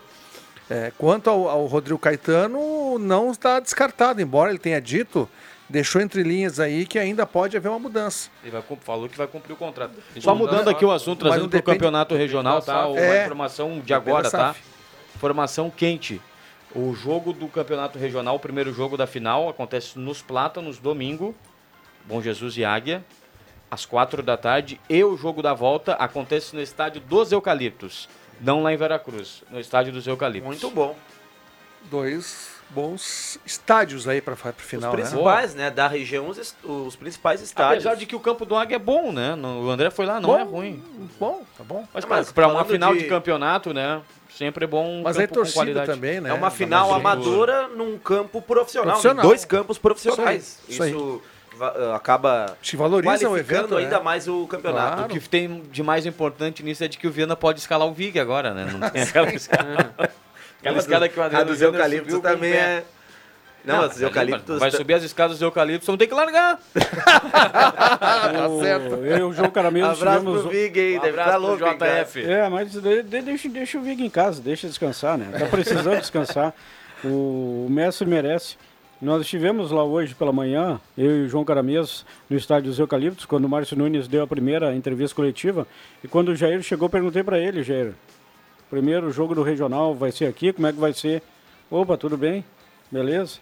É, 0.73 0.93
quanto 0.97 1.29
ao, 1.29 1.49
ao 1.49 1.67
Rodrigo 1.67 1.99
Caetano, 1.99 2.99
não 2.99 3.31
está 3.31 3.61
descartado, 3.61 4.21
embora 4.21 4.51
ele 4.51 4.59
tenha 4.59 4.81
dito 4.81 5.29
deixou 5.73 6.03
entre 6.03 6.23
linhas 6.23 6.61
aí 6.61 6.85
que 6.85 6.99
ainda 6.99 7.27
pode 7.27 7.57
haver 7.57 7.71
uma 7.71 7.79
mudança. 7.79 8.29
Ele 8.43 8.53
vai, 8.53 8.63
falou 8.83 9.09
que 9.09 9.17
vai 9.17 9.27
cumprir 9.27 9.55
o 9.55 9.57
contrato. 9.57 9.95
Só 10.21 10.35
mudando 10.35 10.69
aqui 10.69 10.85
o 10.85 10.91
assunto, 10.91 11.21
trazendo 11.21 11.49
para 11.49 11.61
o 11.61 11.63
campeonato 11.63 12.15
regional, 12.15 12.61
tá? 12.61 12.87
Uma 12.87 13.01
É. 13.01 13.23
informação 13.23 13.81
de 13.81 13.95
agora, 13.95 14.31
tá? 14.31 14.55
Informação 15.17 15.71
quente. 15.71 16.21
O 16.75 16.95
jogo 16.95 17.33
do 17.33 17.49
campeonato 17.49 17.99
regional, 17.99 18.37
o 18.37 18.39
primeiro 18.39 18.73
jogo 18.73 18.99
da 18.99 19.07
final, 19.07 19.49
acontece 19.49 19.99
nos 19.99 20.21
Plátanos, 20.21 20.79
domingo. 20.79 21.35
Bom 22.05 22.21
Jesus 22.21 22.57
e 22.59 22.65
Águia, 22.65 23.05
às 23.71 23.87
quatro 23.87 24.23
da 24.23 24.37
tarde. 24.37 24.79
E 24.91 25.03
o 25.03 25.17
jogo 25.17 25.41
da 25.41 25.55
volta 25.55 25.95
acontece 25.95 26.55
no 26.55 26.61
estádio 26.61 27.01
dos 27.01 27.33
Eucaliptos. 27.33 28.09
Não 28.43 28.63
lá 28.63 28.73
em 28.73 28.77
Veracruz, 28.77 29.43
no 29.51 29.61
estádio 29.61 29.93
dos 29.93 30.07
Eucaliptos. 30.07 30.47
Muito 30.47 30.69
bom. 30.71 30.97
Dois 31.85 32.51
bons 32.71 33.39
estádios 33.45 34.09
aí 34.09 34.21
para 34.21 34.33
o 34.35 34.37
final, 34.37 34.91
os 34.93 34.97
né? 34.99 35.03
principais, 35.05 35.55
né? 35.55 35.71
Da 35.71 35.87
região, 35.87 36.29
os, 36.29 36.55
os 36.65 36.97
principais 36.97 37.41
estádios. 37.43 37.85
Apesar 37.85 37.95
de 37.99 38.07
que 38.07 38.17
o 38.17 38.21
campo 38.21 38.45
do 38.47 38.57
Águia 38.57 38.77
é 38.77 38.79
bom, 38.79 39.13
né? 39.13 39.35
No- 39.35 39.67
O 39.67 39.71
André 39.71 39.91
foi 39.91 40.07
lá, 40.07 40.21
não 40.21 40.31
Bom, 40.31 40.39
é 40.39 40.43
ruim. 40.43 40.83
Bom, 41.21 41.45
tá 41.57 41.63
bom. 41.65 41.87
Mas, 41.93 42.05
cara, 42.05 42.17
mas 42.23 42.33
pra 42.33 42.49
uma 42.49 42.65
final 42.65 42.95
de... 42.95 43.01
de- 43.03 43.09
campeonato, 43.09 43.75
né? 43.75 44.01
Sempre 44.31 44.65
é 44.65 44.67
bom 44.67 44.87
um 44.89 45.03
Mas 45.03 45.19
aí 45.19 45.25
campo 45.27 45.35
com 45.35 45.41
torcida 45.41 45.59
qualidade. 45.61 45.87
também, 45.87 46.21
né? 46.21 46.31
É 46.31 46.33
uma 46.33 46.51
final 46.51 46.95
amadora 46.95 47.69
num 47.69 47.99
campo 47.99 48.41
profissional, 48.41 48.93
Profissional. 48.93 49.27
dois 49.27 49.45
campos 49.45 49.77
profissionais. 49.77 50.59
Isso 50.67 50.83
aí, 50.83 50.91
Isso, 50.91 50.99
isso 50.99 51.23
ah, 51.23 51.32
acaba 51.95 52.57
Te 52.63 52.77
valoriza 52.77 53.29
o 53.29 53.37
evento, 53.37 53.77
ainda 53.77 53.99
né? 53.99 54.03
mais 54.05 54.27
o 54.29 54.47
campeonato. 54.47 54.97
Claro. 54.97 55.15
O 55.15 55.19
que 55.21 55.29
tem 55.29 55.63
de 55.71 55.83
mais 55.83 56.07
importante 56.07 56.63
nisso 56.63 56.83
é 56.85 56.89
de 56.89 56.99
que 56.99 57.07
o 57.07 57.11
Viana 57.11 57.37
pode 57.37 57.61
escalar 57.61 57.87
o 57.87 57.93
Vig 57.93 58.19
agora, 58.19 58.53
né? 58.55 58.67
Não 58.73 58.91
tem 58.91 59.03
aquela 59.03 59.29
escada, 59.35 59.95
aquela 60.61 60.79
escada 60.79 61.09
que 61.09 61.19
o 61.19 61.23
a 61.23 61.27
Adriano 61.27 61.47
dos 61.47 61.59
Viana 61.59 61.77
eucaliptos 61.77 62.21
também 62.21 62.53
é. 62.53 62.85
Não, 63.65 63.77
mas 63.77 63.91
os 63.93 63.97
ali, 63.99 64.05
eucaliptos. 64.05 64.59
Vai 64.59 64.71
subir 64.73 64.95
as 64.95 65.05
escadas 65.05 65.37
dos 65.37 65.43
eucaliptos, 65.43 65.87
não 65.89 65.97
tem 65.97 66.09
que 66.09 66.15
largar. 66.15 66.59
tá 66.75 68.49
certo. 68.61 68.95
Eu 69.05 69.19
e 69.19 69.23
o 69.23 69.33
João 69.33 69.51
Caramelo 69.51 69.87
Abraço 69.91 70.19
tivemos... 70.19 70.41
pro 70.43 70.51
Vig 70.51 70.81
aí, 70.81 70.99
Um 70.99 71.01
deve 71.01 71.11
estar 71.11 71.23
abraço 71.23 71.39
pro 71.39 71.49
louco. 71.49 71.65
hein, 71.67 71.79
cara? 71.79 72.05
JF. 72.05 72.25
É, 72.25 72.49
mas 72.49 72.73
de- 72.73 73.03
de- 73.05 73.23
deixa, 73.23 73.49
deixa 73.49 73.79
o 73.79 73.83
Vig 73.83 74.03
em 74.05 74.11
casa, 74.11 74.43
deixa 74.43 74.67
descansar, 74.67 75.17
né? 75.17 75.29
Tá 75.39 75.47
precisando 75.47 75.99
descansar. 76.01 76.53
O, 77.05 77.67
o 77.67 77.71
mestre 77.71 78.07
merece. 78.07 78.57
Nós 79.03 79.23
estivemos 79.23 79.73
lá 79.73 79.83
hoje 79.83 80.15
pela 80.15 80.31
manhã, 80.31 80.81
eu 80.97 81.23
e 81.23 81.25
o 81.25 81.29
João 81.29 81.45
Caramês, 81.45 82.07
no 82.31 82.37
estádio 82.37 82.71
dos 82.71 82.79
Eucaliptos, 82.79 83.25
quando 83.25 83.47
o 83.47 83.49
Márcio 83.49 83.77
Nunes 83.77 84.07
deu 84.07 84.23
a 84.23 84.29
primeira 84.29 84.77
entrevista 84.77 85.17
coletiva. 85.17 85.67
E 86.05 86.07
quando 86.07 86.29
o 86.29 86.37
Jair 86.37 86.63
chegou, 86.63 86.89
perguntei 86.89 87.25
para 87.25 87.37
ele, 87.37 87.65
Jair, 87.65 87.95
primeiro 88.71 89.11
jogo 89.11 89.35
do 89.35 89.43
regional 89.43 89.93
vai 89.93 90.13
ser 90.13 90.27
aqui, 90.27 90.53
como 90.53 90.69
é 90.69 90.73
que 90.73 90.79
vai 90.79 90.93
ser? 90.93 91.21
Opa, 91.69 91.97
tudo 91.97 92.17
bem? 92.17 92.45
Beleza? 92.93 93.41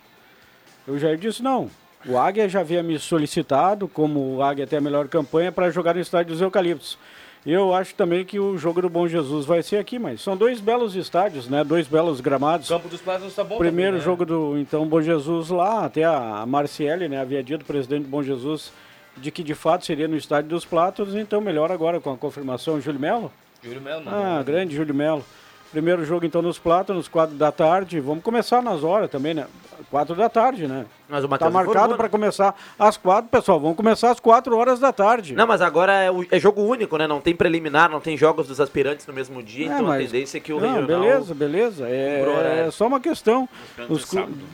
O 0.89 0.97
Jair 0.97 1.19
disse, 1.19 1.43
não, 1.43 1.71
o 2.07 2.17
Águia 2.17 2.49
já 2.49 2.61
havia 2.61 2.83
me 2.83 2.99
solicitado, 2.99 3.87
como 3.87 4.37
o 4.37 4.43
Águia 4.43 4.67
tem 4.67 4.79
a 4.79 4.83
melhor 4.83 5.09
campanha, 5.09 5.53
para 5.53 5.71
jogar 5.71 5.95
no 5.95 6.01
estádio 6.01 6.33
dos 6.33 6.41
Eucaliptos. 6.41 6.97
Eu 7.45 7.73
acho 7.75 7.95
também 7.95 8.25
que 8.25 8.39
o 8.39 8.59
jogo 8.59 8.83
do 8.83 8.91
Bom 8.91 9.09
Jesus 9.09 9.47
vai 9.47 9.63
ser 9.63 9.79
aqui, 9.79 9.99
mas 9.99 10.21
são 10.21 10.37
dois 10.37 10.61
belos 10.61 10.95
estádios, 10.95 11.49
né? 11.49 11.65
Dois 11.65 11.89
belos 11.89 12.21
gramados. 12.21 12.69
O 12.71 12.75
campo 12.75 12.89
dos 12.89 13.01
Plátanos 13.01 13.35
tá 13.35 13.43
bom 13.43 13.57
Primeiro 13.57 13.93
também, 13.93 13.99
né? 14.01 14.05
jogo 14.05 14.27
do 14.27 14.59
então 14.59 14.87
Bom 14.87 15.01
Jesus 15.01 15.49
lá, 15.49 15.87
até 15.87 16.05
a 16.05 16.45
Marciele, 16.47 17.09
né, 17.09 17.19
havia 17.19 17.43
dito 17.43 17.63
o 17.63 17.65
presidente 17.65 18.03
do 18.05 18.09
Bom 18.11 18.23
Jesus 18.23 18.71
de 19.17 19.31
que 19.31 19.43
de 19.43 19.55
fato 19.55 19.85
seria 19.87 20.07
no 20.07 20.17
estádio 20.17 20.51
dos 20.51 20.65
Plátanos, 20.67 21.15
então 21.15 21.41
melhor 21.41 21.73
agora 21.73 21.99
com 21.99 22.13
a 22.13 22.17
confirmação 22.17 22.81
Júlio 22.81 23.01
Melo. 23.01 23.33
Júlio 23.63 23.81
Melo, 23.81 24.03
Ah, 24.07 24.13
mandou. 24.13 24.45
grande 24.45 24.77
Júlio 24.77 24.95
Melo. 24.95 25.25
Primeiro 25.71 26.05
jogo 26.05 26.27
então 26.27 26.43
nos 26.43 26.59
Plátanos, 26.59 27.07
quatro 27.07 27.37
da 27.37 27.53
tarde. 27.53 28.01
Vamos 28.01 28.25
começar 28.25 28.61
nas 28.61 28.83
horas 28.83 29.09
também, 29.09 29.35
né? 29.35 29.47
Quatro 29.89 30.15
da 30.17 30.29
tarde, 30.29 30.67
né? 30.67 30.85
Mas 31.09 31.21
o 31.25 31.29
Tá 31.29 31.31
Matheus 31.31 31.53
marcado 31.53 31.71
informou, 31.77 31.97
para 31.97 32.05
né? 32.07 32.11
começar 32.11 32.55
às 32.79 32.97
quatro, 32.97 33.31
pessoal. 33.31 33.59
Vamos 33.61 33.77
começar 33.77 34.11
às 34.11 34.19
quatro 34.21 34.57
horas 34.57 34.81
da 34.81 34.93
tarde. 34.93 35.35
Não, 35.35 35.47
mas 35.47 35.63
agora 35.63 35.93
é, 35.93 36.11
o- 36.11 36.27
é 36.31 36.39
jogo 36.41 36.61
único, 36.63 36.97
né? 36.97 37.07
Não 37.07 37.21
tem 37.21 37.35
preliminar, 37.37 37.89
não 37.89 38.01
tem 38.01 38.17
jogos 38.17 38.49
dos 38.49 38.61
aspirantes 38.61 39.07
no 39.07 39.15
mesmo 39.15 39.41
dia, 39.43 39.67
É, 39.67 39.75
então 39.75 39.87
a 39.87 39.89
mas- 39.91 40.07
tendência 40.11 40.39
é 40.39 40.41
que 40.41 40.53
o 40.53 40.61
Não, 40.61 40.75
regional... 40.81 41.01
beleza, 41.01 41.35
beleza. 41.35 41.89
É, 41.89 42.65
é 42.67 42.71
só 42.73 42.87
uma 42.89 42.99
questão 43.01 43.49
os 43.89 44.07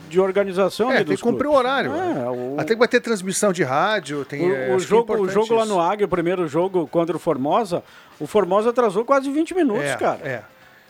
de 0.09 0.19
organização. 0.19 0.91
É, 0.91 0.97
ali 0.97 1.05
tem 1.05 1.15
que 1.17 1.21
cumprir 1.23 1.47
o 1.47 1.53
horário. 1.53 1.91
É, 1.93 2.13
né? 2.13 2.29
o- 2.29 2.55
Até 2.59 2.73
que 2.73 2.79
vai 2.79 2.87
ter 2.87 3.01
transmissão 3.01 3.51
de 3.51 3.63
rádio. 3.63 4.23
Tem, 4.23 4.41
O, 4.49 4.55
é, 4.55 4.69
o 4.71 4.75
é 4.75 4.79
jogo, 4.79 5.13
o 5.15 5.27
jogo 5.29 5.55
lá 5.55 5.63
isso. 5.63 5.73
no 5.73 5.79
Águia, 5.81 6.05
o 6.05 6.09
primeiro 6.09 6.47
jogo 6.47 6.87
contra 6.87 7.15
o 7.15 7.19
Formosa, 7.19 7.83
o 8.19 8.27
Formosa 8.27 8.69
atrasou 8.69 9.03
quase 9.03 9.29
20 9.31 9.53
minutos, 9.55 9.83
é, 9.83 9.95
cara. 9.97 10.19
É. 10.23 10.41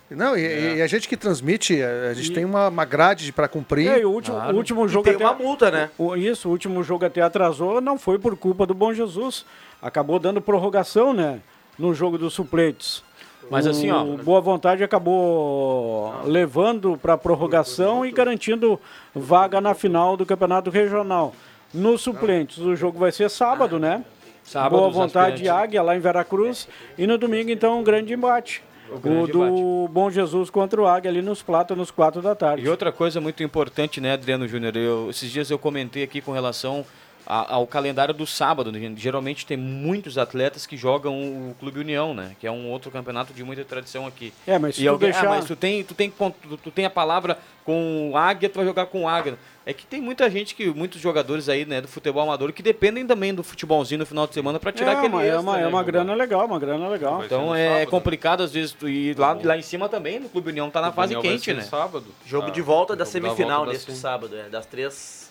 Não, 0.10 0.38
e, 0.38 0.78
e 0.78 0.82
a 0.82 0.88
gente 0.88 1.08
que 1.08 1.18
transmite, 1.18 1.82
a 1.82 2.14
gente 2.14 2.32
tem 2.32 2.46
uma, 2.46 2.70
uma 2.70 2.86
grade 2.86 3.34
para 3.34 3.48
cumprir. 3.48 3.90
É, 3.90 4.00
e 4.00 4.06
o 4.06 4.12
último, 4.12 4.38
o 4.38 4.56
último 4.56 4.86
E 4.86 4.90
jogo 4.90 5.04
tem 5.04 5.16
até, 5.16 5.26
uma 5.26 5.34
multa, 5.34 5.70
né? 5.70 5.90
o- 5.98 6.16
isso, 6.16 6.48
o 6.48 6.52
último 6.52 6.82
jogo 6.82 7.04
até 7.06 7.22
atrasou, 7.22 7.82
não 7.82 7.98
foi 7.98 8.18
por 8.18 8.36
culpa 8.38 8.66
do 8.66 8.74
Bom 8.74 8.94
Jesus. 8.94 9.46
Acabou 9.82 10.18
dando 10.18 10.42
prorrogação, 10.42 11.14
né? 11.14 11.40
No 11.78 11.94
jogo 11.94 12.18
dos 12.18 12.34
suplentes. 12.34 13.04
Mas 13.52 13.66
O 13.66 13.70
assim, 13.70 13.92
ó. 13.92 14.04
Boa 14.04 14.42
Vontade 14.42 14.84
acabou 14.84 16.14
levando 16.26 16.98
para 17.02 17.18
prorrogação 17.18 18.06
e 18.06 18.12
garantindo 18.12 18.80
vaga 19.14 19.62
na 19.62 19.74
final 19.74 20.18
do 20.18 20.26
Campeonato 20.26 20.70
Regional. 20.70 21.34
Nos 21.74 22.02
suplentes, 22.02 22.58
o 22.60 22.76
jogo 22.76 22.98
vai 22.98 23.12
ser 23.12 23.30
sábado, 23.30 23.78
né? 23.78 24.04
Sábado, 24.44 24.72
Boa 24.78 24.90
Vontade 24.90 25.34
aspirantes. 25.34 25.64
Águia, 25.64 25.82
lá 25.84 25.96
em 25.96 26.00
Veracruz. 26.00 26.68
E 26.98 27.06
no 27.06 27.18
domingo, 27.18 27.50
então, 27.52 27.80
um 27.80 27.84
grande 27.84 28.14
embate. 28.14 28.64
O, 28.92 29.28
do 29.28 29.88
Bom 29.92 30.10
Jesus 30.10 30.50
contra 30.50 30.82
o 30.82 30.88
Águia 30.88 31.12
ali 31.12 31.22
nos 31.22 31.42
Plátanos, 31.42 31.92
quatro 31.92 32.22
da 32.22 32.36
tarde. 32.36 32.64
E 32.64 32.70
outra 32.70 32.92
coisa 32.92 33.20
muito 33.20 33.44
importante, 33.44 34.00
né, 34.00 34.14
Adriano 34.14 34.48
Júnior? 34.48 34.76
Eu, 34.76 35.10
esses 35.10 35.30
dias 35.30 35.50
eu 35.50 35.60
comentei 35.60 36.04
aqui 36.04 36.22
com 36.22 36.32
relação 36.32 36.86
a- 37.28 37.56
ao 37.56 37.68
calendário 37.68 38.14
do 38.14 38.26
sábado. 38.26 38.72
né? 38.72 38.94
Geralmente 38.96 39.46
tem 39.46 39.58
muitos 39.58 40.18
atletas 40.18 40.66
que 40.66 40.78
jogam 40.78 41.14
o 41.16 41.56
Clube 41.60 41.80
União, 41.80 42.14
né? 42.14 42.36
Que 42.40 42.48
é 42.48 42.52
um 42.52 42.70
outro 42.70 42.90
campeonato 42.90 43.34
de 43.34 43.44
muita 43.44 43.64
tradição 43.66 44.08
aqui. 44.08 44.34
É, 44.48 44.58
mas 44.58 44.76
se 44.76 44.82
e 44.82 44.86
tu 44.86 44.90
alguém, 44.92 45.12
deixar... 45.12 45.28
ah, 45.28 45.30
mas 45.30 45.46
tu 45.46 45.56
tem, 45.56 45.84
tu, 45.84 45.94
tem, 45.94 46.10
tu, 46.10 46.58
tu 46.58 46.72
tem 46.72 46.86
a 46.86 46.90
palavra 46.90 47.38
com 47.66 48.12
o 48.12 48.18
Águia, 48.18 48.48
tu 48.50 48.56
vai 48.56 48.66
jogar 48.66 48.86
com 48.86 49.04
o 49.04 49.08
Águia. 49.10 49.38
É 49.66 49.74
que 49.74 49.86
tem 49.86 50.00
muita 50.00 50.30
gente, 50.32 50.56
que 50.56 50.68
muitos 50.70 51.02
jogadores 51.02 51.50
aí, 51.50 51.66
né, 51.66 51.82
do 51.82 51.90
futebol 51.90 52.24
amador, 52.24 52.54
que 52.54 52.64
dependem 52.64 53.06
também 53.06 53.34
do 53.36 53.44
futebolzinho 53.44 54.00
no 54.00 54.06
final 54.06 54.26
de 54.26 54.34
semana 54.34 54.58
para 54.58 54.72
tirar 54.72 54.94
é, 54.94 54.96
aquele 54.96 55.14
uma, 55.14 55.24
é 55.24 55.26
extra, 55.28 55.42
uma, 55.42 55.58
né, 55.58 55.64
é 55.64 55.68
uma 55.68 55.84
grana 55.84 56.14
legal, 56.14 56.46
uma 56.46 56.58
grana 56.58 56.88
legal. 56.88 57.22
Então 57.26 57.54
é 57.54 57.86
complicado 57.86 58.42
às 58.44 58.54
vezes 58.54 58.72
tu 58.72 58.88
ir 58.88 59.20
lá, 59.20 59.38
lá 59.44 59.58
em 59.58 59.62
cima 59.62 59.90
também, 59.90 60.20
no 60.20 60.30
Clube 60.30 60.52
União 60.52 60.70
tá 60.70 60.80
na 60.80 60.94
fase 60.94 61.14
quente, 61.20 61.54
né? 61.54 61.64
Sábado. 61.64 62.06
Jogo 62.26 62.48
Ah, 62.48 62.52
de 62.52 62.62
volta 62.62 62.96
da 62.96 63.04
jogo 63.04 63.12
semifinal 63.12 63.58
volta 63.58 63.66
da 63.66 63.74
neste 63.74 63.92
sem- 63.92 64.00
sábado, 64.00 64.38
é, 64.38 64.48
das 64.48 64.66
três 64.66 65.27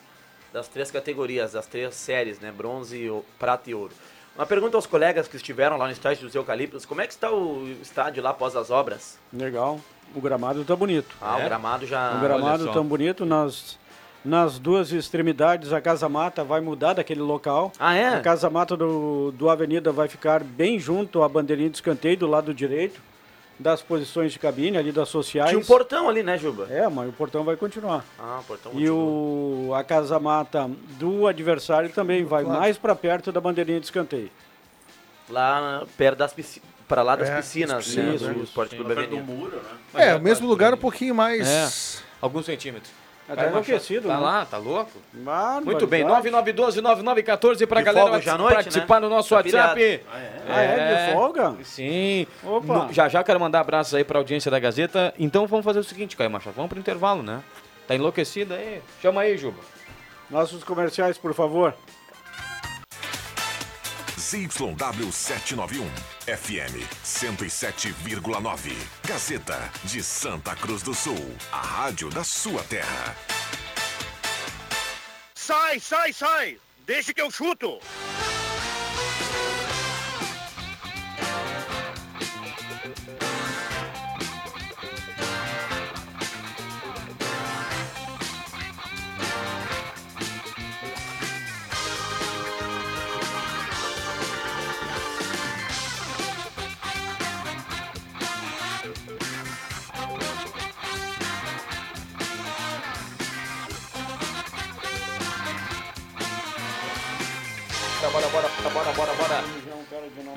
das 0.56 0.68
três 0.68 0.90
categorias, 0.90 1.52
das 1.52 1.66
três 1.66 1.94
séries, 1.94 2.40
né, 2.40 2.50
bronze, 2.50 3.12
prata 3.38 3.68
e 3.68 3.74
ouro. 3.74 3.92
Uma 4.34 4.46
pergunta 4.46 4.74
aos 4.74 4.86
colegas 4.86 5.28
que 5.28 5.36
estiveram 5.36 5.76
lá 5.76 5.84
no 5.84 5.92
estádio 5.92 6.24
dos 6.24 6.34
Eucaliptos, 6.34 6.86
como 6.86 7.02
é 7.02 7.06
que 7.06 7.12
está 7.12 7.30
o 7.30 7.68
estádio 7.82 8.22
lá 8.22 8.30
após 8.30 8.56
as 8.56 8.70
obras? 8.70 9.18
Legal. 9.30 9.78
O 10.14 10.20
gramado 10.20 10.64
tá 10.64 10.74
bonito. 10.74 11.14
Ah, 11.20 11.38
É? 11.38 11.42
o 11.42 11.44
gramado 11.44 11.86
já 11.86 12.16
o 12.16 12.20
gramado 12.20 12.72
tão 12.72 12.84
bonito. 12.86 13.26
Nas, 13.26 13.78
nas 14.24 14.58
duas 14.58 14.92
extremidades, 14.92 15.74
a 15.74 15.80
Casa 15.80 16.08
Mata 16.08 16.42
vai 16.42 16.62
mudar 16.62 16.94
daquele 16.94 17.20
local. 17.20 17.70
Ah, 17.78 17.90
A 17.90 17.94
é? 17.96 18.20
Casa 18.20 18.48
Mata 18.48 18.74
do, 18.78 19.32
do 19.32 19.50
Avenida 19.50 19.92
vai 19.92 20.08
ficar 20.08 20.42
bem 20.42 20.78
junto 20.78 21.22
à 21.22 21.28
bandeirinha 21.28 21.68
de 21.68 21.76
escanteio, 21.76 22.16
do 22.16 22.26
lado 22.26 22.54
direito, 22.54 23.02
das 23.58 23.80
posições 23.82 24.32
de 24.32 24.38
cabine, 24.38 24.76
ali 24.76 24.92
das 24.92 25.08
sociais. 25.08 25.48
Tinha 25.50 25.60
um 25.60 25.64
portão 25.64 26.08
ali, 26.08 26.22
né, 26.22 26.36
Juba? 26.36 26.66
É, 26.70 26.86
mas 26.88 27.08
o 27.08 27.12
portão 27.12 27.42
vai 27.44 27.56
continuar. 27.56 28.04
Ah, 28.18 28.38
o 28.40 28.44
portão 28.44 28.72
E 28.74 28.88
o, 28.90 29.72
a 29.74 29.82
Casa 29.82 30.18
Mata 30.20 30.70
do 30.98 31.26
adversário 31.26 31.88
também 31.90 32.24
vai 32.24 32.44
mais 32.44 32.76
para 32.76 32.94
perto 32.94 33.32
da 33.32 33.40
bandeirinha 33.40 33.80
de 33.80 33.86
escanteio. 33.86 34.30
lá 35.30 35.84
perto 35.96 36.18
das 36.18 36.32
piscinas, 36.32 36.68
para 36.86 37.02
lá 37.02 37.16
das 37.16 37.28
É, 37.28 37.36
piscinas, 37.36 37.70
né, 37.72 37.78
piscinas, 38.02 38.20
do 38.20 38.28
né? 38.28 38.44
Esporte 38.44 38.76
Clube 38.76 38.94
Perto 38.94 39.10
do 39.10 39.16
Avenida. 39.16 39.32
muro, 39.32 39.56
né? 39.56 40.08
É, 40.08 40.14
o 40.14 40.20
mesmo 40.20 40.46
lugar 40.46 40.72
um 40.72 40.76
pouquinho 40.78 41.14
mais. 41.14 42.02
Alguns 42.20 42.46
centímetros. 42.46 42.90
Até 43.28 43.42
Vai, 43.42 43.50
enlouquecido, 43.50 44.06
Tá 44.08 44.14
né? 44.14 44.20
lá, 44.20 44.44
tá 44.46 44.56
louco? 44.56 44.92
Barbaridade. 45.12 45.64
Muito 45.64 45.86
bem, 45.86 46.04
9912-9914 46.04 47.66
pra 47.66 47.80
De 47.80 47.84
galera 47.84 48.06
folga 48.06 48.10
participar, 48.12 48.38
noite, 48.38 48.54
participar 48.54 48.94
né? 49.00 49.08
no 49.08 49.14
nosso 49.14 49.28
Tá 49.30 49.36
WhatsApp. 49.36 50.02
Ah, 50.48 50.60
é? 50.62 51.06
De 51.08 51.12
folga? 51.12 51.56
Sim. 51.64 52.26
Opa. 52.44 52.74
No- 52.86 52.92
já 52.92 53.08
já 53.08 53.24
quero 53.24 53.40
mandar 53.40 53.60
abraços 53.60 53.94
aí 53.94 54.04
pra 54.04 54.18
audiência 54.18 54.50
da 54.50 54.58
Gazeta. 54.60 55.12
Então 55.18 55.46
vamos 55.46 55.64
fazer 55.64 55.80
o 55.80 55.84
seguinte, 55.84 56.16
Caio 56.16 56.30
Machado, 56.30 56.54
vamos 56.54 56.68
pro 56.68 56.78
intervalo, 56.78 57.22
né? 57.22 57.42
Tá 57.88 57.94
enlouquecido 57.94 58.54
aí? 58.54 58.80
Chama 59.02 59.22
aí, 59.22 59.36
Juba. 59.36 59.58
Nossos 60.30 60.62
comerciais, 60.64 61.18
por 61.18 61.34
favor. 61.34 61.74
ZYW 64.26 65.12
791, 65.12 65.88
FM 66.26 66.82
107,9. 67.04 68.74
Gazeta 69.06 69.70
de 69.84 70.02
Santa 70.02 70.56
Cruz 70.56 70.82
do 70.82 70.92
Sul, 70.92 71.14
a 71.52 71.60
rádio 71.60 72.10
da 72.10 72.24
sua 72.24 72.60
terra. 72.64 73.14
Sai, 75.32 75.78
sai, 75.78 76.12
sai! 76.12 76.58
Deixa 76.84 77.14
que 77.14 77.22
eu 77.22 77.30
chuto! 77.30 77.78
Bora, 108.92 109.12
bora, 109.12 109.14
bora, 109.14 109.42
bora. 109.42 109.66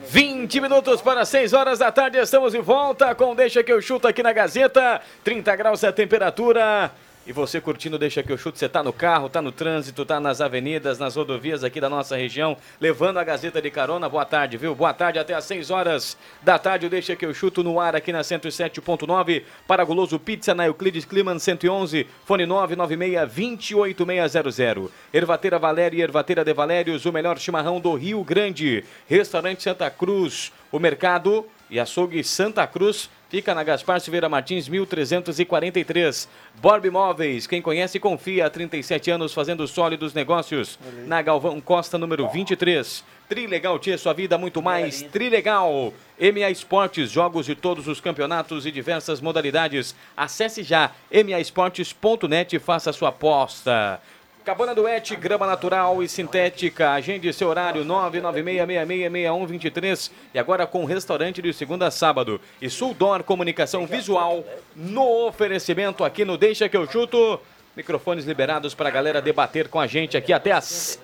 20 0.07 0.61
minutos 0.61 1.01
para 1.01 1.23
6 1.23 1.53
horas 1.53 1.79
da 1.79 1.91
tarde, 1.91 2.17
estamos 2.17 2.53
de 2.53 2.59
volta 2.59 3.13
com 3.13 3.35
Deixa 3.35 3.63
que 3.63 3.71
eu 3.71 3.81
chuto 3.81 4.07
aqui 4.07 4.23
na 4.23 4.33
Gazeta. 4.33 5.01
30 5.23 5.55
graus 5.55 5.83
é 5.83 5.89
a 5.89 5.93
temperatura. 5.93 6.91
E 7.29 7.31
você 7.31 7.61
curtindo 7.61 7.99
Deixa 7.99 8.23
que 8.23 8.31
eu 8.31 8.37
chuto, 8.39 8.57
você 8.57 8.67
tá 8.67 8.81
no 8.81 8.91
carro, 8.91 9.29
tá 9.29 9.39
no 9.39 9.51
trânsito, 9.51 10.03
tá 10.03 10.19
nas 10.19 10.41
avenidas, 10.41 10.97
nas 10.97 11.15
rodovias 11.15 11.63
aqui 11.63 11.79
da 11.79 11.87
nossa 11.87 12.17
região, 12.17 12.57
levando 12.81 13.19
a 13.19 13.23
Gazeta 13.23 13.61
de 13.61 13.69
carona. 13.69 14.09
Boa 14.09 14.25
tarde, 14.25 14.57
viu? 14.57 14.73
Boa 14.73 14.95
tarde 14.95 15.19
até 15.19 15.35
às 15.35 15.43
6 15.43 15.69
horas 15.69 16.17
da 16.41 16.57
tarde. 16.57 16.89
Deixa 16.89 17.15
que 17.15 17.23
eu 17.23 17.31
chuto 17.31 17.63
no 17.63 17.79
ar 17.79 17.95
aqui 17.95 18.11
na 18.11 18.21
107.9 18.21 19.43
para 19.67 19.83
Goloso 19.83 20.17
Pizza 20.17 20.55
na 20.55 20.65
Euclides 20.65 21.05
Climan 21.05 21.37
111, 21.37 22.07
fone 22.25 22.47
996-28600. 22.47 24.89
Ervateira 25.13 25.59
Valéria 25.59 25.99
e 25.99 26.01
Ervateira 26.01 26.43
de 26.43 26.51
Valérios, 26.51 27.05
o 27.05 27.13
melhor 27.13 27.37
chimarrão 27.37 27.79
do 27.79 27.93
Rio 27.93 28.23
Grande. 28.23 28.83
Restaurante 29.07 29.61
Santa 29.61 29.87
Cruz, 29.91 30.51
o 30.71 30.79
mercado 30.79 31.45
e 31.69 31.79
açougue 31.79 32.23
Santa 32.23 32.65
Cruz 32.65 33.07
Fica 33.29 33.53
na 33.53 33.63
Gaspar 33.63 34.01
Silveira 34.01 34.27
Martins, 34.27 34.67
1343. 34.67 36.27
Borb 36.59 36.85
Imóveis, 36.85 37.45
quem 37.45 37.61
conhece 37.61 37.99
confia 37.99 38.47
há 38.47 38.49
37 38.49 39.11
anos 39.11 39.35
fazendo 39.35 39.67
sólidos 39.67 40.15
negócios. 40.15 40.79
Na 41.05 41.21
Galvão 41.21 41.61
Costa, 41.61 41.95
número 41.95 42.27
23. 42.27 43.03
Trilegal 43.29 43.77
Tia, 43.77 43.99
sua 43.99 44.13
vida 44.13 44.35
muito 44.35 44.63
mais. 44.63 45.03
Trilegal. 45.03 45.93
MA 46.19 46.49
Esportes, 46.49 47.11
jogos 47.11 47.45
de 47.45 47.53
todos 47.53 47.87
os 47.87 48.01
campeonatos 48.01 48.65
e 48.65 48.71
diversas 48.71 49.21
modalidades. 49.21 49.95
Acesse 50.17 50.63
já 50.63 50.91
maesportes.net 51.13 52.55
e 52.55 52.59
faça 52.59 52.91
sua 52.91 53.09
aposta. 53.09 54.01
Cabana 54.49 54.73
Duete, 54.73 55.15
grama 55.15 55.45
natural 55.45 56.01
e 56.01 56.09
sintética. 56.09 56.93
Agende 56.93 57.31
seu 57.31 57.49
horário 57.49 57.85
996666123 57.85 60.09
e 60.33 60.39
agora 60.39 60.65
com 60.65 60.83
restaurante 60.85 61.39
de 61.39 61.53
segunda 61.53 61.85
a 61.85 61.91
sábado. 61.91 62.41
E 62.59 62.67
Suldor 62.67 63.23
Comunicação 63.23 63.85
Visual 63.85 64.43
no 64.75 65.27
oferecimento 65.27 66.03
aqui 66.03 66.25
no 66.25 66.35
Deixa 66.35 66.67
que 66.67 66.75
eu 66.75 66.89
chuto. 66.89 67.39
Microfones 67.77 68.25
liberados 68.25 68.73
para 68.73 68.89
a 68.89 68.91
galera 68.91 69.21
debater 69.21 69.67
com 69.67 69.79
a 69.79 69.85
gente 69.85 70.17
aqui 70.17 70.33
até 70.33 70.51
as 70.51 70.99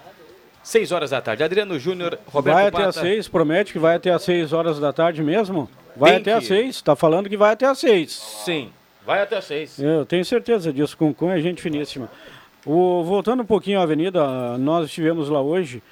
6 0.63 0.91
horas 0.91 1.11
da 1.11 1.21
tarde. 1.21 1.43
Adriano 1.43 1.77
Júnior, 1.77 2.17
Roberto 2.25 2.55
Vai 2.55 2.67
até 2.69 2.77
Pata. 2.77 2.89
às 2.89 2.95
6, 2.95 3.27
promete 3.27 3.73
que 3.73 3.77
vai 3.77 3.97
até 3.97 4.09
às 4.09 4.23
6 4.23 4.53
horas 4.53 4.79
da 4.79 4.91
tarde 4.91 5.21
mesmo? 5.21 5.69
Vai 5.95 6.13
Tem 6.13 6.21
até 6.21 6.31
que- 6.31 6.37
às 6.39 6.47
6, 6.47 6.81
tá 6.81 6.95
falando 6.95 7.29
que 7.29 7.37
vai 7.37 7.53
até 7.53 7.67
às 7.67 7.77
6. 7.77 8.11
Sim, 8.43 8.71
vai 9.05 9.21
até 9.21 9.37
às 9.37 9.45
6. 9.45 9.77
Eu 9.79 10.03
tenho 10.03 10.25
certeza 10.25 10.73
disso, 10.73 10.97
com 10.97 11.31
é 11.31 11.39
gente 11.39 11.61
finíssima. 11.61 12.09
O, 12.65 13.03
voltando 13.03 13.43
um 13.43 13.45
pouquinho 13.45 13.79
à 13.79 13.83
avenida, 13.83 14.57
nós 14.57 14.87
estivemos 14.87 15.29
lá 15.29 15.39
hoje 15.39 15.83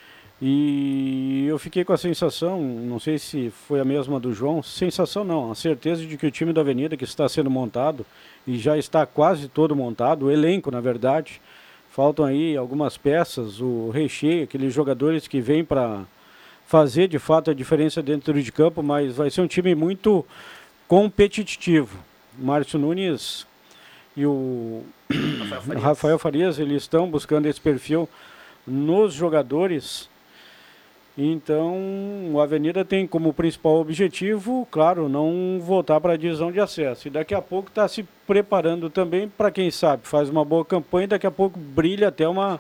e 0.42 1.46
eu 1.48 1.60
fiquei 1.60 1.86
com 1.86 1.94
a 1.94 1.98
sensação, 1.98 2.60
não 2.60 3.00
sei 3.00 3.20
se 3.20 3.52
foi 3.68 3.80
a 3.80 3.86
mesma 3.86 4.20
do 4.20 4.34
João, 4.34 4.64
sensação 4.64 5.24
não, 5.24 5.52
a 5.52 5.56
certeza 5.56 6.04
de 6.04 6.18
que 6.18 6.26
o 6.26 6.32
time 6.32 6.52
da 6.52 6.62
avenida 6.62 6.98
que 6.98 7.04
está 7.04 7.30
sendo 7.30 7.48
montado 7.48 8.04
e 8.48 8.58
já 8.58 8.76
está 8.76 9.06
quase 9.06 9.48
todo 9.48 9.76
montado, 9.76 10.26
o 10.26 10.32
elenco 10.32 10.72
na 10.72 10.82
verdade, 10.82 11.40
faltam 11.92 12.26
aí 12.26 12.58
algumas 12.58 12.98
peças, 12.98 13.62
o 13.62 13.92
recheio, 13.92 14.46
aqueles 14.46 14.74
jogadores 14.74 15.28
que 15.28 15.40
vêm 15.40 15.64
para 15.64 16.02
fazer 16.66 17.08
de 17.08 17.20
fato 17.20 17.52
a 17.52 17.54
diferença 17.54 18.02
dentro 18.02 18.42
de 18.42 18.52
campo, 18.52 18.82
mas 18.82 19.16
vai 19.16 19.30
ser 19.30 19.42
um 19.42 19.48
time 19.48 19.76
muito 19.76 20.26
competitivo. 20.88 22.00
Márcio 22.36 22.80
Nunes 22.80 23.46
e 24.18 24.26
o 24.26 24.84
Rafael 25.82 26.19
Farias. 26.19 26.60
eles 26.60 26.84
estão 26.84 27.10
buscando 27.10 27.45
esse 27.47 27.60
perfil 27.60 28.08
nos 28.65 29.13
jogadores. 29.13 30.10
Então, 31.15 31.78
o 32.32 32.41
Avenida 32.41 32.84
tem 32.84 33.06
como 33.06 33.34
principal 33.34 33.76
objetivo, 33.76 34.67
claro, 34.71 35.08
não 35.08 35.60
voltar 35.62 36.02
para 36.02 36.13
a 36.13 36.17
divisão 36.17 36.52
de 36.52 36.60
acesso. 36.60 37.08
E 37.08 37.12
daqui 37.12 37.36
a 37.36 37.41
pouco 37.41 37.69
está 37.69 37.88
se 37.88 38.04
preparando 38.26 38.89
também 38.89 39.30
para 39.30 39.52
quem 39.52 39.69
sabe, 39.69 40.08
faz 40.08 40.28
uma 40.28 40.43
boa 40.43 40.65
campanha 40.65 41.04
e 41.04 41.08
daqui 41.08 41.28
a 41.28 41.32
pouco 41.32 41.60
brilha 41.60 42.08
até 42.08 42.28
uma 42.28 42.60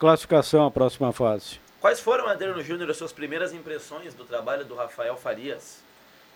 classificação 0.00 0.66
à 0.66 0.70
próxima 0.70 1.12
fase. 1.12 1.60
Quais 1.80 2.00
foram, 2.00 2.26
Adriano 2.26 2.62
Júnior, 2.62 2.90
as 2.90 2.96
suas 2.96 3.12
primeiras 3.12 3.52
impressões 3.52 4.14
do 4.14 4.24
trabalho 4.24 4.64
do 4.64 4.74
Rafael 4.74 5.16
Farias? 5.16 5.80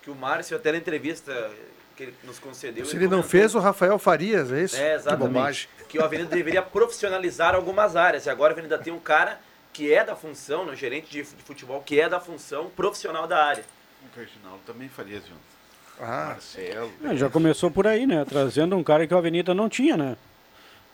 Que 0.03 0.11
o 0.11 0.15
Márcio, 0.15 0.57
até 0.57 0.71
na 0.71 0.79
entrevista 0.79 1.51
que 1.97 2.03
ele 2.05 2.15
nos 2.25 2.39
concedeu... 2.39 2.85
Se 2.85 2.97
ele 2.97 3.05
não 3.05 3.11
comentou- 3.11 3.31
fez, 3.31 3.55
o 3.55 3.59
Rafael 3.59 3.99
Farias, 3.99 4.53
é 4.53 4.63
isso? 4.63 4.77
É, 4.77 4.95
exatamente. 4.95 5.69
Que. 5.79 5.85
Que 5.87 5.99
o 5.99 6.05
Avenida 6.05 6.29
deveria 6.29 6.63
profissionalizar 6.63 7.55
algumas 7.55 7.97
áreas. 7.97 8.27
E 8.27 8.31
agora 8.31 8.53
a 8.53 8.55
Avenida 8.55 8.77
tem 8.77 8.93
um 8.93 8.99
cara 8.99 9.41
que 9.73 9.93
é 9.93 10.05
da 10.05 10.17
função, 10.17 10.65
no 10.65 10.75
gerente 10.75 11.11
de 11.11 11.23
de 11.23 11.43
futebol, 11.43 11.81
que 11.83 12.01
é 12.01 12.09
da 12.09 12.19
função 12.21 12.69
profissional 12.71 13.27
da 13.27 13.45
área. 13.45 13.65
O 14.03 14.19
Reginaldo 14.19 14.61
também 14.67 14.89
faria 14.89 15.17
junto. 15.19 15.57
Ah. 16.01 16.27
Marcelo. 16.35 16.93
É, 17.05 17.17
já 17.17 17.31
começou 17.31 17.71
por 17.71 17.87
aí, 17.87 18.07
né? 18.07 18.25
Trazendo 18.25 18.77
um 18.77 18.83
cara 18.85 19.07
que 19.07 19.15
o 19.15 19.19
Avenida 19.19 19.55
não 19.55 19.69
tinha, 19.69 19.97
né? 19.97 20.17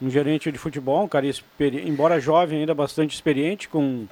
Um 0.01 0.11
gerente 0.11 0.51
de 0.53 0.59
futebol, 0.59 1.05
um 1.05 1.09
cara, 1.09 1.25
embora 1.85 2.21
jovem, 2.21 2.61
ainda 2.61 2.75
bastante 2.75 3.15
experiente, 3.15 3.69
com 3.69 4.07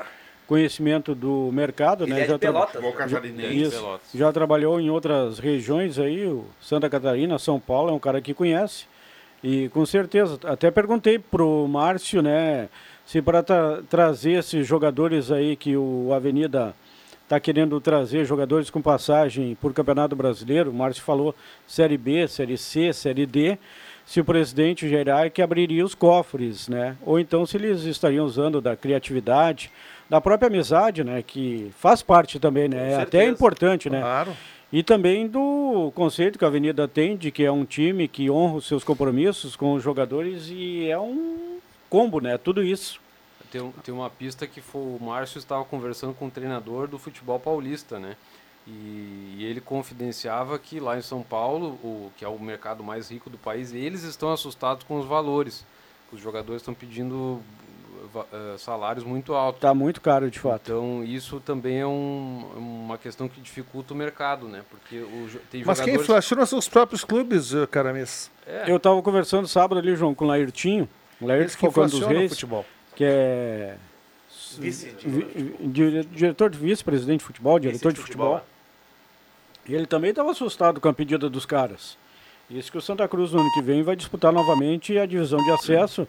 conhecimento 0.50 1.14
do 1.14 1.48
mercado, 1.52 2.02
Ele 2.02 2.12
né? 2.12 2.18
é 2.18 2.22
de 2.22 2.26
tra- 2.26 2.38
Pelotas, 2.38 2.94
catarinense. 2.96 3.62
Isso. 3.62 4.00
Já 4.12 4.32
trabalhou 4.32 4.80
em 4.80 4.90
outras 4.90 5.38
regiões 5.38 5.96
aí, 5.96 6.26
o 6.26 6.44
Santa 6.60 6.90
Catarina, 6.90 7.38
São 7.38 7.60
Paulo, 7.60 7.90
é 7.90 7.92
um 7.92 8.00
cara 8.00 8.20
que 8.20 8.34
conhece. 8.34 8.86
E 9.44 9.68
com 9.68 9.86
certeza, 9.86 10.40
até 10.44 10.68
perguntei 10.68 11.20
pro 11.20 11.68
Márcio, 11.68 12.20
né, 12.20 12.68
se 13.06 13.22
para 13.22 13.44
tra 13.44 13.80
trazer 13.88 14.32
esses 14.40 14.66
jogadores 14.66 15.30
aí 15.30 15.54
que 15.54 15.76
o 15.76 16.12
Avenida 16.12 16.74
está 17.22 17.38
querendo 17.38 17.80
trazer, 17.80 18.24
jogadores 18.24 18.70
com 18.70 18.82
passagem 18.82 19.56
por 19.60 19.72
Campeonato 19.72 20.16
Brasileiro, 20.16 20.70
o 20.70 20.74
Márcio 20.74 21.04
falou 21.04 21.32
Série 21.64 21.96
B, 21.96 22.26
Série 22.26 22.58
C, 22.58 22.92
Série 22.92 23.24
D, 23.24 23.56
se 24.04 24.20
o 24.20 24.24
presidente 24.24 24.88
gerar 24.88 25.30
que 25.30 25.40
abriria 25.40 25.84
os 25.84 25.94
cofres, 25.94 26.66
né? 26.68 26.96
Ou 27.06 27.20
então 27.20 27.46
se 27.46 27.56
eles 27.56 27.84
estariam 27.84 28.26
usando 28.26 28.60
da 28.60 28.74
criatividade, 28.74 29.70
da 30.10 30.20
própria 30.20 30.48
amizade, 30.48 31.04
né, 31.04 31.22
que 31.22 31.70
faz 31.78 32.02
parte 32.02 32.40
também, 32.40 32.68
né? 32.68 32.90
É 32.90 32.94
até 32.96 33.02
certeza. 33.18 33.30
importante, 33.30 33.88
né? 33.88 34.00
Claro. 34.00 34.32
E 34.72 34.82
também 34.82 35.26
do 35.28 35.92
conceito 35.94 36.38
que 36.38 36.44
a 36.44 36.48
Avenida 36.48 36.86
tem 36.88 37.16
de 37.16 37.30
que 37.30 37.44
é 37.44 37.50
um 37.52 37.64
time 37.64 38.06
que 38.08 38.28
honra 38.30 38.56
os 38.56 38.66
seus 38.66 38.82
compromissos 38.84 39.54
com 39.56 39.72
os 39.74 39.82
jogadores 39.82 40.48
e 40.50 40.88
é 40.90 40.98
um 40.98 41.58
combo, 41.88 42.20
né? 42.20 42.36
Tudo 42.36 42.62
isso. 42.62 43.00
Tem, 43.52 43.60
um- 43.60 43.72
tem 43.72 43.94
uma 43.94 44.10
pista 44.10 44.46
que 44.46 44.60
foi, 44.60 44.80
o 44.80 44.98
Márcio 45.00 45.38
estava 45.38 45.64
conversando 45.64 46.12
com 46.14 46.26
o 46.26 46.30
treinador 46.30 46.86
do 46.88 46.98
futebol 46.98 47.38
paulista, 47.38 47.98
né? 47.98 48.16
E, 48.66 49.36
e 49.38 49.44
ele 49.44 49.60
confidenciava 49.60 50.58
que 50.58 50.78
lá 50.78 50.96
em 50.98 51.02
São 51.02 51.22
Paulo, 51.22 51.70
o, 51.82 52.12
que 52.16 52.24
é 52.24 52.28
o 52.28 52.38
mercado 52.38 52.82
mais 52.84 53.10
rico 53.10 53.30
do 53.30 53.38
país, 53.38 53.72
eles 53.72 54.02
estão 54.04 54.32
assustados 54.32 54.84
com 54.84 54.98
os 55.00 55.06
valores. 55.06 55.64
Os 56.12 56.20
jogadores 56.20 56.62
estão 56.62 56.74
pedindo 56.74 57.40
salários 58.58 59.04
muito 59.04 59.34
altos. 59.34 59.60
Tá 59.60 59.72
muito 59.74 60.00
caro, 60.00 60.30
de 60.30 60.38
fato. 60.38 60.62
Então 60.70 61.04
isso 61.04 61.40
também 61.40 61.78
é 61.80 61.86
um- 61.86 62.44
uma 62.56 62.98
questão 62.98 63.28
que 63.28 63.40
dificulta 63.40 63.92
o 63.94 63.96
mercado, 63.96 64.48
né? 64.48 64.62
Porque 64.70 64.98
o, 65.00 65.28
tem 65.50 65.62
Mas 65.64 65.80
quem 65.80 65.94
inflaciona 65.94 66.44
são 66.46 66.58
os 66.58 66.68
próprios 66.68 67.04
clubes, 67.04 67.54
eh, 67.54 67.66
Caramis. 67.66 68.30
É. 68.46 68.64
Eu 68.70 68.76
estava 68.76 69.00
conversando 69.02 69.46
sábado 69.46 69.78
ali, 69.78 69.94
João, 69.96 70.14
com 70.14 70.24
o 70.24 70.28
Lairtinho, 70.28 70.88
o 71.20 71.30
Eles 71.30 71.54
que 71.54 71.60
Falcão 71.60 71.86
dos 71.86 72.00
Reis, 72.06 72.32
futebol. 72.32 72.64
que 72.96 73.04
é 73.04 73.76
Vice 74.58 74.94
diretor 75.60 76.50
de 76.50 76.58
vice-presidente 76.58 77.18
de 77.20 77.24
futebol, 77.24 77.58
diretor 77.58 77.92
de 77.92 78.00
futebol. 78.00 78.40
E 79.68 79.74
ele 79.74 79.86
também 79.86 80.10
estava 80.10 80.30
assustado 80.30 80.80
com 80.80 80.88
a 80.88 80.92
pedida 80.92 81.28
dos 81.30 81.46
caras. 81.46 81.96
Isso 82.50 82.72
que 82.72 82.78
o 82.78 82.80
Santa 82.80 83.06
Cruz 83.06 83.32
no 83.32 83.40
ano 83.40 83.52
que 83.54 83.62
vem 83.62 83.82
vai 83.82 83.94
disputar 83.94 84.32
novamente 84.32 84.98
a 84.98 85.06
divisão 85.06 85.38
de 85.44 85.50
acesso, 85.52 86.08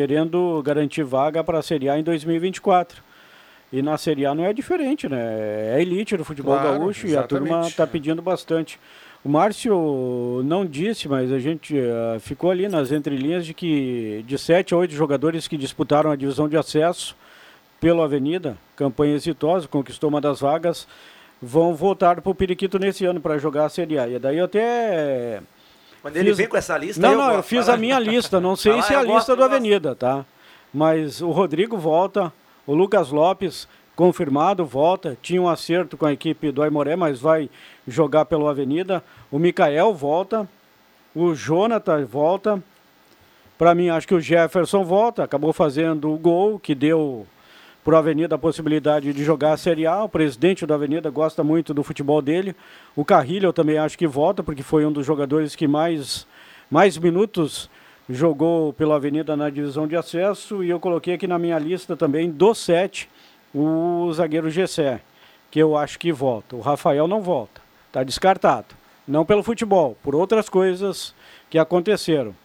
querendo 0.00 0.62
garantir 0.64 1.02
vaga 1.02 1.44
para 1.44 1.58
a 1.58 1.62
Série 1.62 1.90
A 1.90 1.98
em 1.98 2.02
2024. 2.02 3.02
E 3.70 3.82
na 3.82 3.98
Série 3.98 4.24
A 4.24 4.34
não 4.34 4.44
é 4.46 4.52
diferente, 4.52 5.06
né? 5.06 5.76
É 5.76 5.82
elite 5.82 6.16
do 6.16 6.24
futebol 6.24 6.58
Claro, 6.58 6.78
gaúcho 6.78 7.06
e 7.06 7.14
a 7.14 7.22
turma 7.22 7.46
exatamente. 7.46 7.70
está 7.70 7.86
pedindo 7.86 8.22
bastante. 8.22 8.80
O 9.22 9.28
Márcio 9.28 10.40
não 10.44 10.64
disse, 10.64 11.06
mas 11.06 11.30
a 11.30 11.38
gente 11.38 11.78
eh, 11.78 12.16
ficou 12.18 12.50
ali 12.50 12.66
nas 12.66 12.90
entrelinhas 12.90 13.44
de 13.44 13.52
que 13.52 14.24
de 14.26 14.38
sete 14.38 14.72
a 14.72 14.78
oito 14.78 14.94
jogadores 14.94 15.46
que 15.46 15.58
disputaram 15.58 16.10
a 16.10 16.16
divisão 16.16 16.48
de 16.48 16.56
acesso 16.56 17.14
pelo 17.78 18.02
Avenida, 18.02 18.56
campanha 18.74 19.14
exitosa, 19.14 19.68
conquistou 19.68 20.08
uma 20.08 20.20
das 20.20 20.40
vagas, 20.40 20.88
vão 21.42 21.74
voltar 21.74 22.22
para 22.22 22.30
o 22.30 22.34
Periquito 22.34 22.78
nesse 22.78 23.04
ano 23.04 23.20
para 23.20 23.36
jogar 23.36 23.66
a 23.66 23.68
Série 23.68 23.98
A. 23.98 24.08
E 24.08 24.18
daí 24.18 24.38
eu 24.38 24.46
até. 24.46 25.42
Quando 26.02 26.16
ele 26.16 26.28
fiz- 26.30 26.36
vem 26.38 26.48
com 26.48 26.56
essa 26.56 26.76
lista, 26.78 27.00
Não, 27.02 27.12
eu 27.12 27.18
não, 27.18 27.32
eu 27.34 27.42
fiz 27.42 27.66
Vai 27.66 27.74
a 27.74 27.78
minha 27.78 27.98
lista, 27.98 28.40
não 28.40 28.56
sei 28.56 28.72
lá, 28.72 28.82
se 28.82 28.92
é 28.94 28.96
a 28.96 29.02
lista 29.02 29.14
gosto, 29.14 29.36
do. 29.36 29.44
Avenida, 29.44 29.94
tá? 29.94 30.24
Mas 30.72 31.20
o 31.20 31.30
Rodrigo 31.30 31.76
volta, 31.76 32.32
o 32.66 32.74
Lucas 32.74 33.10
Lopes 33.10 33.68
confirmado, 33.96 34.64
volta, 34.64 35.18
tinha 35.20 35.42
um 35.42 35.48
acerto 35.48 35.96
com 35.96 36.06
a 36.06 36.12
equipe 36.12 36.50
do 36.50 36.62
Aimoré, 36.62 36.96
mas 36.96 37.20
vai 37.20 37.50
jogar 37.86 38.24
pelo 38.24 38.48
Avenida. 38.48 39.04
O 39.30 39.38
Mikael 39.38 39.92
volta, 39.92 40.48
o 41.14 41.34
Jonathan 41.34 42.06
volta. 42.06 42.62
Para 43.58 43.74
mim, 43.74 43.90
acho 43.90 44.08
que 44.08 44.14
o 44.14 44.20
Jefferson 44.20 44.84
volta, 44.84 45.22
acabou 45.22 45.52
fazendo 45.52 46.10
o 46.10 46.16
gol 46.16 46.58
que 46.58 46.74
deu 46.74 47.26
para 47.90 47.96
o 47.96 47.98
Avenida 47.98 48.36
a 48.36 48.38
possibilidade 48.38 49.12
de 49.12 49.24
jogar 49.24 49.52
a 49.52 49.56
Série 49.56 49.84
A. 49.84 50.04
O 50.04 50.08
presidente 50.08 50.64
do 50.64 50.72
Avenida 50.72 51.10
gosta 51.10 51.42
muito 51.42 51.74
do 51.74 51.82
futebol 51.82 52.22
dele. 52.22 52.54
O 52.94 53.04
Carrilho 53.04 53.48
eu 53.48 53.52
também 53.52 53.78
acho 53.78 53.98
que 53.98 54.06
volta, 54.06 54.44
porque 54.44 54.62
foi 54.62 54.86
um 54.86 54.92
dos 54.92 55.04
jogadores 55.04 55.56
que 55.56 55.66
mais, 55.66 56.24
mais 56.70 56.96
minutos 56.96 57.68
jogou 58.08 58.72
pela 58.72 58.94
Avenida 58.94 59.36
na 59.36 59.50
divisão 59.50 59.88
de 59.88 59.96
acesso. 59.96 60.62
E 60.62 60.70
eu 60.70 60.78
coloquei 60.78 61.14
aqui 61.14 61.26
na 61.26 61.36
minha 61.36 61.58
lista 61.58 61.96
também, 61.96 62.30
do 62.30 62.54
sete, 62.54 63.10
o 63.52 64.08
zagueiro 64.12 64.48
Gessé, 64.50 65.00
que 65.50 65.58
eu 65.58 65.76
acho 65.76 65.98
que 65.98 66.12
volta. 66.12 66.54
O 66.54 66.60
Rafael 66.60 67.08
não 67.08 67.20
volta, 67.20 67.60
está 67.88 68.04
descartado. 68.04 68.68
Não 69.04 69.24
pelo 69.24 69.42
futebol, 69.42 69.96
por 70.00 70.14
outras 70.14 70.48
coisas 70.48 71.12
que 71.50 71.58
aconteceram. 71.58 72.36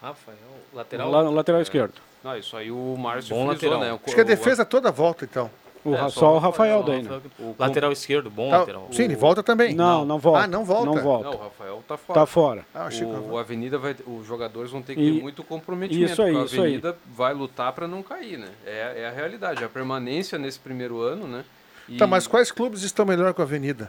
Rafael, 0.00 0.36
lateral. 0.76 1.10
La- 1.10 1.22
lateral 1.30 1.60
esquerdo. 1.62 1.94
Não, 2.22 2.36
isso 2.36 2.56
aí 2.56 2.70
o 2.70 2.96
Márcio 2.98 3.34
Bom 3.34 3.48
frisou, 3.48 3.70
lateral. 3.70 3.80
né? 3.80 3.92
O- 3.92 4.00
Acho 4.06 4.14
que 4.14 4.20
a 4.20 4.24
o- 4.24 4.26
defesa 4.26 4.64
toda 4.64 4.90
volta, 4.92 5.24
então. 5.24 5.50
O, 5.84 5.94
É, 5.94 5.98
só 5.98 6.08
só, 6.10 6.32
o 6.32 6.34
o 6.34 6.38
Rafael 6.38 6.82
daí, 6.82 7.00
né? 7.02 7.20
o- 7.38 7.54
Lateral 7.56 7.92
esquerdo, 7.92 8.28
bom 8.28 8.50
Tá, 8.50 8.58
lateral. 8.58 8.88
Sim, 8.90 9.04
ele 9.04 9.14
volta 9.14 9.40
também. 9.40 9.72
Não, 9.72 10.04
não 10.04 10.18
volta. 10.18 10.40
Ah, 10.40 10.46
não 10.48 10.64
volta? 10.64 10.86
Não 10.86 11.00
volta. 11.00 11.24
Não, 11.30 11.36
o 11.36 11.42
Rafael 11.44 11.84
tá 11.86 11.96
fora. 11.96 12.20
Tá 12.20 12.26
fora. 12.26 12.66
Ah, 12.74 12.86
achei 12.86 13.06
que 13.06 13.12
O, 13.14 13.30
o 13.34 13.38
Avenida 13.38 13.78
vai, 13.78 13.94
os 14.04 14.26
jogadores 14.26 14.72
vão 14.72 14.82
ter 14.82 14.96
que 14.96 15.00
E- 15.00 15.14
ter 15.14 15.22
muito 15.22 15.44
comprometimento. 15.44 16.12
Isso 16.12 16.20
aí, 16.22 16.32
porque 16.32 16.46
isso 16.46 16.54
a 16.60 16.64
aí. 16.64 16.70
Avenida 16.70 16.96
vai 17.14 17.32
lutar 17.32 17.72
para 17.72 17.86
não 17.86 18.02
cair, 18.02 18.36
né? 18.36 18.48
É, 18.66 19.02
é 19.02 19.06
a 19.06 19.12
realidade. 19.12 19.62
A 19.62 19.68
permanência 19.68 20.36
nesse 20.36 20.58
primeiro 20.58 21.00
ano, 21.00 21.28
né? 21.28 21.44
E- 21.88 21.96
Tá, 21.96 22.04
mas 22.08 22.26
quais 22.26 22.50
clubes 22.50 22.82
estão 22.82 23.06
melhor 23.06 23.32
com 23.32 23.42
a 23.42 23.44
Avenida? 23.44 23.88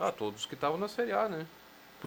Ah, 0.00 0.10
todos 0.10 0.46
que 0.46 0.54
estavam 0.54 0.76
na 0.76 0.88
Série 0.88 1.12
A, 1.12 1.28
né? 1.28 1.46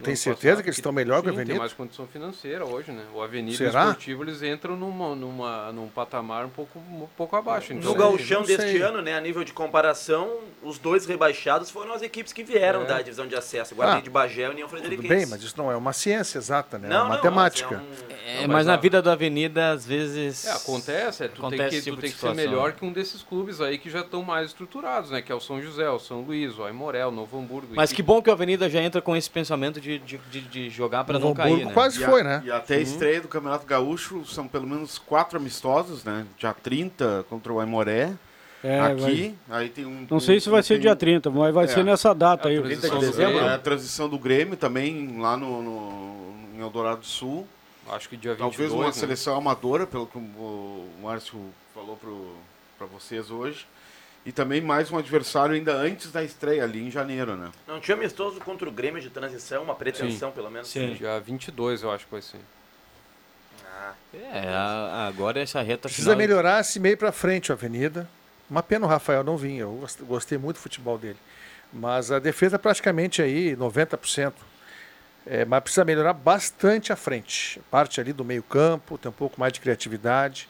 Tem 0.04 0.16
certeza 0.16 0.48
passado, 0.56 0.64
que 0.64 0.70
eles 0.70 0.78
estão 0.78 0.92
melhor 0.92 1.22
que 1.22 1.28
a 1.30 1.32
sim, 1.32 1.36
Avenida? 1.36 1.52
Tem 1.54 1.60
mais 1.60 1.74
condição 1.74 2.08
financeira 2.08 2.66
hoje, 2.66 2.92
né? 2.92 3.04
O 3.14 3.22
Avenida 3.22 3.58
Será? 3.58 3.82
e 3.82 3.86
o 3.86 3.90
Esportivo, 3.90 4.24
eles 4.24 4.42
entram 4.44 4.76
numa, 4.76 5.16
numa, 5.16 5.72
num 5.72 5.88
patamar 5.88 6.46
um 6.46 6.50
pouco, 6.50 6.80
um 6.80 7.08
pouco 7.18 7.36
abaixo. 7.36 7.74
Então, 7.74 7.92
No 7.92 7.98
gauchão 7.98 8.42
não 8.42 8.48
deste 8.48 8.64
sei. 8.72 8.82
ano, 8.82 9.02
né, 9.02 9.16
a 9.18 9.22
nível 9.22 9.44
de 9.44 9.54
comparação, 9.54 10.38
os 10.64 10.78
dois 10.78 11.06
rebaixados 11.06 11.70
foram 11.70 11.94
as 11.94 12.02
equipes 12.02 12.32
que 12.34 12.44
vieram 12.44 12.82
É. 12.82 12.86
da 12.86 12.98
divisão 13.02 13.28
de 13.28 13.36
acesso. 13.36 13.76
Guarani 13.76 14.00
Ah, 14.00 14.02
de 14.02 14.10
Bagé 14.10 14.46
e 14.46 14.50
União 14.50 14.68
Tudo 14.68 14.80
Frederiquense. 14.80 15.08
bem, 15.16 15.26
mas 15.26 15.42
isso 15.44 15.56
não 15.58 15.72
é 15.72 15.76
uma 15.76 15.94
ciência 15.94 16.38
exata, 16.38 16.78
né? 16.78 16.88
é 16.88 16.90
Não, 16.90 16.98
uma 16.98 17.04
não, 17.06 17.16
matemática. 17.16 17.84
mas 17.90 18.02
é 18.02 18.16
um- 18.16 18.20
É, 18.30 18.42
Não, 18.44 18.54
mas 18.54 18.68
na 18.68 18.76
a- 18.76 18.78
vida 18.78 19.02
da 19.02 19.14
Avenida, 19.14 19.72
às 19.72 19.88
vezes. 19.88 20.46
É, 20.46 20.52
acontece, 20.52 21.24
é, 21.24 21.28
tu 21.28 21.40
Acontece 21.40 21.62
tem 21.62 21.70
que, 21.80 21.82
tipo 21.86 21.98
tu 21.98 22.02
tem 22.02 22.12
que 22.12 22.18
ser 22.20 22.36
melhor 22.36 22.74
que 22.74 22.86
um 22.86 22.92
desses 22.94 23.24
clubes 23.24 23.60
aí 23.60 23.80
que 23.80 23.90
já 23.90 24.02
estão 24.02 24.22
mais 24.22 24.48
estruturados, 24.50 25.10
né? 25.10 25.20
Que 25.20 25.32
é 25.32 25.36
o 25.36 25.40
São 25.40 25.60
José, 25.60 25.90
o 25.90 25.98
São 25.98 26.22
Luís, 26.22 26.56
o 26.60 26.64
Aimoré, 26.64 27.04
o 27.08 27.12
Novo 27.12 27.40
Hamburgo. 27.40 27.70
Mas 27.76 27.92
que 27.92 28.04
bom 28.04 28.22
que 28.22 28.30
o 28.30 28.34
Avenida 28.34 28.70
já 28.70 28.82
entra 28.82 29.02
com 29.02 29.16
esse 29.16 29.28
pensamento 29.30 29.82
de, 29.82 29.89
de, 29.98 30.18
de, 30.30 30.42
de 30.42 30.70
jogar 30.70 31.04
para 31.06 31.18
não 31.18 31.34
cair, 31.34 31.66
né? 31.66 31.74
quase 31.74 32.00
E 32.00 32.04
a- 32.04 32.10
foi, 32.10 32.22
né? 32.22 32.44
E 32.46 32.52
até 32.52 32.76
a 32.76 32.80
estreia 32.80 33.22
do 33.22 33.28
Campeonato 33.28 33.66
Gaúcho 33.66 34.24
são 34.26 34.48
pelo 34.48 34.68
menos 34.68 35.00
quatro 35.00 35.40
amistosos, 35.40 36.04
né? 36.04 36.28
Dia 36.38 36.54
30 36.54 37.26
contra 37.30 37.52
o 37.52 37.60
Aimoré. 37.60 38.14
É, 38.62 38.78
aqui, 38.82 39.34
aí 39.50 39.70
tem 39.70 39.86
um. 39.86 40.06
Não 40.12 40.20
sei 40.20 40.38
se 40.42 40.50
vai 40.50 40.62
ser 40.62 40.74
tem 40.76 40.82
dia 40.82 40.92
um- 40.92 40.96
30, 40.98 41.32
mas 41.32 41.54
vai 41.54 41.64
É. 41.64 41.68
ser 41.70 41.82
nessa 41.84 42.14
data 42.14 42.50
É, 42.50 42.52
aí. 42.52 42.62
30 42.62 42.82
transição 42.90 43.00
de 43.00 43.06
dezembro? 43.06 43.40
É, 43.46 43.54
a 43.54 43.58
transição 43.58 44.10
do 44.10 44.20
Grêmio 44.20 44.58
também, 44.58 45.18
lá 45.18 45.38
no, 45.38 45.62
no- 45.64 46.34
em 46.56 46.60
Eldorado 46.60 47.00
do 47.00 47.06
Sul. 47.06 47.48
Acho 47.90 48.08
que 48.10 48.18
dia 48.18 48.34
22, 48.36 48.52
Talvez 48.52 48.72
uma 48.74 48.86
né? 48.88 48.92
seleção 48.92 49.36
amadora, 49.38 49.88
pelo 49.88 50.06
que 50.06 50.18
o 50.18 50.88
Márcio 51.02 51.40
falou 51.74 51.98
para 52.78 52.86
vocês 52.88 53.32
hoje. 53.32 53.66
E 54.30 54.32
também 54.32 54.62
mais 54.62 54.92
um 54.92 54.98
adversário 55.00 55.56
ainda 55.56 55.74
antes 55.74 56.12
da 56.12 56.24
estreia, 56.24 56.64
ali 56.64 56.86
em 56.88 56.92
janeiro, 56.92 57.36
né? 57.36 57.50
Não 57.68 57.80
tinha 57.80 57.98
amistoso 57.98 58.40
contra 58.40 58.70
o 58.70 58.72
Grêmio 58.72 59.02
de 59.02 59.10
transição, 59.10 59.64
uma 59.64 59.74
pretensão 59.74 60.32
pelo 60.32 60.52
menos. 60.52 60.68
Sim. 60.68 60.94
Dia 60.94 61.20
22, 61.20 61.82
eu 61.82 61.90
acho 61.92 62.06
que 62.06 62.12
vai 62.12 62.22
ser. 62.22 62.38
Ah, 63.66 63.94
É, 64.14 64.48
a- 64.50 65.08
agora 65.08 65.40
essa 65.42 65.64
reta 65.64 65.88
Precisa 65.90 66.12
final. 66.12 66.18
melhorar 66.20 66.62
esse 66.62 66.80
meio 66.80 66.96
pra 66.96 67.12
frente 67.12 67.52
a 67.52 67.56
Avenida. 67.56 68.08
Uma 68.48 68.62
pena 68.62 68.86
o 68.86 68.90
Rafael 68.90 69.24
não 69.24 69.36
vinha, 69.36 69.62
eu 69.62 69.72
gost- 69.72 70.02
gostei 70.04 70.38
muito 70.38 70.58
do 70.58 70.62
futebol 70.62 71.00
dele. 71.00 71.18
Mas 71.74 72.12
a 72.12 72.20
defesa 72.20 72.60
praticamente 72.60 73.24
aí, 73.24 73.56
90%. 73.56 74.36
É, 75.26 75.44
mas 75.44 75.64
precisa 75.64 75.84
melhorar 75.84 76.14
bastante 76.14 76.94
a 76.94 76.96
frente. 76.96 77.60
Parte 77.72 78.00
ali 78.00 78.14
do 78.14 78.24
meio 78.24 78.44
campo, 78.44 78.96
tem 78.96 79.10
um 79.10 79.14
pouco 79.14 79.40
mais 79.40 79.52
de 79.54 79.60
criatividade. 79.60 80.48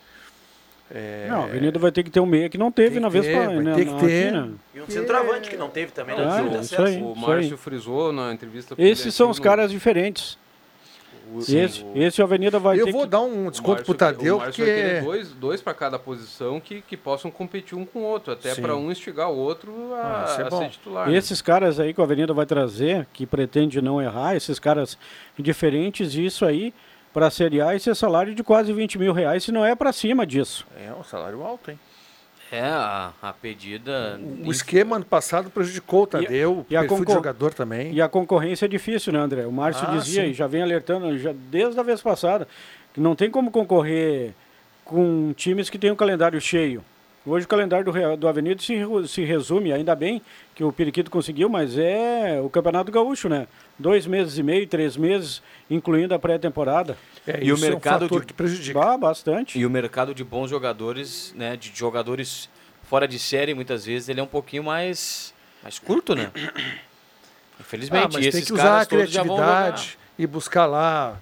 É, 0.91 1.27
Não, 1.29 1.41
a 1.41 1.45
Avenida 1.45 1.77
vai 1.77 1.91
ter 1.91 2.01
que 2.03 2.09
ter 2.09 2.19
um 2.19 2.25
meia 2.25 2.49
que 2.49 2.57
não 2.57 2.71
teve 2.71 2.95
que 2.95 2.99
na 2.99 3.09
vez 3.09 3.25
vai 3.25 3.61
né, 3.61 3.75
ter 3.75 3.85
que 3.85 3.93
ter. 3.99 4.27
aqui, 4.29 4.37
né? 4.37 4.49
E 4.73 4.81
um 4.81 4.87
centroavante 4.89 5.49
que 5.49 5.55
não 5.55 5.69
teve 5.69 5.91
também 5.91 6.17
na 6.17 6.35
Ah, 6.37 6.41
isso 6.41 6.57
acesso. 6.75 6.81
aí. 6.81 7.01
O 7.01 7.15
Márcio 7.15 7.57
frisou 7.57 8.11
na 8.11 8.33
entrevista 8.33 8.73
Esses 8.77 9.13
são 9.13 9.29
os 9.29 9.39
caras 9.39 9.69
diferentes. 9.69 10.35
o- 11.31 11.39
Esse, 11.41 11.83
o- 11.83 11.91
esse 11.95 12.19
a 12.21 12.25
Avenida 12.25 12.57
vai 12.57 12.79
eu 12.81 12.85
ter 12.85 12.91
vou 12.91 13.01
que... 13.03 13.07
dar 13.09 13.19
um 13.21 13.51
desconto 13.51 13.93
Tadeu, 13.93 14.37
o 14.37 14.39
Márcio 14.39 14.65
porque 14.65 14.71
vai 14.71 14.81
querer 14.89 15.03
dois, 15.03 15.29
dois 15.29 15.61
para 15.61 15.75
cada 15.75 15.99
posição 15.99 16.59
que, 16.59 16.81
que 16.81 16.97
possam 16.97 17.29
competir 17.29 17.77
um 17.77 17.85
com 17.85 17.99
o 17.99 18.03
outro, 18.03 18.33
até 18.33 18.55
Sim. 18.55 18.61
para 18.63 18.75
um 18.75 18.91
instigar 18.91 19.29
o 19.29 19.37
outro 19.37 19.93
a, 19.93 20.25
Ah, 20.25 20.41
é 20.41 20.47
a 20.47 20.49
ser 20.49 20.69
titular. 20.69 21.07
né? 21.07 21.15
Esses 21.15 21.39
caras 21.39 21.79
aí 21.79 21.93
que 21.93 22.01
a 22.01 22.03
Avenida 22.03 22.33
vai 22.33 22.47
trazer, 22.47 23.05
que 23.13 23.27
pretende 23.27 23.79
não 23.79 24.01
errar, 24.01 24.35
esses 24.35 24.57
caras 24.57 24.97
diferentes, 25.37 26.15
isso 26.15 26.43
aí, 26.45 26.73
para 27.13 27.27
a 27.27 27.31
Série 27.31 27.61
A, 27.61 27.75
esse 27.75 27.89
é 27.89 27.95
salário 27.95 28.33
de 28.35 28.43
quase 28.43 28.71
20 28.71 28.97
mil 28.99 29.13
reais, 29.13 29.43
se 29.43 29.51
não 29.51 29.65
é 29.65 29.75
para 29.75 29.91
cima 29.91 30.25
disso. 30.25 30.65
é 30.77 30.91
um 30.93 31.03
salário 31.03 31.41
alto, 31.43 31.71
hein? 31.71 31.79
É, 32.51 32.61
a, 32.61 33.11
a 33.21 33.31
pedida. 33.31 34.19
O 34.43 34.49
esquema 34.51 34.95
ano 34.95 35.05
passado 35.05 35.51
prejudicou 35.51 36.03
o 36.03 36.07
Tadeu, 36.07 36.65
e 36.67 36.75
a 36.75 36.81
o 36.81 36.87
perfil 36.87 37.05
de 37.05 37.13
jogador 37.13 37.53
também. 37.53 37.93
E 37.93 38.01
a 38.01 38.09
concorrência 38.09 38.65
é 38.65 38.67
difícil, 38.67 39.13
né, 39.13 39.19
André? 39.19 39.45
O 39.45 39.51
Márcio 39.51 39.85
Ah, 39.87 39.91
dizia 39.95 40.23
sim. 40.23 40.29
e 40.29 40.33
já 40.33 40.47
vem 40.47 40.63
alertando 40.63 41.15
já 41.19 41.31
desde 41.51 41.79
a 41.79 41.83
vez 41.83 42.01
passada 42.01 42.47
que 42.91 42.99
não 42.99 43.15
tem 43.15 43.29
como 43.29 43.51
concorrer 43.51 44.33
com 44.83 45.31
times 45.33 45.69
que 45.69 45.77
têm 45.77 45.91
o 45.91 45.95
calendário 45.95 46.41
cheio. 46.41 46.83
Hoje 47.29 47.45
o 47.45 47.49
calendário 47.49 47.85
do, 47.91 48.17
do 48.17 48.27
Avenida 48.27 48.61
se, 48.61 48.75
se 49.07 49.23
resume, 49.23 49.71
ainda 49.71 49.95
bem 49.95 50.21
que 50.55 50.63
o 50.63 50.71
Periquito 50.71 51.11
conseguiu, 51.11 51.47
mas 51.47 51.77
é 51.77 52.39
o 52.43 52.49
Campeonato 52.49 52.91
Gaúcho, 52.91 53.29
né? 53.29 53.47
Dois 53.77 54.07
meses 54.07 54.37
e 54.37 54.43
meio, 54.43 54.65
três 54.67 54.97
meses, 54.97 55.41
incluindo 55.69 56.13
a 56.13 56.19
pré-temporada. 56.19 56.97
É, 57.27 57.43
E 57.43 57.51
o 57.51 57.55
isso 57.55 57.65
é 57.65 57.67
um 57.67 57.71
mercado 57.71 58.01
fator 58.01 58.21
de- 58.21 58.25
que 58.27 58.33
prejudica. 58.33 58.97
Bastante. 58.97 59.59
E 59.59 59.65
o 59.65 59.69
mercado 59.69 60.13
de 60.15 60.23
bons 60.23 60.49
jogadores, 60.49 61.33
né? 61.37 61.55
De 61.55 61.71
jogadores 61.73 62.49
fora 62.83 63.07
de 63.07 63.19
série, 63.19 63.53
muitas 63.53 63.85
vezes, 63.85 64.09
ele 64.09 64.19
é 64.19 64.23
um 64.23 64.27
pouquinho 64.27 64.63
mais, 64.63 65.33
mais 65.61 65.77
curto, 65.77 66.15
né? 66.15 66.31
Infelizmente, 67.59 68.05
Ah, 68.05 68.09
mas 68.13 68.25
esses 68.25 68.33
tem 68.33 68.45
que 68.45 68.53
usar 68.53 68.81
a 68.81 68.85
criatividade 68.85 69.97
e 70.17 70.25
buscar 70.25 70.65
lá 70.65 71.17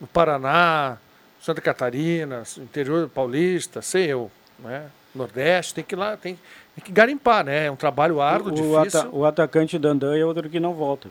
no 0.00 0.06
Paraná, 0.06 0.98
Santa 1.40 1.60
Catarina, 1.60 2.42
interior 2.58 3.08
paulista, 3.08 3.80
sei 3.80 4.06
eu, 4.08 4.30
né? 4.58 4.86
Nordeste, 5.18 5.74
tem 5.74 5.84
que 5.84 5.94
ir 5.94 5.98
lá, 5.98 6.16
tem, 6.16 6.38
tem 6.74 6.84
que 6.84 6.90
garimpar, 6.92 7.44
né? 7.44 7.66
É 7.66 7.70
um 7.70 7.76
trabalho 7.76 8.20
árduo, 8.20 8.52
o, 8.52 8.54
difícil. 8.54 9.00
ata- 9.00 9.08
o 9.12 9.24
atacante 9.24 9.78
Dandan 9.78 10.16
é 10.16 10.24
outro 10.24 10.48
que 10.48 10.58
não 10.58 10.72
volta. 10.72 11.08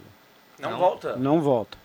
Não, 0.59 0.77
volta. 0.77 1.15
Não 1.15 1.41
volta. 1.41 1.77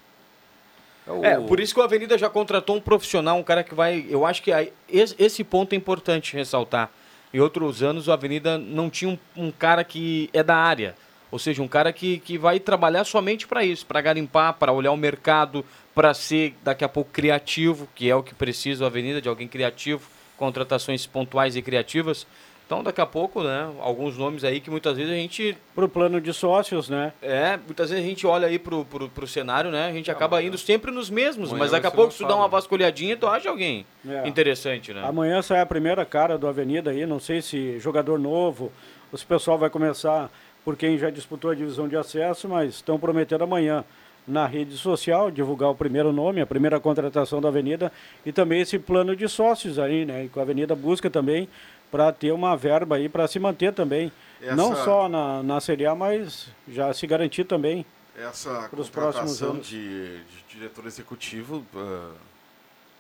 É, 1.23 1.37
por 1.37 1.59
isso 1.59 1.75
que 1.75 1.81
o 1.81 1.83
Avenida 1.83 2.16
já 2.16 2.31
contratou 2.31 2.77
um 2.77 2.81
profissional, 2.81 3.37
um 3.37 3.43
cara 3.43 3.64
que 3.64 3.75
vai. 3.75 4.07
Eu 4.09 4.25
acho 4.25 4.41
que 4.43 4.53
aí, 4.53 4.73
esse, 4.89 5.14
esse 5.18 5.43
ponto 5.43 5.73
é 5.73 5.77
importante 5.77 6.35
ressaltar. 6.37 6.91
Em 7.35 7.41
outros 7.41 7.83
anos, 7.83 8.07
o 8.07 8.12
Avenida 8.12 8.57
não 8.57 8.89
tinha 8.89 9.11
um, 9.11 9.18
um 9.37 9.51
cara 9.51 9.83
que 9.83 10.31
é 10.33 10.43
da 10.43 10.55
área. 10.57 10.95
Ou 11.31 11.39
seja, 11.39 11.62
um 11.62 11.66
cara 11.66 11.93
que, 11.93 12.18
que 12.18 12.37
vai 12.39 12.61
trabalhar 12.61 13.05
somente 13.05 13.49
para 13.49 13.64
isso, 13.64 13.85
para 13.87 14.01
garimpar, 14.01 14.53
para 14.55 14.70
olhar 14.70 14.93
o 14.93 14.97
mercado, 14.97 15.64
para 15.95 16.12
ser 16.14 16.55
daqui 16.62 16.85
a 16.85 16.89
pouco 16.89 17.11
criativo, 17.11 17.89
que 17.95 18.09
é 18.09 18.14
o 18.14 18.23
que 18.23 18.35
precisa 18.35 18.85
o 18.85 18.87
Avenida, 18.87 19.20
de 19.20 19.29
alguém 19.31 19.49
criativo, 19.49 20.09
contratações 20.43 21.07
pontuais 21.07 21.55
e 21.55 21.62
criativas. 21.62 22.26
Então, 22.66 22.82
daqui 22.82 23.01
a 23.01 23.07
pouco, 23.07 23.43
né, 23.45 23.70
alguns 23.80 24.16
nomes 24.16 24.43
aí 24.45 24.59
que 24.59 24.70
muitas 24.70 24.97
vezes 24.97 25.12
a 25.12 25.14
gente 25.14 25.57
Pro 25.74 25.88
plano 25.88 26.20
de 26.20 26.32
sócios, 26.32 26.88
né? 26.88 27.12
é, 27.22 27.57
muitas 27.59 27.90
vezes 27.90 28.05
a 28.05 28.09
gente 28.09 28.26
olha 28.26 28.49
aí 28.49 28.59
pro, 28.59 28.84
pro, 28.84 29.09
pro 29.09 29.26
cenário, 29.26 29.70
né? 29.70 29.86
A 29.88 29.93
gente 29.93 30.11
acaba 30.11 30.43
indo 30.43 30.57
sempre 30.59 30.90
nos 30.90 31.09
mesmos, 31.11 31.51
amanhã 31.51 31.61
mas 31.61 31.70
daqui 31.70 31.86
a 31.86 31.90
pouco 31.90 32.12
se 32.12 32.18
tu 32.18 32.26
dá 32.26 32.34
uma 32.34 32.49
vasculhadinha, 32.49 33.16
tu 33.16 33.26
acha 33.28 33.49
alguém 33.51 33.84
É. 34.09 34.26
interessante, 34.26 34.93
né? 34.93 35.03
Amanhã 35.05 35.43
sai 35.43 35.61
a 35.61 35.66
primeira 35.66 36.05
cara 36.05 36.36
do 36.38 36.49
Avenida 36.49 36.90
aí, 36.90 37.05
não 37.07 37.20
sei 37.20 37.40
se 37.43 37.78
jogador 37.78 38.18
novo, 38.18 38.72
ou 39.12 39.18
se 39.18 39.24
o 39.24 39.28
pessoal 39.28 39.59
vai 39.59 39.68
começar 39.70 40.30
por 40.64 40.74
quem 40.76 40.97
já 40.99 41.11
disputou 41.11 41.51
a 41.51 41.55
divisão 41.55 41.86
de 41.86 41.97
acesso, 41.97 42.49
mas 42.49 42.74
estão 42.76 42.99
prometendo 42.99 43.43
amanhã 43.45 43.84
na 44.27 44.47
rede 44.47 44.77
social 44.77 45.31
divulgar 45.31 45.70
o 45.70 45.75
primeiro 45.75 46.12
nome, 46.12 46.41
a 46.41 46.47
primeira 46.47 46.79
contratação 46.79 47.41
da 47.41 47.49
Avenida 47.49 47.91
e 48.25 48.33
também 48.33 48.61
esse 48.61 48.79
plano 48.79 49.16
de 49.16 49.29
sócios 49.29 49.79
aí, 49.79 50.05
né? 50.05 50.29
Que 50.33 50.39
a 50.39 50.43
Avenida 50.43 50.75
busca 50.77 51.11
também 51.11 51.49
para 51.91 52.11
ter 52.12 52.33
uma 52.33 52.57
verba 52.57 52.97
aí 52.97 53.09
para 53.09 53.27
se 53.29 53.39
manter 53.39 53.73
também, 53.75 54.11
Essa- 54.41 54.55
não 54.57 54.75
só 54.77 55.09
na, 55.09 55.43
na 55.43 55.61
Série 55.61 55.85
A, 55.87 55.95
mas 55.95 56.49
já 56.68 56.93
se 56.95 57.07
garantir 57.07 57.45
também. 57.45 57.85
Essa 58.16 58.68
Para 58.70 58.81
os 58.81 58.89
próximos 58.91 59.39
contratação 59.41 59.59
de, 59.61 60.18
de 60.18 60.45
diretor 60.49 60.87
executivo, 60.87 61.64
ah, 61.75 62.11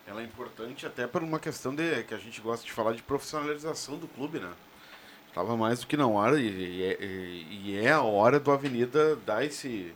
ela 0.06 0.20
é 0.20 0.24
importante 0.24 0.84
até 0.84 1.06
por 1.06 1.22
uma 1.22 1.38
questão 1.38 1.74
de 1.74 2.02
que 2.02 2.12
a 2.14 2.18
gente 2.18 2.40
gosta 2.40 2.64
de 2.66 2.72
falar 2.72 2.92
de 2.92 3.02
profissionalização 3.02 3.96
do 3.96 4.08
clube, 4.08 4.40
né? 4.40 4.50
Estava 5.28 5.56
mais 5.56 5.80
do 5.80 5.86
que 5.86 5.96
na 5.96 6.06
hora 6.06 6.38
e, 6.40 6.46
e 6.48 6.82
é, 6.82 6.98
e- 7.04 7.62
e 7.70 7.76
é 7.78 7.92
a 7.92 8.02
hora 8.02 8.38
do 8.40 8.50
Avenida 8.50 9.16
dar 9.24 9.44
esse 9.44 9.92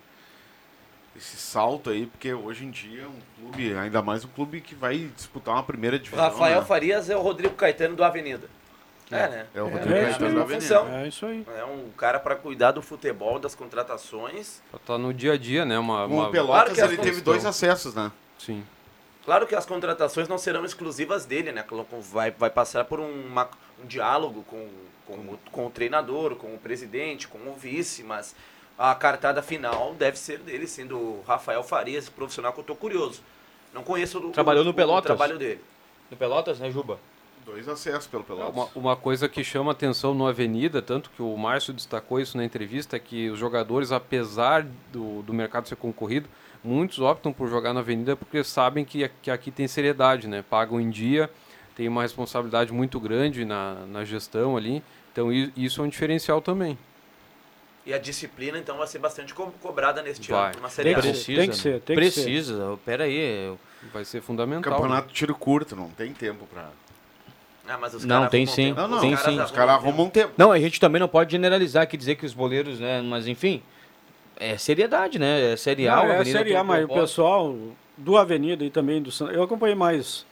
esse 1.17 1.37
salto 1.37 1.91
aí, 1.91 2.07
porque 2.07 2.33
hoje 2.33 2.64
em 2.64 2.71
dia 2.71 3.03
é 3.03 3.07
um 3.07 3.21
clube, 3.41 3.75
ainda 3.77 4.03
mais 4.03 4.25
um 4.25 4.29
clube 4.29 4.61
que 4.61 4.75
vai 4.75 5.11
disputar 5.17 5.55
uma 5.55 5.62
primeira 5.62 5.99
divisão. 5.99 6.25
Rafael 6.25 6.61
né? 6.61 6.67
Farias 6.67 7.09
é 7.11 7.17
o 7.17 7.21
Rodrigo 7.21 7.55
Caetano 7.55 7.97
do 7.97 8.05
Avenida. 8.05 8.49
É, 9.11 9.29
né? 9.29 9.47
É 9.55 9.62
o 9.62 9.69
É, 9.69 9.71
Rodrigo 9.71 9.95
é 9.95 10.03
Caetano 10.05 10.27
da 10.31 10.35
uma 10.37 10.43
Avenida. 10.43 10.61
função. 10.81 10.89
É 10.99 11.09
isso 11.09 11.27
aí. 11.27 11.47
É 11.57 11.64
um 11.64 11.91
cara 11.97 12.19
para 12.19 12.35
cuidar 12.37 12.73
do 12.73 12.83
futebol, 12.83 13.39
das 13.39 13.55
contratações. 13.55 14.61
Tá 14.85 14.99
no 14.99 15.14
dia 15.14 15.33
a 15.35 15.37
dia, 15.39 15.64
né? 15.64 15.79
Uma, 15.79 16.07
o 16.07 16.31
Pelotas 16.31 16.75
Claro 16.77 16.93
ele 16.93 17.01
teve 17.03 17.21
dois 17.21 17.45
acessos, 17.47 17.95
né? 17.95 18.11
Sim. 18.39 18.64
Claro 19.25 19.47
que 19.47 19.55
as 19.55 19.64
contratações 19.67 20.29
não 20.29 20.39
serão 20.39 20.64
exclusivas 20.64 21.25
dele, 21.25 21.51
né? 21.53 21.64
Vai, 22.12 22.31
vai 22.33 22.51
passar 22.51 22.85
por 22.85 23.01
uma- 23.01 23.49
um 23.83 23.87
diálogo 23.87 24.45
com, 24.45 24.69
com, 25.07 25.14
o, 25.14 25.39
com 25.51 25.67
o 25.67 25.71
treinador, 25.71 26.37
com 26.37 26.55
o 26.55 26.59
presidente, 26.59 27.27
com 27.27 27.39
o 27.39 27.55
vice, 27.55 28.03
mas 28.03 28.35
a 28.79 28.95
cartada 28.95 29.43
final 29.43 29.95
deve 29.99 30.18
ser 30.18 30.39
dele, 30.39 30.66
sendo 30.66 30.97
o 30.97 31.24
Rafael 31.27 31.62
Farias, 31.62 32.09
profissional 32.09 32.53
que 32.53 32.61
eu 32.61 32.64
tô 32.64 32.74
curioso. 32.74 33.20
Não 33.72 33.83
conheço 33.83 34.18
o, 34.18 34.31
Trabalhou 34.31 34.62
o- 34.62 34.64
no 34.64 34.70
o 34.70 34.74
Pelotas? 34.74 35.05
trabalho 35.07 35.39
dele. 35.39 35.61
No 36.11 36.16
Pelotas, 36.16 36.59
né, 36.59 36.70
Juba? 36.70 36.99
Dois 37.45 37.68
acessos 37.68 38.07
pelo 38.07 38.24
Pelotas. 38.24 38.55
Uma, 38.55 38.68
uma 38.74 38.97
coisa 38.97 39.29
que 39.29 39.45
chama 39.45 39.70
atenção 39.72 40.12
no 40.14 40.27
Avenida, 40.27 40.83
tanto 40.83 41.11
que 41.11 41.22
o 41.22 41.37
Márcio 41.37 41.72
destacou 41.72 42.18
isso 42.20 42.37
na 42.37 42.45
entrevista, 42.45 42.97
é 42.97 42.99
que 42.99 43.31
os 43.31 43.39
jogadores, 43.39 43.93
apesar 43.93 44.66
do, 44.93 45.22
do 45.22 45.33
mercado 45.33 45.68
ser 45.68 45.77
concorrido, 45.77 46.29
muitos 46.64 46.99
optam 46.99 47.33
por 47.33 47.49
jogar 47.49 47.72
na 47.72 47.81
Avenida 47.81 48.16
porque 48.16 48.43
sabem 48.43 48.85
que, 48.85 49.09
que 49.22 49.31
aqui 49.31 49.51
tem 49.53 49.68
seriedade, 49.68 50.27
né? 50.27 50.43
Pagam 50.49 50.81
em 50.81 50.91
dia, 50.91 51.31
tem 51.77 51.87
uma 51.87 52.03
responsabilidade 52.03 52.72
muito 52.72 52.99
grande 52.99 53.45
na, 53.45 53.74
na 53.87 54.05
gestão 54.05 54.57
ali, 54.57 54.83
então 55.12 55.29
isso 55.33 55.81
é 55.81 55.85
um 55.85 55.89
diferencial 55.89 56.41
também. 56.43 56.77
E 57.87 57.95
a 57.95 57.99
disciplina, 57.99 58.59
então, 58.59 58.76
vai 58.76 58.87
ser 58.89 58.99
bastante 58.99 59.32
co- 59.32 59.53
cobrada 59.62 60.03
neste 60.03 60.30
Vai. 60.32 60.51
ano, 60.53 60.61
na 60.61 60.68
Série 60.68 60.89
Tem 60.91 60.99
A. 60.99 61.01
que 61.12 61.14
ser, 61.16 61.37
tem 61.37 61.49
que 61.51 61.57
ser, 61.57 61.80
tem 61.82 61.97
que 61.97 62.11
ser. 62.11 62.22
Precisa. 62.22 62.78
Pera 62.84 63.05
aí. 63.05 63.47
eu- 63.47 63.59
Vai 63.93 64.05
ser 64.05 64.20
fundamental. 64.20 64.72
Campeonato 64.72 65.12
tiro 65.12 65.34
curto, 65.37 65.76
não 65.76 65.89
tem 65.91 66.12
tempo 66.12 66.45
pra. 66.53 66.68
Ah, 67.68 67.78
mas 67.80 67.95
os 67.95 68.05
Não, 68.05 68.16
caras 68.16 68.30
tem 68.32 68.45
sim. 68.47 68.55
tempo. 68.74 68.80
Não, 68.80 68.89
não, 68.89 69.01
Tem 69.01 69.11
caras 69.14 69.24
sim. 69.34 69.41
Os 69.41 69.51
caras 69.53 69.74
arrumam 69.74 70.11
tempo. 70.11 70.32
Não, 70.37 70.51
a 70.51 70.59
gente 70.59 70.80
também 70.80 70.99
não 71.01 71.07
pode 71.09 71.30
generalizar 71.30 71.84
aqui 71.84 71.97
dizer 71.97 72.16
que 72.16 72.26
os 72.26 72.34
boleiros, 72.34 72.80
né? 72.80 73.01
Mas 73.03 73.28
enfim, 73.28 73.62
é 74.37 74.59
seriedade, 74.59 75.18
né? 75.20 75.53
É 75.53 75.57
Série 75.57 75.87
A, 75.89 75.97
Não, 75.97 76.05
é 76.12 76.24
Série 76.24 76.57
A, 76.57 76.64
mas 76.64 76.84
o 76.84 76.89
pessoal 76.89 77.57
do 77.97 78.16
Avenida 78.16 78.64
e 78.64 78.70
também 78.70 79.01
do 79.01 79.11
Santa... 79.12 79.32
Eu 79.32 79.43
acompanhei 79.45 79.74
mais 79.76 80.26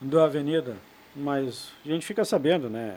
do 0.00 0.20
Avenida, 0.20 0.76
mas 1.14 1.70
a 1.84 1.88
gente 1.88 2.06
fica 2.06 2.24
sabendo, 2.24 2.68
né? 2.70 2.96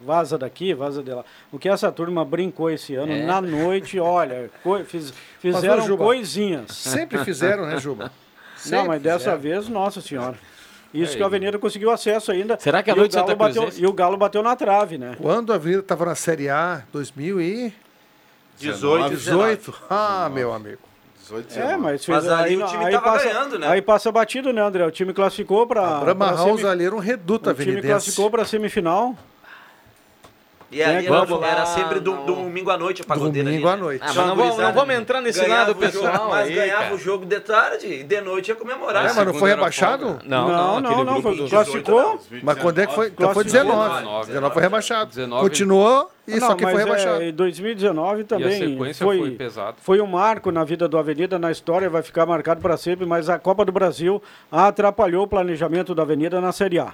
Vaza 0.00 0.38
daqui, 0.38 0.72
vaza 0.74 1.02
de 1.02 1.10
lá. 1.10 1.24
O 1.50 1.58
que 1.58 1.68
essa 1.68 1.90
turma 1.90 2.24
brincou 2.24 2.70
esse 2.70 2.94
ano, 2.94 3.12
É. 3.12 3.24
na 3.26 3.40
noite, 3.40 3.98
olha, 3.98 4.48
fiz- 4.86 5.12
fizeram 5.40 5.82
Juba, 5.84 6.04
coisinhas. 6.04 6.70
Sempre 6.70 7.18
fizeram, 7.24 7.66
né, 7.66 7.78
Juba? 7.78 8.04
Não, 8.58 8.62
Sempre 8.62 8.88
mas 8.88 9.02
dessa 9.02 9.18
fizeram. 9.18 9.38
vez, 9.40 9.68
nossa 9.68 10.00
senhora. 10.00 10.36
Isso 10.94 11.14
É, 11.14 11.16
que 11.16 11.22
a 11.22 11.26
Avenida 11.26 11.58
conseguiu 11.58 11.90
acesso 11.90 12.30
ainda. 12.32 12.56
Será 12.58 12.82
que 12.82 12.90
a 12.90 12.94
o 12.94 12.96
noite 12.96 13.12
Santa 13.12 13.34
bateu, 13.34 13.62
Cruzense- 13.62 13.82
E 13.82 13.86
o 13.86 13.92
Galo 13.92 14.16
bateu 14.16 14.42
na 14.42 14.56
trave, 14.56 14.96
né? 14.98 15.16
Quando 15.20 15.52
a 15.52 15.56
Avenida 15.56 15.80
estava 15.80 16.06
na 16.06 16.14
Série 16.14 16.48
A, 16.48 16.82
2018. 16.92 17.74
18, 18.58 19.10
18. 19.10 19.74
Ah, 19.90 20.30
meu 20.32 20.52
amigo. 20.52 20.78
18, 21.20 21.58
É, 21.58 21.76
mas, 21.76 21.80
Mas 21.80 22.04
fez- 22.06 22.28
ali 22.28 22.48
aí, 22.50 22.56
o 22.62 22.66
time 22.66 22.84
aí 22.86 22.92
tava 22.92 23.04
passa, 23.04 23.24
ganhando, 23.26 23.58
né? 23.58 23.66
Aí 23.68 23.82
passa 23.82 24.10
batido, 24.10 24.52
né, 24.52 24.62
André? 24.62 24.86
O 24.86 24.90
time 24.90 25.12
classificou 25.12 25.66
para. 25.66 25.98
A 25.98 26.00
Brahma 26.00 26.32
House 26.32 26.64
ali 26.64 26.86
era 26.86 26.94
um 26.94 26.98
reduto 27.00 27.50
O 27.50 27.54
time 27.54 27.82
classificou 27.82 28.30
para 28.30 28.44
semifinal. 28.46 29.14
E 30.70 30.82
é 30.82 30.84
era, 30.84 31.02
era 31.02 31.24
lá? 31.60 31.66
sempre 31.66 31.98
do, 31.98 32.12
Não. 32.14 32.26
domingo 32.26 32.70
à 32.70 32.76
noite 32.76 33.00
a 33.00 33.04
pagodeira 33.06 33.48
Domingo 33.48 33.66
ali, 33.68 33.74
à 33.74 33.76
né? 33.76 33.82
noite. 33.82 34.02
Ah, 34.04 34.06
mas 34.08 34.16
não 34.26 34.36
vamos, 34.36 34.58
não 34.58 34.72
vamos 34.74 34.94
entrar 34.94 35.20
nesse 35.22 35.40
Ganhava 35.40 35.60
lado 35.60 35.68
o 35.70 35.72
jogo, 35.80 35.86
pessoal 35.86 36.28
mas 36.28 36.48
aí, 36.48 36.54
ganhava 36.54 36.82
cara. 36.82 36.94
o 36.94 36.98
jogo 36.98 37.24
de 37.24 37.40
tarde 37.40 37.86
e 37.86 38.02
de 38.02 38.20
noite 38.20 38.48
ia 38.48 38.54
comemorar. 38.54 39.06
É, 39.06 39.12
mas 39.14 39.26
não 39.26 39.32
foi 39.34 39.48
rebaixado? 39.48 40.18
Não, 40.26 40.48
não, 40.48 40.80
não, 40.80 41.04
não, 41.04 41.22
foi, 41.22 41.36
do- 41.36 41.48
classificou. 41.48 42.20
Mas 42.42 42.58
quando 42.58 42.78
é 42.80 42.86
que 42.86 42.94
foi? 42.94 43.06
Então 43.06 43.32
foi 43.32 43.44
Classificou. 43.44 43.76
19. 43.78 43.94
19, 44.00 44.26
19 44.26 44.52
foi 44.54 44.62
rebaixado. 44.62 45.08
19. 45.08 45.42
Continuou 45.48 46.10
e 46.26 46.38
não, 46.38 46.48
só 46.48 46.54
que 46.54 46.62
foi 46.64 46.72
mas 46.74 46.84
rebaixado. 46.84 47.22
É, 47.22 47.28
em 47.28 47.32
2019 47.32 48.18
E 48.18 48.22
a 48.22 48.24
também 48.26 48.58
sequência 48.58 49.06
foi, 49.06 49.18
foi, 49.18 49.30
pesada. 49.30 49.76
foi 49.80 50.00
um 50.02 50.06
marco 50.06 50.52
na 50.52 50.64
vida 50.64 50.86
do 50.86 50.98
Avenida, 50.98 51.38
na 51.38 51.50
história, 51.50 51.88
vai 51.88 52.02
ficar 52.02 52.26
marcado 52.26 52.60
para 52.60 52.76
sempre, 52.76 53.06
mas 53.06 53.30
a 53.30 53.38
Copa 53.38 53.64
do 53.64 53.72
Brasil 53.72 54.22
atrapalhou 54.52 55.24
o 55.24 55.26
planejamento 55.26 55.94
da 55.94 56.02
Avenida 56.02 56.40
na 56.42 56.52
Série 56.52 56.78
A. 56.78 56.92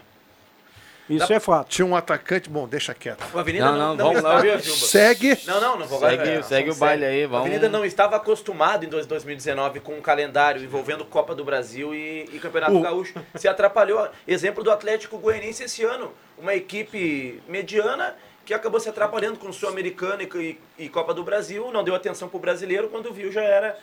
Isso 1.09 1.33
é 1.33 1.39
fato. 1.39 1.69
Tinha 1.69 1.85
um 1.85 1.95
atacante, 1.95 2.49
bom, 2.49 2.67
deixa 2.67 2.95
quieto. 2.95 3.23
O 3.35 3.39
Avenida 3.39 3.67
Não, 3.67 3.73
não, 3.73 3.79
não, 3.95 3.97
não, 3.97 4.05
vamos 4.23 4.23
lá. 4.23 4.61
Segue. 4.61 5.39
Não, 5.47 5.61
não, 5.61 5.79
não 5.79 5.87
vou 5.87 5.99
Segue- 6.01 6.43
segue 6.43 6.71
o 6.71 6.75
baile 6.75 7.05
aí, 7.05 7.27
vamos- 7.27 7.37
A 7.45 7.49
Avenida 7.49 7.69
não 7.69 7.85
estava 7.85 8.17
acostumado 8.17 8.85
em 8.85 8.89
dois- 8.89 9.05
2019 9.07 9.81
com 9.81 9.93
um 9.95 10.01
calendário 10.01 10.63
envolvendo 10.63 11.05
Copa 11.05 11.35
do 11.35 11.45
Brasil 11.45 11.95
e, 11.95 12.25
e 12.33 12.39
Campeonato 12.39 12.75
O- 12.77 12.81
Gaúcho. 12.81 13.15
Se 13.35 13.47
atrapalhou. 13.47 14.09
Exemplo 14.27 14.65
do 14.65 14.71
Atlético 14.71 15.19
Goianiense 15.19 15.65
esse 15.65 15.85
ano. 15.85 16.13
Uma 16.39 16.55
equipe 16.55 17.43
mediana 17.47 18.17
que 18.45 18.53
acabou 18.55 18.81
se 18.81 18.89
atrapalhando 18.89 19.39
com 19.39 19.53
Sul-Americana 19.53 20.23
e, 20.23 20.59
e- 20.79 20.85
e 20.85 20.89
Copa 20.89 21.13
do 21.15 21.23
Brasil, 21.23 21.71
não 21.73 21.85
deu 21.85 21.95
atenção 21.95 22.29
pro 22.29 22.39
brasileiro, 22.39 22.89
quando 22.89 23.13
viu 23.13 23.31
já 23.31 23.43
era. 23.43 23.79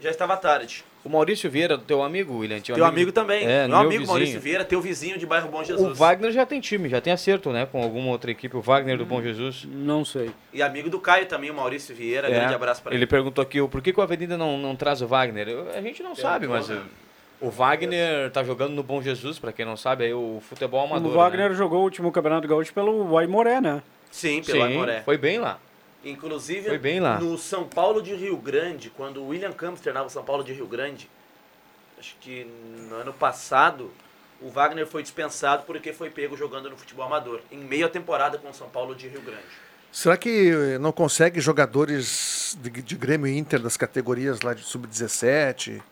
Já 0.00 0.10
estava 0.10 0.36
tarde. 0.36 0.84
O 1.04 1.08
Maurício 1.08 1.50
Vieira, 1.50 1.76
teu 1.76 2.00
amigo, 2.00 2.38
William. 2.38 2.60
Teu 2.60 2.84
amigo, 2.84 3.10
também. 3.10 3.44
É, 3.44 3.60
meu 3.66 3.68
meu 3.68 3.76
amigo 3.78 3.90
vizinho. 3.92 4.06
Maurício 4.06 4.40
Vieira, 4.40 4.64
teu 4.64 4.80
vizinho 4.80 5.18
de 5.18 5.26
bairro 5.26 5.48
Bom 5.48 5.60
O 5.60 5.64
Jesus. 5.64 5.98
Wagner 5.98 6.30
já 6.30 6.46
tem 6.46 6.60
time, 6.60 6.88
já 6.88 7.00
tem 7.00 7.12
acerto, 7.12 7.50
né? 7.50 7.66
Com 7.66 7.82
alguma 7.82 8.10
outra 8.10 8.30
equipe. 8.30 8.56
O 8.56 8.60
Wagner 8.60 8.96
do 8.96 9.04
Bom 9.04 9.20
Jesus. 9.20 9.66
Não 9.68 10.04
sei. 10.04 10.30
E 10.52 10.62
amigo 10.62 10.88
do 10.88 11.00
Caio 11.00 11.26
também, 11.26 11.50
o 11.50 11.54
Maurício 11.54 11.92
Vieira. 11.94 12.28
É, 12.28 12.30
Grande 12.30 12.54
abraço 12.54 12.80
para 12.82 12.92
ele. 12.92 13.00
Ele 13.00 13.06
perguntou 13.08 13.42
aqui 13.42 13.60
o 13.60 13.68
por 13.68 13.82
que, 13.82 13.92
que 13.92 13.98
o 13.98 14.02
Avenida 14.02 14.38
não, 14.38 14.56
não 14.56 14.76
traz 14.76 15.02
o 15.02 15.06
Wagner. 15.08 15.48
Eu- 15.48 15.70
a 15.74 15.80
gente 15.80 16.04
não 16.04 16.14
sabe, 16.14 16.46
mas 16.46 16.68
né? 16.68 16.80
o 17.40 17.50
Wagner 17.50 18.30
tá 18.30 18.44
jogando 18.44 18.72
no 18.72 18.82
Bom 18.84 19.02
Jesus, 19.02 19.40
pra 19.40 19.50
quem 19.52 19.64
não 19.64 19.76
sabe, 19.76 20.04
aí 20.04 20.14
o 20.14 20.38
futebol 20.40 20.84
amador. 20.84 21.10
o 21.10 21.14
Wagner 21.14 21.50
né? 21.50 21.56
jogou 21.56 21.80
o 21.80 21.82
último 21.82 22.12
Campeonato 22.12 22.46
Gaúcho 22.46 22.72
pelo 22.72 23.18
Aimoré, 23.18 23.60
né? 23.60 23.82
Sim, 24.08 24.40
pelo 24.40 24.58
Sim, 24.64 24.72
Amoré. 24.74 25.02
foi 25.04 25.18
bem 25.18 25.38
lá. 25.40 25.58
Inclusive, 26.04 26.68
Foi 26.68 26.78
bem 26.78 27.00
lá. 27.00 27.18
no 27.20 27.38
São 27.38 27.64
Paulo 27.64 28.02
de 28.02 28.14
Rio 28.14 28.36
Grande, 28.36 28.90
quando 28.90 29.22
o 29.22 29.28
William 29.28 29.52
Campos 29.52 29.80
treinava 29.80 30.06
o 30.06 30.10
São 30.10 30.24
Paulo 30.24 30.42
de 30.42 30.52
Rio 30.52 30.66
Grande, 30.66 31.08
acho 31.98 32.16
que 32.20 32.44
no 32.88 32.96
ano 32.96 33.12
passado, 33.12 33.90
o 34.40 34.50
Wagner 34.50 34.86
foi 34.86 35.02
dispensado 35.02 35.62
porque 35.64 35.92
foi 35.92 36.10
pego 36.10 36.36
jogando 36.36 36.68
no 36.68 36.76
futebol 36.76 37.06
amador, 37.06 37.40
em 37.50 37.58
meia 37.58 37.88
temporada 37.88 38.38
com 38.38 38.50
o 38.50 38.54
São 38.54 38.68
Paulo 38.68 38.94
de 38.94 39.06
Rio 39.06 39.22
Grande. 39.22 39.44
Será 39.92 40.16
que 40.16 40.78
não 40.80 40.90
consegue 40.90 41.38
jogadores 41.40 42.56
de, 42.60 42.70
de 42.70 42.96
Grêmio 42.96 43.26
e 43.26 43.36
Inter 43.36 43.60
das 43.60 43.76
categorias 43.76 44.40
lá 44.40 44.54
de 44.54 44.62
sub-17? 44.62 45.82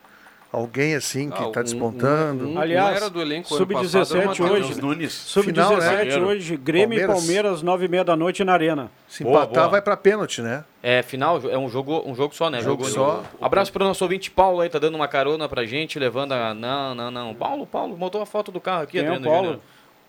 Alguém 0.52 0.96
assim 0.96 1.30
que 1.30 1.40
Ah, 1.44 1.46
está 1.46 1.60
um- 1.60 1.62
despontando? 1.62 2.48
um- 2.48 2.54
um 2.54 2.58
Aliás, 2.60 2.96
era 2.96 3.08
do 3.08 3.22
elenco 3.22 3.54
ano 3.54 3.66
passado, 3.68 3.86
era 3.86 4.02
o 4.02 4.06
sub-17 4.06 4.26
Matheus 4.42 4.50
hoje. 4.70 4.80
Nunes. 4.82 5.32
Final, 5.44 5.70
né? 5.76 5.80
Sub-17 5.80 6.20
hoje, 6.24 6.56
Grêmio 6.56 6.96
e 6.98 7.06
Palmeiras. 7.06 7.16
Palmeiras, 7.24 7.62
9 7.62 7.84
e 7.84 7.88
meia 7.88 8.02
da 8.02 8.16
noite 8.16 8.42
na 8.42 8.52
Arena. 8.52 8.90
Se 9.06 9.22
Boa, 9.22 9.36
empatar, 9.44 9.54
boa. 9.62 9.68
vai 9.68 9.80
para 9.82 9.96
pênalti, 9.96 10.42
né? 10.42 10.64
É, 10.82 11.02
final, 11.02 11.40
é 11.48 11.56
um 11.56 11.68
jogo, 11.68 12.02
um 12.04 12.16
jogo 12.16 12.34
só, 12.34 12.50
né? 12.50 12.60
Jogo 12.60 12.82
Jogo 12.82 12.94
só. 12.94 13.22
Abraço 13.40 13.72
pro 13.72 13.84
nosso 13.84 14.02
ouvinte 14.02 14.28
Paulo 14.28 14.60
aí, 14.60 14.68
tá 14.68 14.80
dando 14.80 14.96
uma 14.96 15.06
carona 15.06 15.48
pra 15.48 15.64
gente, 15.64 16.00
levando 16.00 16.32
a. 16.32 16.52
Não, 16.52 16.96
não, 16.96 17.10
não. 17.12 17.32
Paulo, 17.34 17.64
Paulo, 17.64 17.94
botou 17.96 18.20
a 18.20 18.26
foto 18.26 18.50
do 18.50 18.60
carro 18.60 18.82
aqui, 18.82 18.98
Quem 18.98 19.00
é 19.00 19.04
o 19.04 19.06
Adriano 19.14 19.24
Paulo? 19.30 19.44
Júnior. 19.46 19.60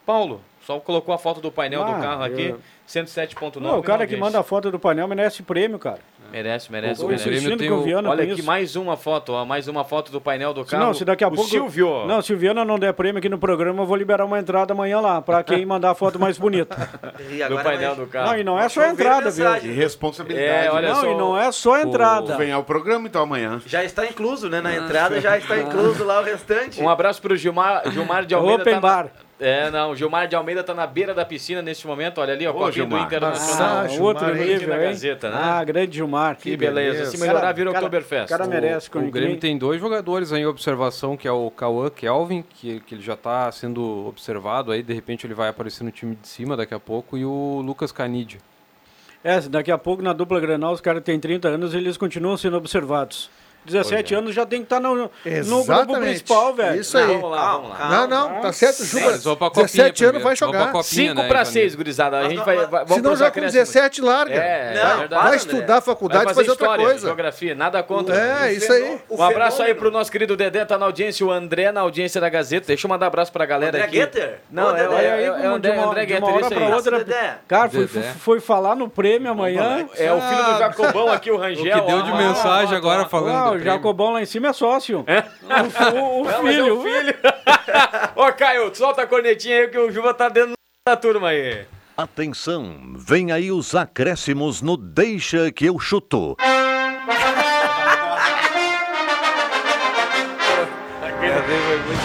Paulo, 0.03 0.41
só 0.65 0.79
colocou 0.79 1.13
a 1.13 1.19
foto 1.19 1.39
do 1.39 1.51
painel 1.51 1.83
Ah, 1.83 1.85
do 1.93 2.01
carro 2.01 2.23
aqui, 2.23 2.45
eu- 2.45 2.59
107.9. 2.87 3.59
Não, 3.73 3.77
o 3.79 3.83
cara 3.83 4.07
que 4.07 4.17
manda 4.17 4.39
a 4.39 4.43
foto 4.43 4.71
do 4.71 4.79
painel 4.79 5.07
merece 5.07 5.43
prêmio, 5.43 5.77
cara. 5.77 5.99
Merece, 6.31 6.71
merece, 6.71 7.01
O- 7.01 7.05
o 7.05 7.07
merece. 7.09 7.29
Grêmio 7.29 7.57
tem 7.57 7.69
o 7.71 7.79
o- 7.79 7.83
Viana 7.83 8.09
Olha 8.09 8.23
aqui 8.23 8.33
isso. 8.33 8.43
mais 8.45 8.75
uma 8.75 8.95
foto, 8.95 9.33
ó, 9.33 9.43
mais 9.45 9.67
uma 9.67 9.83
foto 9.83 10.11
do 10.11 10.21
painel 10.21 10.53
do 10.53 10.63
carro. 10.65 10.83
não, 10.85 10.93
se 10.93 11.03
daqui 11.03 11.23
a 11.23 11.27
o 11.27 11.31
pouco. 11.31 11.49
Silvio. 11.49 12.05
Não, 12.07 12.21
se 12.21 12.33
o 12.33 12.37
Viana 12.37 12.63
não 12.63 12.79
der 12.79 12.93
prêmio 12.93 13.19
aqui 13.19 13.27
no 13.29 13.37
programa, 13.37 13.83
eu 13.83 13.85
vou 13.85 13.95
liberar 13.97 14.25
uma 14.25 14.39
entrada 14.39 14.73
amanhã 14.73 14.99
lá, 14.99 15.21
pra 15.21 15.43
quem 15.43 15.65
mandar 15.65 15.91
a 15.91 15.95
foto 15.95 16.19
mais 16.19 16.37
bonita. 16.37 16.75
E 17.31 17.43
do 17.47 17.57
painel 17.59 17.95
do 17.95 18.07
carro. 18.07 18.31
Não, 18.31 18.37
e 18.37 18.43
não 18.43 18.59
é 18.59 18.67
só 18.69 18.81
a 18.81 18.89
entrada, 18.89 19.29
viu? 19.29 19.45
E 19.63 19.71
responsabilidade. 19.71 20.67
É, 20.67 20.71
olha 20.71 20.89
Não, 20.89 20.95
só. 20.95 21.11
e 21.11 21.15
não 21.15 21.37
é 21.37 21.51
só 21.51 21.73
a 21.75 21.81
entrada. 21.81 22.37
Vem 22.37 22.51
ao 22.51 22.63
programa 22.63 23.07
então 23.07 23.21
amanhã. 23.23 23.61
Já 23.65 23.83
está 23.83 24.05
incluso, 24.05 24.49
né? 24.49 24.59
Na 24.61 24.75
entrada 24.75 25.19
já 25.21 25.37
está 25.37 25.57
incluso 25.59 26.03
lá 26.03 26.19
o 26.19 26.23
restante. 26.23 26.81
Um 26.81 26.89
abraço 26.89 27.21
pro 27.21 27.35
Gilmar, 27.35 27.83
Gilmar 27.91 28.25
de 28.25 28.33
Almeida. 28.35 28.61
Open 28.61 28.73
tá 28.75 28.79
bar. 28.79 29.03
Na... 29.05 29.11
É, 29.43 29.71
não, 29.71 29.89
o 29.89 29.95
Gilmar 29.95 30.27
de 30.27 30.35
Almeida 30.35 30.63
tá 30.63 30.71
na 30.71 30.85
beira 30.85 31.15
da 31.15 31.25
piscina 31.25 31.63
neste 31.63 31.87
momento. 31.87 32.21
Olha 32.21 32.31
ali, 32.33 32.45
ó, 32.45 32.51
Ô, 32.51 32.53
copinho 32.53 32.69
do 32.69 32.73
Gilmar. 32.75 33.07
Internacional. 33.07 33.77
Ah, 33.79 33.87
Gilmar, 33.87 34.05
outro 34.07 34.35
nível, 34.35 34.69
na? 34.69 34.77
Gazeta, 34.77 35.29
né? 35.31 35.37
Ah, 35.41 35.63
grande 35.63 35.95
Gilmar. 35.95 36.35
Que 36.37 36.55
beleza. 36.55 37.07
Se 37.07 37.17
Cara- 37.17 37.27
melhorar, 37.33 37.51
vira 37.53 37.71
cara- 37.71 37.85
Oktoberfest. 37.85 38.25
O 38.25 38.29
cara 38.37 38.45
merece. 38.47 38.87
O, 38.87 38.91
com 38.91 38.99
o 38.99 39.09
Grêmio 39.09 39.37
tem 39.39 39.57
dois 39.57 39.81
jogadores 39.81 40.31
aí 40.31 40.43
em 40.43 40.45
observação, 40.45 41.17
que 41.17 41.27
é 41.27 41.31
o 41.31 41.49
Cauã 41.49 41.89
Kelvin, 41.89 42.43
que, 42.47 42.81
que 42.81 42.93
ele 42.93 43.01
já 43.01 43.15
está 43.15 43.51
sendo 43.51 44.05
observado 44.07 44.71
aí, 44.71 44.83
de 44.83 44.93
repente 44.93 45.25
ele 45.25 45.33
vai 45.33 45.49
aparecer 45.49 45.83
no 45.83 45.89
time 45.91 46.15
de 46.21 46.27
cima 46.27 46.55
daqui 46.55 46.75
a 46.75 46.79
pouco, 46.79 47.17
e 47.17 47.25
o 47.25 47.63
Lucas 47.65 47.91
Canidia. 47.91 48.39
É, 49.23 49.39
daqui 49.41 49.71
a 49.71 49.77
pouco 49.77 50.03
na 50.03 50.13
dupla 50.13 50.39
Granal 50.39 50.73
os 50.73 50.81
caras 50.81 51.03
têm 51.03 51.19
30 51.19 51.47
anos 51.47 51.73
e 51.73 51.77
eles 51.77 51.97
continuam 51.97 52.37
sendo 52.37 52.57
observados. 52.57 53.29
17 53.65 54.15
anos 54.15 54.33
já 54.33 54.45
tem 54.45 54.59
que 54.59 54.65
estar 54.65 54.79
no, 54.79 54.95
no 54.95 55.63
grupo 55.63 55.99
principal, 55.99 56.53
velho. 56.53 56.81
Isso 56.81 56.97
aí. 56.97 57.05
Vamos 57.07 57.31
lá, 57.31 57.51
vamos 57.53 57.69
lá. 57.69 57.89
Não, 57.89 58.07
não, 58.07 58.41
tá 58.41 58.51
certo. 58.51 58.83
Juba, 58.83 59.05
Eles 59.07 59.23
vão 59.23 59.35
pra 59.35 59.47
copinha 59.49 59.65
17 59.67 60.05
anos 60.05 60.23
vai 60.23 60.35
jogar. 60.35 60.71
copinha, 60.71 60.83
5 60.83 61.13
né, 61.13 61.27
para 61.27 61.41
Ivanildo? 61.41 61.51
6, 61.51 61.75
gurizada. 61.75 62.19
A 62.19 62.29
gente 62.29 62.43
vai, 62.43 62.55
vai 62.65 62.67
vamos 62.85 62.95
Se 62.95 63.01
não 63.01 63.15
já 63.15 63.25
com 63.25 63.39
acréscimos. 63.39 63.53
17, 63.69 64.01
larga. 64.01 64.33
É, 64.35 64.73
Não, 64.73 64.81
é 64.91 64.97
verdade. 64.97 65.09
para, 65.09 65.21
vai 65.29 65.35
estudar 65.37 65.81
faculdade 65.81 66.23
Vai 66.25 66.33
e 66.33 66.35
fazer 66.35 66.49
outra 66.49 66.65
história, 66.65 66.85
coisa. 66.85 67.05
geografia, 67.07 67.55
nada 67.55 67.83
contra. 67.83 68.15
É, 68.47 68.53
isso 68.53 68.71
aí. 68.71 68.99
Um 69.09 69.21
abraço 69.21 69.61
aí 69.61 69.73
pro 69.75 69.91
nosso 69.91 70.11
querido 70.11 70.35
Dedé, 70.35 70.65
tá 70.65 70.77
na 70.77 70.85
audiência, 70.85 71.25
o 71.25 71.31
André 71.31 71.71
na 71.71 71.81
audiência 71.81 72.19
da 72.19 72.29
Gazeta. 72.29 72.67
Deixa 72.67 72.87
eu 72.87 72.89
mandar 72.89 73.05
um 73.05 73.07
abraço 73.07 73.31
pra 73.31 73.45
galera 73.45 73.69
André 73.77 73.83
aqui. 73.83 73.95
Getter? 73.97 74.39
Não, 74.49 74.75
é, 74.75 74.81
é, 74.81 74.83
é, 74.83 75.25
é, 75.25 75.49
o 75.49 75.55
André, 75.55 75.77
André 75.77 76.05
de 76.05 76.13
uma 76.13 76.19
Getter, 76.19 76.23
hora 76.33 76.41
isso 76.41 76.49
pra 76.55 76.65
aí. 76.65 76.73
outra. 76.73 76.97
Dedé. 77.03 77.37
Cara, 77.47 77.69
foi, 77.69 77.85
Dedé. 77.85 78.01
foi 78.19 78.39
falar 78.39 78.75
no 78.75 78.89
prêmio 78.89 79.31
amanhã. 79.31 79.87
É 79.97 80.11
o 80.11 80.19
filho 80.21 80.43
do 80.43 80.57
Jacobão 80.57 81.11
aqui, 81.11 81.29
o 81.31 81.35
O 81.35 81.37
Rangel. 81.37 81.81
que 81.81 81.87
deu 81.87 82.01
de 82.01 82.11
mensagem 82.13 82.75
agora 82.75 83.05
falando 83.05 83.50
O. 83.55 83.59
Jacobão 83.59 84.13
lá 84.13 84.21
em 84.21 84.25
cima 84.25 84.47
é 84.49 84.53
sócio. 84.53 84.99
O, 84.99 86.21
o 86.21 86.23
Não, 86.25 86.43
mas 86.43 86.55
é 86.55 86.59
filho. 86.59 86.79
o 86.79 86.83
filho. 86.83 87.15
Ô, 88.15 88.33
Caio, 88.33 88.75
solta 88.75 89.03
a 89.03 89.07
cornetinha 89.07 89.57
aí 89.61 89.67
que 89.67 89.77
o 89.77 89.91
Juba 89.91 90.13
tá 90.13 90.29
dentro 90.29 90.53
da 90.87 90.95
turma 90.95 91.29
aí. 91.29 91.65
Atenção, 91.95 92.93
vem 92.95 93.31
aí 93.31 93.51
os 93.51 93.75
acréscimos 93.75 94.61
no 94.61 94.75
Deixa 94.77 95.51
que 95.51 95.65
eu 95.65 95.77
chuto. 95.79 96.35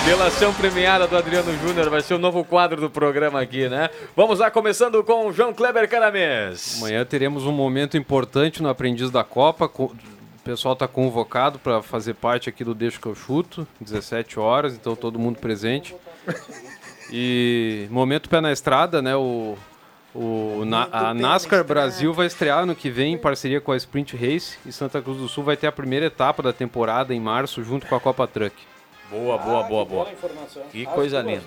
Delação 0.04 0.52
premiada 0.54 1.06
do 1.06 1.16
Adriano 1.16 1.52
Júnior 1.58 1.88
vai 1.88 2.00
ser 2.00 2.14
o 2.14 2.18
novo 2.18 2.44
quadro 2.44 2.80
do 2.80 2.90
programa 2.90 3.40
aqui, 3.40 3.68
né? 3.68 3.90
Vamos 4.14 4.38
lá, 4.38 4.50
começando 4.50 5.02
com 5.02 5.26
o 5.26 5.32
João 5.32 5.52
Kleber 5.52 5.88
Caramês. 5.88 6.76
Amanhã 6.78 7.04
teremos 7.04 7.44
um 7.44 7.52
momento 7.52 7.96
importante 7.96 8.62
no 8.62 8.68
Aprendiz 8.68 9.10
da 9.10 9.24
Copa. 9.24 9.68
Pessoal 10.46 10.74
está 10.74 10.86
convocado 10.86 11.58
para 11.58 11.82
fazer 11.82 12.14
parte 12.14 12.48
aqui 12.48 12.62
do 12.62 12.72
Deixa 12.72 13.00
que 13.00 13.06
eu 13.06 13.14
chuto, 13.16 13.66
17 13.80 14.38
horas, 14.38 14.74
então 14.74 14.94
todo 14.94 15.18
mundo 15.18 15.40
presente. 15.40 15.94
E 17.10 17.88
momento 17.90 18.28
pé 18.28 18.40
na 18.40 18.52
estrada, 18.52 19.02
né? 19.02 19.16
O, 19.16 19.58
o, 20.14 20.62
na- 20.64 20.88
a 20.92 21.12
NASCAR 21.12 21.64
Brasil 21.64 22.12
vai 22.14 22.26
estrear 22.28 22.64
no 22.64 22.76
que 22.76 22.88
vem 22.90 23.14
em 23.14 23.18
parceria 23.18 23.60
com 23.60 23.72
a 23.72 23.76
Sprint 23.76 24.16
Race 24.16 24.56
e 24.64 24.70
Santa 24.72 25.02
Cruz 25.02 25.18
do 25.18 25.28
Sul 25.28 25.42
vai 25.42 25.56
ter 25.56 25.66
a 25.66 25.72
primeira 25.72 26.06
etapa 26.06 26.42
da 26.44 26.52
temporada 26.52 27.12
em 27.12 27.20
março 27.20 27.64
junto 27.64 27.84
com 27.86 27.96
a 27.96 28.00
Copa 28.00 28.26
Truck. 28.28 28.54
Boa, 29.10 29.36
boa, 29.38 29.62
boa, 29.64 29.84
boa. 29.84 30.08
Que 30.70 30.86
coisa 30.86 31.20
linda. 31.22 31.42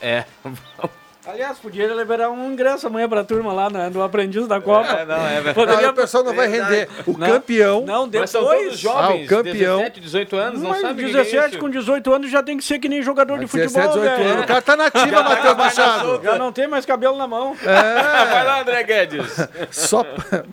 É. 0.00 0.24
Aliás, 1.24 1.56
podia 1.56 1.86
liberar 1.86 2.30
um 2.30 2.50
ingresso 2.52 2.88
amanhã 2.88 3.08
pra 3.08 3.22
turma 3.22 3.52
lá 3.52 3.70
né, 3.70 3.88
do 3.88 4.02
Aprendiz 4.02 4.48
da 4.48 4.60
Copa. 4.60 4.88
É, 4.88 5.04
não, 5.04 5.14
é 5.24 5.34
verdade. 5.34 5.54
Poderia- 5.54 5.82
Não, 5.82 5.90
o 5.90 5.94
pessoal 5.94 6.24
não 6.24 6.34
vai 6.34 6.48
render. 6.48 6.88
O 7.06 7.16
Não. 7.16 7.26
campeão. 7.28 7.84
Não, 7.86 8.10
Mas 8.12 8.28
são 8.28 8.40
depois. 8.42 8.62
todos 8.64 8.78
jovens, 8.80 9.20
Ah, 9.20 9.24
o 9.24 9.28
campeão. 9.28 9.76
17, 9.78 10.00
18 10.00 10.36
anos, 10.36 10.60
não 10.62 10.70
Mas 10.70 10.80
sabe 10.80 10.92
o 10.94 10.96
que 10.96 11.12
que 11.12 11.16
é 11.18 11.22
17 11.22 11.48
isso. 11.50 11.58
com 11.60 11.70
18 11.70 12.12
anos 12.12 12.28
já 12.28 12.42
tem 12.42 12.56
que 12.56 12.64
ser 12.64 12.80
que 12.80 12.88
nem 12.88 13.00
jogador 13.02 13.38
de 13.38 13.46
futebol, 13.46 13.68
17, 13.68 13.88
18 14.00 14.16
velho. 14.16 14.30
anos. 14.30 14.44
O 14.44 14.46
cara 14.48 14.62
tá 14.62 14.76
nativa, 14.76 15.22
Matheus 15.22 15.56
Machado. 15.56 16.20
Já 16.24 16.38
não 16.38 16.50
tem 16.52 16.66
mais 16.66 16.84
cabelo 16.84 17.16
na 17.16 17.28
mão. 17.28 17.56
Ah, 17.64 18.24
vai 18.24 18.44
lá, 18.44 18.60
André 18.62 18.82
Guedes. 18.82 19.36
Só. 19.70 20.04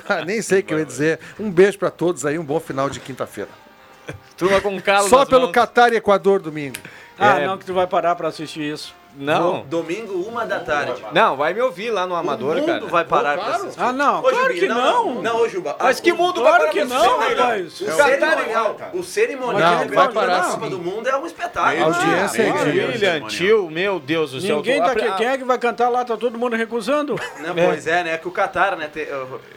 Ah, 0.07 0.23
Nem 0.23 0.39
sei 0.43 0.59
o 0.59 0.63
que 0.63 0.73
eu 0.75 0.77
ia 0.77 0.85
dizer. 0.85 1.19
Um 1.39 1.49
beijo 1.49 1.79
pra 1.79 1.89
todos 1.89 2.27
aí, 2.27 2.37
um 2.37 2.43
bom 2.45 2.59
final 2.59 2.91
de 2.91 2.99
quinta-feira. 2.99 3.49
Turma 4.37 4.61
com 4.61 4.79
calo 4.79 5.09
Só 5.09 5.25
pelo 5.25 5.41
mãos. 5.43 5.51
Catar 5.51 5.91
e 5.93 5.95
Equador 5.95 6.39
domingo. 6.39 6.77
Ah, 7.17 7.39
É. 7.39 7.47
não, 7.47 7.57
que 7.57 7.65
tu 7.65 7.73
vai 7.73 7.87
parar 7.87 8.13
pra 8.15 8.27
assistir 8.27 8.61
isso. 8.71 8.98
Não, 9.19 9.61
Domingo, 9.65 10.13
uma 10.21 10.45
da 10.45 10.59
tarde. 10.61 11.03
não, 11.11 11.35
vai 11.35 11.53
me 11.53 11.61
ouvir 11.61 11.91
lá 11.91 12.07
no 12.07 12.15
Amador, 12.15 12.55
o 12.55 12.59
mundo 12.61 12.65
cara. 12.65 12.85
vai 12.87 13.03
parar 13.05 13.37
pra 13.37 13.55
assistir. 13.55 13.81
Ah, 13.81 13.91
não, 13.91 14.19
Ô, 14.19 14.21
claro 14.23 14.37
Jubinho, 14.53 14.59
que 14.61 14.67
não. 14.67 15.21
Não, 15.21 15.41
ô, 15.41 15.49
Juba. 15.49 15.75
Mas 15.79 15.99
que 15.99 16.13
mundo 16.13 16.41
vai 16.41 16.51
Claro 16.51 16.59
parar 16.59 16.71
que 16.71 16.83
não, 16.85 17.17
rapaz. 17.19 17.81
O 17.81 17.85
cerimonial, 17.85 18.77
o 18.93 19.03
cerimonial 19.03 19.71
Não, 19.75 19.87
de 19.87 19.93
vai 19.95 20.07
da 20.07 20.13
parar 20.13 20.43
Copa 20.51 20.63
sim. 20.65 20.69
do 20.71 20.79
Mundo 20.79 21.07
é 21.09 21.17
um 21.17 21.25
espetáculo. 21.25 21.83
A 21.83 21.85
audiência 21.85 22.41
é. 22.43 22.51
William, 22.63 23.27
tio, 23.27 23.69
meu 23.69 23.99
Deus 23.99 24.31
do 24.31 24.39
céu. 24.41 24.57
Ninguém 24.57 24.81
tá. 24.81 24.95
Quem 25.17 25.27
é 25.27 25.37
que 25.37 25.43
vai 25.43 25.57
cantar 25.57 25.89
lá? 25.89 26.05
Tá 26.05 26.15
todo 26.15 26.37
mundo 26.37 26.55
recusando? 26.55 27.15
Não, 27.39 27.53
Pois 27.55 27.85
é, 27.87 28.03
né? 28.03 28.17
Que 28.17 28.27
o 28.27 28.31
Qatar, 28.31 28.77
né? 28.77 28.89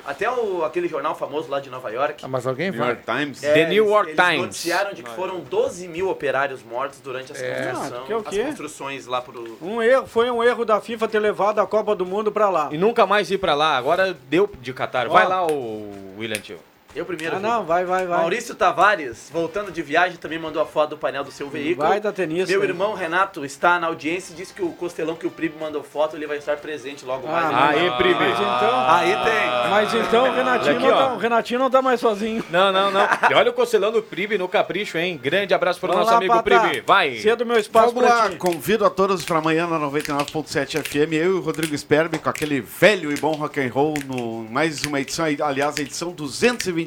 até 0.04 0.30
o, 0.30 0.64
aquele 0.64 0.88
jornal 0.88 1.14
famoso 1.14 1.48
lá 1.50 1.60
de 1.60 1.70
Nova 1.70 1.90
York. 1.90 2.24
Ah, 2.24 2.28
mas 2.28 2.46
alguém 2.46 2.70
New 2.70 2.80
vai. 2.80 2.88
York 2.90 3.02
Times. 3.04 3.40
The 3.40 3.60
é, 3.60 3.66
New 3.66 3.84
eles- 3.84 3.90
York 3.92 4.10
eles 4.10 4.24
Times. 4.24 4.40
noticiaram 4.42 4.92
de 4.94 5.02
que 5.02 5.10
foram 5.10 5.40
12 5.40 5.86
mil 5.88 6.08
operários 6.08 6.62
mortos 6.62 6.98
durante 7.00 7.30
as, 7.32 7.40
construção, 7.40 7.98
Ah, 8.02 8.06
que 8.06 8.12
é 8.12 8.16
o 8.16 8.22
quê? 8.22 8.40
as 8.40 8.46
construções 8.48 9.06
lá 9.06 9.20
pro. 9.20 9.51
Um 9.60 9.82
erro, 9.82 10.06
foi 10.06 10.30
um 10.30 10.42
erro 10.42 10.64
da 10.64 10.80
FIFA 10.80 11.08
ter 11.08 11.18
levado 11.18 11.58
a 11.60 11.66
Copa 11.66 11.94
do 11.94 12.06
Mundo 12.06 12.30
pra 12.32 12.48
lá. 12.48 12.68
E 12.72 12.78
nunca 12.78 13.06
mais 13.06 13.30
ir 13.30 13.38
pra 13.38 13.54
lá. 13.54 13.76
Agora 13.76 14.16
deu 14.28 14.48
de 14.60 14.72
Catar. 14.72 15.08
Vai 15.08 15.26
lá, 15.26 15.46
o 15.46 16.16
William, 16.18 16.38
tio. 16.38 16.58
Eu 16.94 17.04
primeiro. 17.06 17.36
Ah, 17.36 17.40
não, 17.40 17.64
vai, 17.64 17.84
vai, 17.84 18.06
vai. 18.06 18.18
Maurício 18.18 18.54
Tavares, 18.54 19.28
voltando 19.32 19.70
de 19.72 19.80
viagem, 19.82 20.16
também 20.18 20.38
mandou 20.38 20.60
a 20.62 20.66
foto 20.66 20.90
do 20.90 20.98
painel 20.98 21.24
do 21.24 21.30
seu 21.30 21.48
veículo. 21.48 21.88
Vai 21.88 22.00
da 22.00 22.12
tenista. 22.12 22.50
Meu 22.52 22.62
irmão 22.62 22.94
Renato 22.94 23.44
está 23.44 23.78
na 23.80 23.86
audiência 23.86 24.32
e 24.32 24.36
disse 24.36 24.52
que 24.52 24.62
o 24.62 24.70
costelão 24.72 25.14
que 25.16 25.26
o 25.26 25.30
Pribe 25.30 25.56
mandou 25.58 25.82
foto, 25.82 26.16
ele 26.16 26.26
vai 26.26 26.36
estar 26.38 26.56
presente 26.58 27.04
logo 27.04 27.26
mais. 27.26 27.46
Ah, 27.46 27.68
Aí, 27.70 27.90
Pribe. 27.92 28.14
Mas 28.20 28.38
então, 28.38 28.90
Aí 28.90 29.12
tem. 29.24 29.70
mas 29.70 29.94
então 29.94 30.28
o 30.28 30.34
Renatinho, 30.34 30.76
Aqui, 30.76 30.86
não 30.86 30.96
tá, 30.96 31.12
o 31.14 31.18
Renatinho 31.18 31.60
não 31.60 31.70
tá 31.70 31.82
mais 31.82 32.00
sozinho. 32.00 32.44
Não, 32.50 32.70
não, 32.72 32.90
não. 32.90 33.08
E 33.30 33.34
olha 33.34 33.50
o 33.50 33.54
Conselão 33.54 33.90
do 33.90 34.02
Pribe 34.02 34.36
no 34.36 34.46
Capricho, 34.48 34.98
hein? 34.98 35.18
Grande 35.22 35.54
abraço 35.54 35.80
pro 35.80 35.88
Vamos 35.88 36.06
nosso 36.06 36.12
lá, 36.12 36.18
amigo. 36.18 36.42
Pribe. 36.42 36.82
Vai. 36.86 37.16
Cedo 37.16 37.46
meu 37.46 37.58
espaço 37.58 37.94
Vamos 37.94 38.08
lá, 38.08 38.28
ti. 38.30 38.36
convido 38.36 38.84
a 38.84 38.90
todos 38.90 39.24
para 39.24 39.38
amanhã 39.38 39.66
na 39.66 39.78
99.7 39.78 40.82
FM, 40.82 41.12
eu 41.14 41.24
e 41.24 41.28
o 41.34 41.40
Rodrigo 41.40 41.76
Sperbi 41.76 42.18
com 42.18 42.28
aquele 42.28 42.60
velho 42.60 43.10
e 43.12 43.16
bom 43.16 43.32
rock 43.32 43.60
and 43.60 43.70
roll 43.72 43.94
no 44.06 44.42
mais 44.50 44.82
uma 44.84 45.00
edição, 45.00 45.24
aliás, 45.24 45.76
a 45.78 45.80
edição 45.80 46.12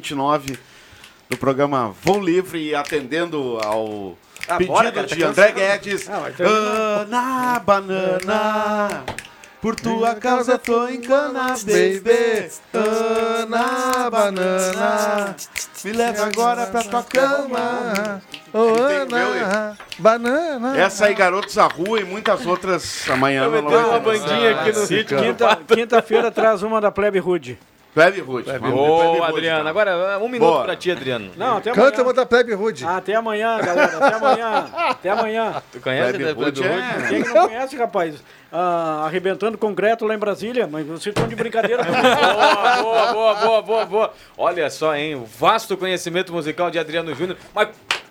229 0.00 0.58
do 1.28 1.36
programa 1.36 1.94
Voo 2.02 2.20
Livre, 2.20 2.74
atendendo 2.74 3.58
ao 3.62 4.16
Ah, 4.48 4.56
pedido 4.58 4.72
bora, 4.72 4.92
cara, 4.92 5.08
tá 5.08 5.14
de 5.14 5.24
André 5.24 5.52
cansado. 5.52 5.82
Guedes. 5.82 6.08
Ah. 6.08 6.30
Ana 7.00 7.58
banana, 7.58 9.04
por 9.60 9.74
tua 9.74 10.14
causa 10.14 10.56
tô 10.56 10.86
em 10.86 11.00
baby. 11.00 12.48
Ana 12.72 14.08
banana, 14.10 15.36
me 15.84 15.92
leva 15.92 16.26
agora 16.26 16.66
pra 16.66 16.82
tua 16.84 17.02
cama. 17.02 18.22
Ô, 18.52 18.68
Ele 18.68 18.78
tem 18.86 19.02
o 19.04 19.10
meu, 19.10 19.44
Ana, 19.44 19.78
banana. 19.98 20.78
Essa 20.78 21.06
aí, 21.06 21.14
Garotos 21.14 21.58
à 21.58 21.66
Rua 21.66 22.00
e 22.00 22.04
muitas 22.04 22.46
outras 22.46 23.04
amanhã 23.10 23.42
na 23.42 23.48
Meteu 23.48 23.68
uma 23.68 23.98
99. 23.98 24.18
bandinha 24.20 24.60
aqui 24.60 24.72
no 24.72 24.84
ritmo. 24.84 25.18
Quinta- 25.20 25.58
Quinta-feira 25.74 26.30
traz 26.30 26.62
uma 26.62 26.80
da 26.80 26.90
Plebe 26.92 27.18
Rude. 27.18 27.58
Plebe 27.96 28.20
Rude. 28.20 28.50
Ô, 28.50 29.24
Adriano. 29.24 29.66
Agora, 29.66 30.18
um 30.18 30.28
minuto 30.28 30.50
Boa. 30.50 30.64
pra 30.64 30.76
ti, 30.76 30.90
Adriano. 30.90 31.30
Não, 31.34 31.56
até 31.56 31.70
Canta 31.70 31.88
amanhã. 31.88 32.02
uma 32.02 32.12
da 32.12 32.26
Plebe 32.26 32.52
Rude. 32.52 32.84
Ah, 32.84 32.98
até 32.98 33.14
amanhã, 33.14 33.58
galera. 33.58 33.96
Até 33.96 34.16
amanhã. 34.16 34.70
Até 34.76 35.08
amanhã. 35.08 35.62
Tu 35.72 35.80
conhece 35.80 36.10
Plebe 36.10 36.24
né, 36.24 36.32
Rude 36.32 36.62
é-? 36.62 37.08
Quem 37.08 37.22
que 37.22 37.28
não 37.30 37.48
conhece, 37.48 37.74
rapaz? 37.74 38.22
Ah, 38.52 39.04
arrebentando 39.06 39.56
concreto 39.56 40.04
lá 40.04 40.14
em 40.14 40.18
Brasília, 40.18 40.68
mas 40.70 40.86
vocês 40.86 41.06
estão 41.06 41.26
de 41.26 41.34
brincadeira. 41.34 41.82
Boa, 41.84 41.94
boa, 42.82 43.12
boa, 43.12 43.34
boa, 43.34 43.62
boa, 43.62 43.86
boa. 43.86 44.14
Olha 44.36 44.68
só, 44.68 44.94
hein? 44.94 45.14
O 45.14 45.24
vasto 45.24 45.74
conhecimento 45.74 46.34
musical 46.34 46.70
de 46.70 46.78
Adriano 46.78 47.14
Júnior. 47.14 47.38
Mas 47.54 47.68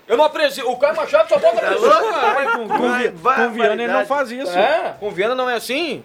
eu 0.07 0.17
não 0.17 0.25
apresento. 0.25 0.67
O 0.67 0.77
Caio 0.77 0.95
Machado 0.95 1.29
só 1.29 1.37
bota 1.37 1.61
pressão, 1.61 2.11
cara. 2.11 2.57
Com, 2.57 2.67
com, 2.67 2.89
vai, 3.17 3.35
com 3.35 3.51
Viana 3.51 3.83
ele 3.83 3.93
não 3.93 4.05
faz 4.07 4.31
isso. 4.31 4.57
É, 4.57 4.95
com 4.99 5.11
Viana 5.11 5.35
não 5.35 5.47
é 5.47 5.53
assim? 5.53 6.03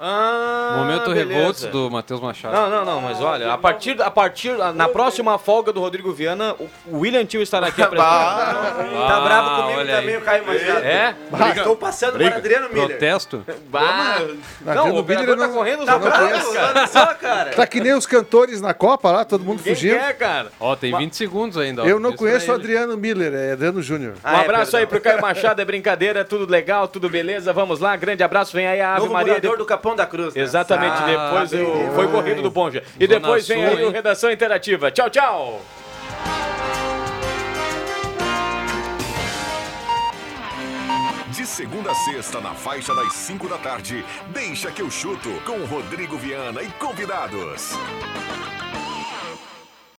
Ah, 0.00 0.74
Momento 0.78 1.10
beleza. 1.10 1.28
revoltos 1.34 1.64
do 1.66 1.90
Matheus 1.90 2.20
Machado. 2.20 2.54
Não, 2.54 2.70
não, 2.70 2.84
não, 2.84 3.00
mas 3.00 3.20
olha, 3.20 3.52
a 3.52 3.58
partir, 3.58 4.00
a 4.00 4.10
partir, 4.10 4.52
na 4.74 4.88
próxima 4.88 5.38
folga 5.38 5.72
do 5.72 5.80
Rodrigo 5.80 6.12
Viana, 6.12 6.54
o 6.86 6.98
William 6.98 7.24
Tio 7.24 7.42
estará 7.42 7.66
aqui 7.68 7.82
apresentando. 7.82 9.06
Tá 9.08 9.20
bravo 9.20 9.62
comigo 9.62 9.78
olha 9.80 9.96
também 9.96 10.14
aí. 10.14 10.20
o 10.20 10.24
Caio 10.24 10.46
Machado. 10.46 10.84
É? 10.84 11.14
Estou 11.56 11.76
passando 11.76 12.18
para 12.18 12.36
Adriano 12.36 12.68
Miller. 12.68 12.88
Protesto? 12.88 13.44
Bah. 13.68 14.20
Não, 14.60 14.94
o 14.96 15.02
Miller 15.02 15.36
tá 15.36 15.48
correndo 15.48 15.80
os 15.80 15.86
Tá 15.86 15.98
bravo? 15.98 16.48
Olha 16.58 16.86
só, 16.86 17.06
cara. 17.14 17.50
Tá 17.50 17.66
que 17.66 17.80
nem 17.80 17.92
os 17.94 18.06
cantores 18.06 18.60
na 18.60 18.74
Copa 18.74 19.10
lá, 19.10 19.24
todo 19.24 19.44
mundo 19.44 19.62
Quem 19.62 19.74
fugindo. 19.74 19.98
quer, 19.98 20.16
cara? 20.16 20.52
Ó, 20.60 20.76
tem 20.76 20.96
20 20.96 21.16
segundos 21.16 21.56
ainda. 21.58 21.82
ó. 21.82 21.86
Eu 21.86 21.98
não 21.98 22.12
conheço 22.12 22.50
o. 22.50 22.54
Adriano 22.54 22.96
Miller, 22.96 23.32
é 23.34 23.52
Adriano 23.52 23.80
Júnior. 23.82 24.14
Um 24.14 24.18
Ah, 24.24 24.38
é, 24.38 24.44
abraço 24.44 24.76
aí 24.76 24.86
perdão. 24.86 25.00
pro 25.00 25.10
Caio 25.10 25.22
Machado, 25.22 25.62
é 25.62 25.64
brincadeira, 25.64 26.20
é 26.20 26.24
tudo 26.24 26.50
legal, 26.50 26.86
tudo 26.88 27.08
beleza, 27.08 27.52
vamos 27.52 27.78
lá, 27.80 27.94
grande 27.96 28.22
abraço, 28.22 28.52
vem 28.52 28.66
aí 28.66 28.80
a 28.80 28.90
Ave 28.92 29.00
Novo 29.02 29.12
Maria. 29.12 29.40
do 29.40 29.64
Capão 29.64 29.87
da 29.96 30.06
Cruz. 30.06 30.34
né? 30.34 30.42
Exatamente, 30.42 30.94
Ah, 31.02 31.06
depois 31.44 31.52
o- 31.52 31.92
foi 31.94 32.08
corrido 32.08 32.42
do 32.42 32.50
Bonja. 32.50 32.82
E 32.98 33.06
Zona 33.06 33.20
depois 33.20 33.46
vem 33.48 33.66
Sul, 33.68 33.76
aí 33.78 33.84
o? 33.84 33.90
Redação 33.90 34.30
Interativa. 34.30 34.90
Tchau, 34.90 35.10
tchau! 35.10 35.62
De 41.32 41.46
segunda 41.46 41.92
a 41.92 41.94
sexta, 41.94 42.40
na 42.40 42.54
faixa 42.54 42.94
das 42.94 43.12
5 43.12 43.48
da 43.48 43.58
tarde, 43.58 44.04
deixa 44.28 44.70
que 44.70 44.82
eu 44.82 44.90
chuto 44.90 45.30
com 45.44 45.64
Rodrigo 45.66 46.16
Viana 46.16 46.62
e 46.62 46.70
convidados. 46.72 47.72